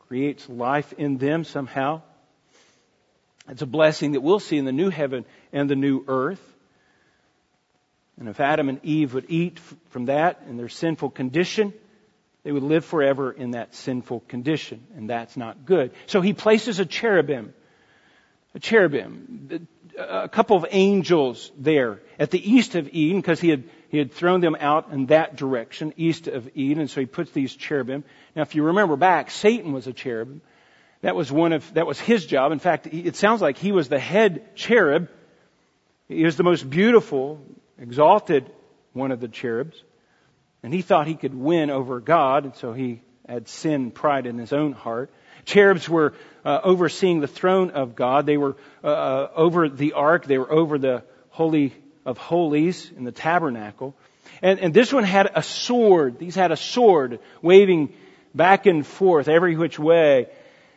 creates 0.08 0.48
life 0.50 0.94
in 0.94 1.18
them 1.18 1.44
somehow. 1.44 2.02
It's 3.50 3.62
a 3.62 3.68
blessing 3.68 4.12
that 4.12 4.22
we'll 4.22 4.40
see 4.40 4.58
in 4.58 4.66
the 4.66 4.72
new 4.72 4.90
heaven 4.90 5.26
and 5.54 5.70
the 5.70 5.76
new 5.76 6.04
earth. 6.08 6.42
And 8.20 8.28
if 8.28 8.40
Adam 8.40 8.68
and 8.68 8.84
Eve 8.84 9.14
would 9.14 9.28
eat 9.30 9.60
from 9.90 10.06
that 10.06 10.42
in 10.50 10.58
their 10.58 10.70
sinful 10.70 11.12
condition, 11.12 11.74
they 12.44 12.52
would 12.52 12.64
live 12.64 12.86
forever 12.86 13.32
in 13.32 13.52
that 13.52 13.76
sinful 13.76 14.22
condition, 14.22 14.86
and 14.96 15.10
that's 15.10 15.38
not 15.38 15.66
good. 15.66 15.92
So 16.08 16.22
he 16.22 16.34
places 16.34 16.80
a 16.80 16.86
cherubim, 16.86 17.54
a 18.56 18.60
cherubim, 18.60 19.68
a 19.98 20.30
couple 20.30 20.56
of 20.58 20.66
angels 20.70 21.52
there 21.58 22.02
at 22.20 22.32
the 22.32 22.52
east 22.52 22.76
of 22.76 22.90
Eden, 22.90 23.20
because 23.20 23.40
he 23.40 23.50
had 23.50 23.64
he 23.90 23.98
had 23.98 24.12
thrown 24.12 24.42
them 24.42 24.58
out 24.60 24.92
in 24.92 25.08
that 25.08 25.36
direction, 25.36 25.94
east 25.96 26.28
of 26.28 26.50
Eden, 26.56 26.82
and 26.82 26.90
so 26.90 27.00
he 27.00 27.06
puts 27.06 27.32
these 27.32 27.56
cherubim. 27.56 28.04
Now, 28.36 28.42
if 28.42 28.54
you 28.54 28.64
remember 28.64 28.98
back, 28.98 29.32
Satan 29.32 29.72
was 29.72 29.88
a 29.88 29.94
cherubim. 29.94 30.42
That 31.02 31.16
was 31.16 31.32
one 31.32 31.54
of, 31.54 31.74
that 31.76 31.88
was 31.88 32.00
his 32.00 32.26
job. 32.26 32.52
In 32.52 32.60
fact, 32.60 32.88
it 32.88 33.16
sounds 33.16 33.42
like 33.42 33.58
he 33.58 33.72
was 33.72 33.88
the 33.88 34.00
head 34.00 34.56
cherub. 34.56 35.10
He 36.10 36.24
was 36.24 36.36
the 36.36 36.44
most 36.44 36.70
beautiful, 36.70 37.42
exalted 37.80 38.52
one 38.94 39.12
of 39.12 39.20
the 39.20 39.28
cherubs. 39.28 39.82
And 40.64 40.74
he 40.74 40.82
thought 40.82 41.08
he 41.08 41.16
could 41.16 41.36
win 41.36 41.70
over 41.70 42.00
God, 42.02 42.46
and 42.46 42.56
so 42.56 42.74
he 42.74 43.02
had 43.28 43.48
sin 43.48 43.92
pride 43.92 44.26
in 44.26 44.38
his 44.38 44.52
own 44.52 44.74
heart. 44.74 45.12
Cherubs 45.48 45.88
were 45.88 46.14
uh, 46.46 46.60
overseeing 46.64 47.22
the 47.22 47.28
throne 47.28 47.72
of 47.72 47.96
God. 47.96 48.26
They 48.26 48.38
were 48.38 48.58
uh, 48.84 48.88
uh 48.88 49.32
over 49.36 49.70
the 49.70 49.94
ark. 49.94 50.26
They 50.26 50.38
were 50.38 50.52
over 50.52 50.78
the 50.78 51.04
holy 51.30 51.74
of 52.06 52.18
holies 52.18 52.92
in 52.96 53.06
the 53.06 53.12
tabernacle. 53.12 53.96
And, 54.42 54.60
and 54.60 54.74
this 54.74 54.94
one 54.94 55.04
had 55.04 55.32
a 55.34 55.42
sword. 55.42 56.20
These 56.20 56.36
had 56.36 56.52
a 56.52 56.58
sword 56.58 57.20
waving 57.42 57.94
back 58.36 58.66
and 58.66 58.86
forth 58.86 59.30
every 59.30 59.56
which 59.56 59.80
way. 59.80 60.28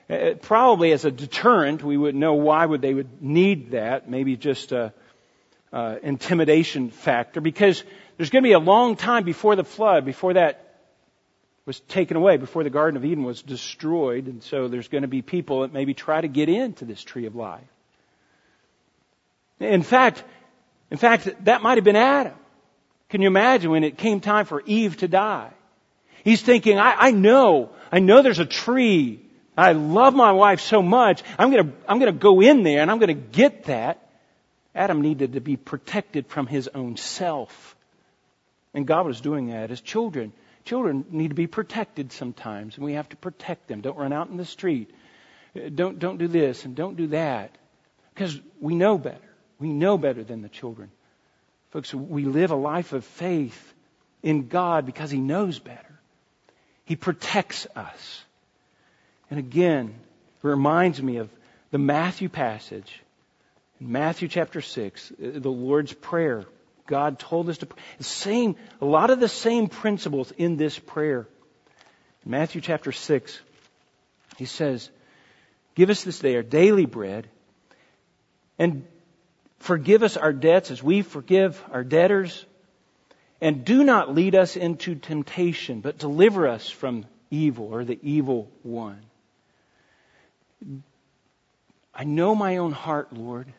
Uh, 0.08 0.34
probably 0.40 0.92
as 0.92 1.04
a 1.04 1.10
deterrent, 1.10 1.82
we 1.82 1.96
wouldn't 1.96 2.20
know 2.20 2.34
why 2.34 2.64
would 2.64 2.80
they 2.80 2.94
would 2.94 3.20
need 3.20 3.72
that. 3.72 4.08
Maybe 4.08 4.36
just 4.36 4.72
a, 4.72 4.92
intimidation 6.02 6.90
factor, 6.90 7.40
because 7.40 7.84
there's 8.16 8.30
going 8.30 8.42
to 8.42 8.48
be 8.48 8.54
a 8.54 8.58
long 8.58 8.96
time 8.96 9.22
before 9.22 9.54
the 9.54 9.62
flood, 9.62 10.04
before 10.04 10.34
that 10.34 10.69
was 11.70 11.78
taken 11.78 12.16
away, 12.16 12.36
before 12.36 12.64
the 12.64 12.70
Garden 12.70 12.96
of 12.96 13.04
Eden 13.04 13.22
was 13.22 13.42
destroyed, 13.42 14.26
and 14.26 14.42
so 14.42 14.66
there's 14.66 14.88
going 14.88 15.02
to 15.02 15.08
be 15.08 15.22
people 15.22 15.60
that 15.60 15.72
maybe 15.72 15.94
try 15.94 16.20
to 16.20 16.26
get 16.26 16.48
into 16.48 16.84
this 16.84 17.00
tree 17.00 17.26
of 17.26 17.36
life. 17.36 17.62
In 19.60 19.84
fact, 19.84 20.24
in 20.90 20.98
fact, 20.98 21.32
that 21.44 21.62
might 21.62 21.78
have 21.78 21.84
been 21.84 21.94
Adam. 21.94 22.34
Can 23.08 23.20
you 23.20 23.28
imagine 23.28 23.70
when 23.70 23.84
it 23.84 23.96
came 23.96 24.18
time 24.18 24.46
for 24.46 24.60
Eve 24.66 24.96
to 24.96 25.06
die? 25.06 25.52
He's 26.24 26.42
thinking, 26.42 26.76
I, 26.76 26.96
I 26.98 27.10
know, 27.12 27.70
I 27.92 28.00
know 28.00 28.20
there's 28.20 28.40
a 28.40 28.46
tree. 28.46 29.20
I 29.56 29.70
love 29.70 30.12
my 30.12 30.32
wife 30.32 30.60
so 30.62 30.82
much. 30.82 31.22
I'm 31.38 31.52
gonna, 31.52 31.72
I'm 31.86 32.00
gonna 32.00 32.10
go 32.10 32.40
in 32.40 32.64
there 32.64 32.82
and 32.82 32.90
I'm 32.90 32.98
gonna 32.98 33.14
get 33.14 33.66
that. 33.66 34.10
Adam 34.74 35.02
needed 35.02 35.34
to 35.34 35.40
be 35.40 35.56
protected 35.56 36.26
from 36.26 36.48
his 36.48 36.68
own 36.74 36.96
self. 36.96 37.76
And 38.74 38.88
God 38.88 39.06
was 39.06 39.20
doing 39.20 39.50
that 39.50 39.70
as 39.70 39.80
children. 39.80 40.32
Children 40.70 41.04
need 41.10 41.30
to 41.30 41.34
be 41.34 41.48
protected 41.48 42.12
sometimes, 42.12 42.76
and 42.76 42.84
we 42.84 42.92
have 42.92 43.08
to 43.08 43.16
protect 43.16 43.66
them. 43.66 43.80
Don't 43.80 43.98
run 43.98 44.12
out 44.12 44.28
in 44.28 44.36
the 44.36 44.44
street. 44.44 44.88
Don't, 45.74 45.98
don't 45.98 46.18
do 46.18 46.28
this 46.28 46.64
and 46.64 46.76
don't 46.76 46.96
do 46.96 47.08
that. 47.08 47.58
Because 48.14 48.40
we 48.60 48.76
know 48.76 48.96
better. 48.96 49.34
We 49.58 49.72
know 49.72 49.98
better 49.98 50.22
than 50.22 50.42
the 50.42 50.48
children. 50.48 50.92
Folks, 51.72 51.92
we 51.92 52.24
live 52.24 52.52
a 52.52 52.54
life 52.54 52.92
of 52.92 53.04
faith 53.04 53.74
in 54.22 54.46
God 54.46 54.86
because 54.86 55.10
He 55.10 55.18
knows 55.18 55.58
better. 55.58 56.00
He 56.84 56.94
protects 56.94 57.66
us. 57.74 58.24
And 59.28 59.40
again, 59.40 59.88
it 59.88 60.46
reminds 60.46 61.02
me 61.02 61.16
of 61.16 61.30
the 61.72 61.78
Matthew 61.78 62.28
passage. 62.28 63.02
In 63.80 63.90
Matthew 63.90 64.28
chapter 64.28 64.60
6, 64.60 65.10
uh, 65.10 65.14
the 65.34 65.50
Lord's 65.50 65.92
Prayer. 65.92 66.44
God 66.91 67.18
told 67.18 67.49
us 67.49 67.59
to 67.59 67.66
pray. 67.66 67.82
Same, 68.01 68.57
a 68.82 68.84
lot 68.84 69.09
of 69.09 69.18
the 69.18 69.28
same 69.28 69.68
principles 69.68 70.30
in 70.32 70.59
this 70.59 70.78
prayer. 70.78 71.26
In 72.26 72.32
Matthew 72.32 72.61
chapter 72.61 72.93
6, 72.93 73.41
He 74.36 74.45
says, 74.45 74.91
Give 75.74 75.88
us 75.88 76.05
this 76.05 76.18
day 76.18 76.36
our 76.36 76.43
daily 76.43 76.84
bread, 76.84 77.30
and 78.59 78.84
Forgive 79.61 80.03
us 80.03 80.16
our 80.16 80.32
debts 80.32 80.70
as 80.70 80.82
we 80.82 81.03
forgive 81.03 81.62
our 81.70 81.84
debtors. 81.84 82.45
And 83.43 83.64
do 83.64 83.84
not 83.84 84.14
lead 84.14 84.34
us 84.34 84.57
into 84.57 84.95
temptation, 84.95 85.80
but 85.80 85.99
deliver 85.99 86.49
us 86.49 86.68
from 86.68 87.07
evil 87.30 87.66
or 87.66 87.84
the 87.84 87.99
evil 88.03 88.51
one. 88.62 89.01
I 91.95 92.05
know 92.05 92.34
my 92.34 92.57
own 92.57 92.72
heart, 92.72 93.12
Lord. 93.12 93.53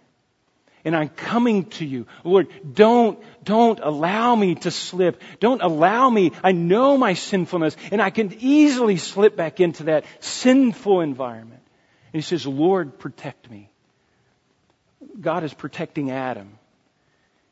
And 0.83 0.95
I'm 0.95 1.09
coming 1.09 1.65
to 1.71 1.85
you. 1.85 2.07
Lord, 2.23 2.47
don't, 2.73 3.19
don't 3.43 3.79
allow 3.79 4.35
me 4.35 4.55
to 4.55 4.71
slip. 4.71 5.21
Don't 5.39 5.61
allow 5.61 6.09
me. 6.09 6.31
I 6.43 6.51
know 6.51 6.97
my 6.97 7.13
sinfulness 7.13 7.75
and 7.91 8.01
I 8.01 8.09
can 8.09 8.33
easily 8.39 8.97
slip 8.97 9.35
back 9.35 9.59
into 9.59 9.83
that 9.83 10.05
sinful 10.19 11.01
environment. 11.01 11.61
And 12.13 12.21
he 12.21 12.25
says, 12.25 12.45
Lord, 12.45 12.99
protect 12.99 13.49
me. 13.49 13.69
God 15.19 15.43
is 15.43 15.53
protecting 15.53 16.11
Adam. 16.11 16.57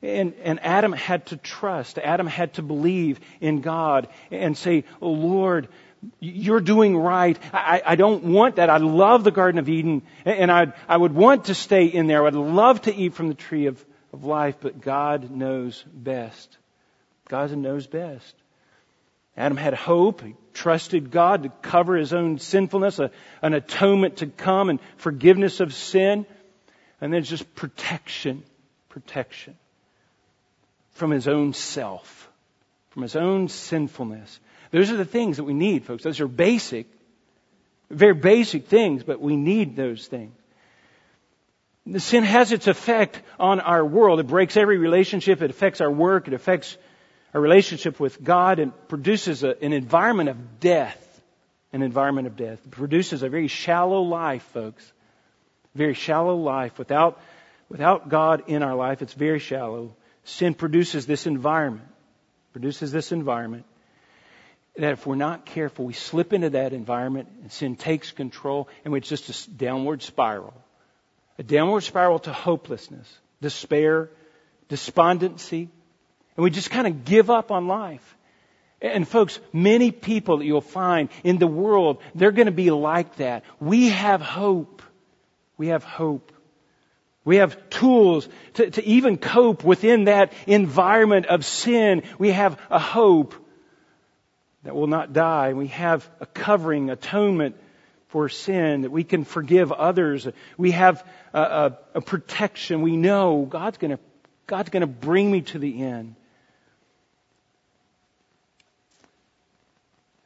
And, 0.02 0.34
and 0.44 0.60
Adam 0.64 0.94
had 0.94 1.26
to 1.28 1.38
trust. 1.38 1.98
Adam 1.98 2.28
had 2.28 2.54
to 2.54 2.62
believe 2.62 3.20
in 3.42 3.62
God 3.62 4.08
and 4.32 4.58
say, 4.58 4.86
oh 5.02 5.12
Lord, 5.12 5.68
you're 6.20 6.62
doing 6.62 6.98
right. 6.98 7.38
I, 7.54 7.82
I 7.86 7.96
don't 7.96 8.24
want 8.26 8.56
that. 8.56 8.70
I 8.70 8.78
love 8.78 9.24
the 9.24 9.32
Garden 9.32 9.60
of 9.60 9.70
Eden 9.70 10.04
and 10.26 10.52
I, 10.52 10.74
I 10.88 10.96
would 10.96 11.14
want 11.14 11.46
to 11.46 11.56
stay 11.56 11.86
in 11.86 12.08
there. 12.08 12.22
I 12.22 12.30
would 12.30 12.36
love 12.36 12.82
to 12.84 12.96
eat 12.96 13.14
from 13.14 13.28
the 13.28 13.34
tree 13.34 13.68
of, 13.68 13.84
of 14.14 14.24
life, 14.24 14.58
but 14.62 14.82
God 14.82 15.30
knows 15.30 15.84
best. 15.94 16.58
God 17.28 17.56
knows 17.56 17.88
best. 17.88 18.36
Adam 19.38 19.58
had 19.58 19.74
hope. 19.74 20.22
He 20.22 20.36
trusted 20.54 21.12
God 21.12 21.44
to 21.44 21.50
cover 21.62 21.96
his 21.96 22.14
own 22.14 22.40
sinfulness, 22.40 23.00
a, 23.00 23.12
an 23.42 23.54
atonement 23.54 24.18
to 24.18 24.28
come 24.28 24.70
and 24.70 24.80
forgiveness 24.98 25.60
of 25.60 25.74
sin. 25.74 26.26
And 27.02 27.14
then 27.14 27.24
just 27.24 27.56
protection, 27.56 28.44
protection 28.90 29.56
from 30.92 31.12
his 31.12 31.30
own 31.30 31.54
self, 31.54 32.30
from 32.90 33.04
his 33.04 33.16
own 33.16 33.48
sinfulness. 33.48 34.40
Those 34.72 34.92
are 34.92 34.98
the 34.98 35.06
things 35.06 35.38
that 35.38 35.44
we 35.44 35.54
need, 35.54 35.86
folks. 35.86 36.04
Those 36.04 36.20
are 36.20 36.28
basic, 36.28 36.88
very 37.90 38.14
basic 38.14 38.68
things, 38.68 39.04
but 39.04 39.20
we 39.20 39.36
need 39.36 39.76
those 39.76 40.08
things. 40.08 40.34
The 41.86 42.00
sin 42.00 42.24
has 42.24 42.52
its 42.52 42.68
effect 42.68 43.20
on 43.40 43.60
our 43.60 43.84
world. 43.84 44.20
It 44.20 44.28
breaks 44.28 44.58
every 44.58 44.78
relationship. 44.78 45.42
It 45.42 45.50
affects 45.50 45.82
our 45.82 45.90
work. 45.90 46.28
It 46.28 46.34
affects 46.34 46.78
our 47.34 47.42
relationship 47.42 48.00
with 48.00 48.24
God 48.24 48.60
and 48.60 48.74
produces 48.88 49.44
a, 49.44 49.56
an 49.64 49.74
environment 49.74 50.30
of 50.30 50.60
death. 50.60 51.06
An 51.74 51.82
environment 51.82 52.28
of 52.28 52.36
death. 52.36 52.60
It 52.64 52.72
produces 52.72 53.24
a 53.24 53.30
very 53.30 53.48
shallow 53.48 54.02
life, 54.02 54.44
folks 54.54 54.92
very 55.76 55.94
shallow 55.94 56.36
life 56.36 56.78
without, 56.78 57.22
without 57.70 58.10
God 58.10 58.44
in 58.48 58.64
our 58.64 58.76
life. 58.76 59.02
It's 59.02 59.14
very 59.14 59.40
shallow. 59.40 59.96
Sin 60.24 60.54
produces 60.54 61.06
this 61.06 61.28
environment, 61.28 61.88
produces 62.52 62.92
this 62.92 63.12
environment. 63.12 63.66
That 64.76 64.94
if 64.94 65.06
we're 65.06 65.16
not 65.16 65.46
careful, 65.46 65.86
we 65.86 65.94
slip 65.94 66.34
into 66.34 66.52
that 66.52 66.74
environment 66.74 67.30
and 67.42 67.52
sin 67.52 67.76
takes 67.76 68.12
control 68.12 68.70
and 68.86 68.96
it's 68.96 69.10
just 69.10 69.48
a 69.48 69.52
downward 69.52 70.02
spiral. 70.02 70.54
A 71.38 71.44
downward 71.44 71.82
spiral 71.82 72.20
to 72.20 72.34
hopelessness, 72.34 73.08
despair, 73.42 74.10
despondency, 74.68 75.70
and 76.36 76.44
we 76.44 76.50
just 76.50 76.70
kind 76.70 76.88
of 76.88 77.06
give 77.06 77.30
up 77.30 77.52
on 77.52 77.68
life. 77.68 78.18
And 78.82 79.08
folks, 79.08 79.40
many 79.52 79.92
people 79.92 80.38
that 80.38 80.46
you'll 80.46 80.62
find 80.62 81.10
in 81.24 81.38
the 81.38 81.48
world, 81.48 82.02
they're 82.16 82.32
going 82.32 82.46
to 82.46 82.52
be 82.54 82.72
like 82.72 83.18
that. 83.18 83.44
We 83.60 83.90
have 83.90 84.22
hope. 84.22 84.82
We 85.58 85.68
have 85.68 85.84
hope. 85.84 86.32
We 87.26 87.38
have 87.38 87.70
tools 87.70 88.30
to, 88.54 88.72
to 88.72 88.86
even 88.86 89.18
cope 89.18 89.64
within 89.64 90.06
that 90.06 90.32
environment 90.48 91.26
of 91.26 91.44
sin. 91.44 92.04
We 92.18 92.32
have 92.32 92.60
a 92.70 92.80
hope 92.80 93.36
that 94.64 94.76
will 94.76 94.88
not 94.88 95.14
die. 95.14 95.54
We 95.54 95.68
have 95.68 96.08
a 96.20 96.26
covering, 96.26 96.90
atonement 96.90 97.56
for 98.10 98.30
sin, 98.30 98.82
that 98.82 98.92
we 98.92 99.04
can 99.04 99.24
forgive 99.24 99.72
others. 99.72 100.28
We 100.58 100.72
have 100.72 101.06
a, 101.34 101.42
a, 101.42 101.78
a 101.96 102.02
protection. 102.02 102.82
We 102.82 102.98
know 102.98 103.46
God's 103.46 103.78
going 103.78 103.92
to 103.92 104.00
God's 104.48 104.72
going 104.72 104.82
to 104.82 104.88
bring 104.88 105.32
me 105.32 105.42
to 105.42 105.60
the 105.60 105.84
end. 105.84 106.16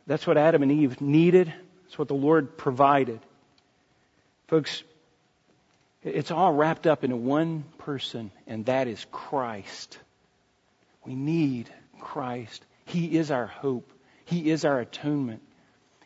That's 0.07 0.25
what 0.25 0.37
Adam 0.37 0.63
and 0.63 0.71
Eve 0.71 1.01
needed. 1.01 1.53
That's 1.83 1.99
what 1.99 2.07
the 2.07 2.13
Lord 2.13 2.57
provided. 2.57 3.19
Folks, 4.47 4.83
it's 6.03 6.31
all 6.31 6.53
wrapped 6.53 6.87
up 6.87 7.03
in 7.03 7.25
one 7.25 7.63
person, 7.77 8.31
and 8.47 8.65
that 8.65 8.87
is 8.87 9.05
Christ. 9.11 9.97
We 11.05 11.15
need 11.15 11.69
Christ. 11.99 12.65
He 12.85 13.17
is 13.17 13.31
our 13.31 13.47
hope. 13.47 13.92
He 14.25 14.49
is 14.49 14.65
our 14.65 14.79
atonement. 14.79 15.41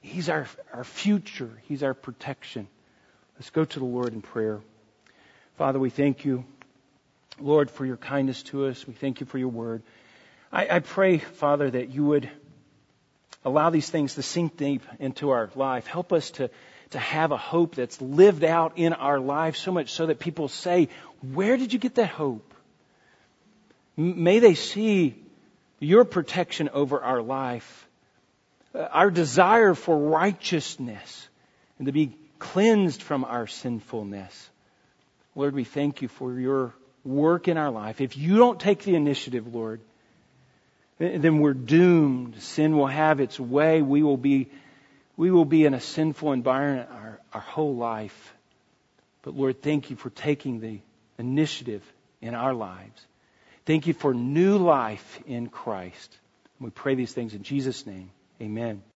He's 0.01 0.29
our, 0.29 0.47
our 0.73 0.83
future. 0.83 1.51
He's 1.67 1.83
our 1.83 1.93
protection. 1.93 2.67
Let's 3.35 3.49
go 3.49 3.65
to 3.65 3.79
the 3.79 3.85
Lord 3.85 4.13
in 4.13 4.21
prayer. 4.21 4.61
Father, 5.57 5.79
we 5.79 5.89
thank 5.89 6.25
you, 6.25 6.45
Lord, 7.39 7.69
for 7.69 7.85
your 7.85 7.97
kindness 7.97 8.43
to 8.43 8.67
us. 8.67 8.87
We 8.87 8.93
thank 8.93 9.19
you 9.19 9.25
for 9.25 9.37
your 9.37 9.49
word. 9.49 9.83
I, 10.51 10.67
I 10.77 10.79
pray, 10.79 11.17
Father, 11.17 11.69
that 11.69 11.89
you 11.89 12.05
would 12.05 12.29
allow 13.43 13.69
these 13.69 13.89
things 13.89 14.15
to 14.15 14.23
sink 14.23 14.57
deep 14.57 14.83
into 14.99 15.29
our 15.31 15.49
life. 15.55 15.87
Help 15.87 16.13
us 16.13 16.31
to, 16.31 16.49
to 16.91 16.99
have 16.99 17.31
a 17.31 17.37
hope 17.37 17.75
that's 17.75 18.01
lived 18.01 18.43
out 18.43 18.73
in 18.75 18.93
our 18.93 19.19
lives 19.19 19.59
so 19.59 19.71
much 19.71 19.91
so 19.91 20.07
that 20.07 20.19
people 20.19 20.47
say, 20.47 20.89
Where 21.33 21.57
did 21.57 21.73
you 21.73 21.79
get 21.79 21.95
that 21.95 22.09
hope? 22.09 22.53
May 23.95 24.39
they 24.39 24.53
see 24.53 25.15
your 25.79 26.05
protection 26.05 26.69
over 26.69 27.01
our 27.01 27.21
life, 27.21 27.86
Uh, 28.77 28.87
our 28.91 29.09
desire 29.09 29.73
for 29.73 29.97
righteousness, 29.97 31.27
and 31.79 31.87
to 31.87 31.91
be 31.91 32.15
cleansed 32.37 33.01
from 33.01 33.25
our 33.25 33.47
sinfulness. 33.47 34.49
Lord, 35.35 35.55
we 35.55 35.63
thank 35.63 36.01
you 36.01 36.07
for 36.07 36.39
your 36.39 36.73
work 37.03 37.47
in 37.47 37.57
our 37.57 37.71
life. 37.71 38.01
If 38.01 38.17
you 38.17 38.37
don't 38.37 38.59
take 38.59 38.83
the 38.83 38.95
initiative, 38.95 39.53
Lord, 39.53 39.81
then 40.99 41.39
we're 41.39 41.53
doomed. 41.53 42.41
Sin 42.41 42.77
will 42.77 42.87
have 42.87 43.19
its 43.19 43.39
way. 43.39 43.81
We 43.81 44.03
will 44.03 44.17
be, 44.17 44.49
we 45.15 45.31
will 45.31 45.45
be 45.45 45.65
in 45.65 45.73
a 45.73 45.81
sinful 45.81 46.33
environment 46.33 46.89
our, 46.91 47.19
our 47.33 47.41
whole 47.41 47.75
life. 47.75 48.33
But 49.23 49.35
Lord, 49.35 49.61
thank 49.61 49.89
you 49.89 49.95
for 49.95 50.09
taking 50.09 50.59
the 50.59 50.79
initiative 51.17 51.83
in 52.21 52.35
our 52.35 52.53
lives. 52.53 53.05
Thank 53.65 53.87
you 53.87 53.93
for 53.93 54.13
new 54.13 54.57
life 54.57 55.19
in 55.25 55.47
Christ. 55.47 56.15
We 56.59 56.69
pray 56.69 56.95
these 56.95 57.13
things 57.13 57.33
in 57.33 57.43
Jesus' 57.43 57.85
name. 57.85 58.11
Amen. 58.41 58.83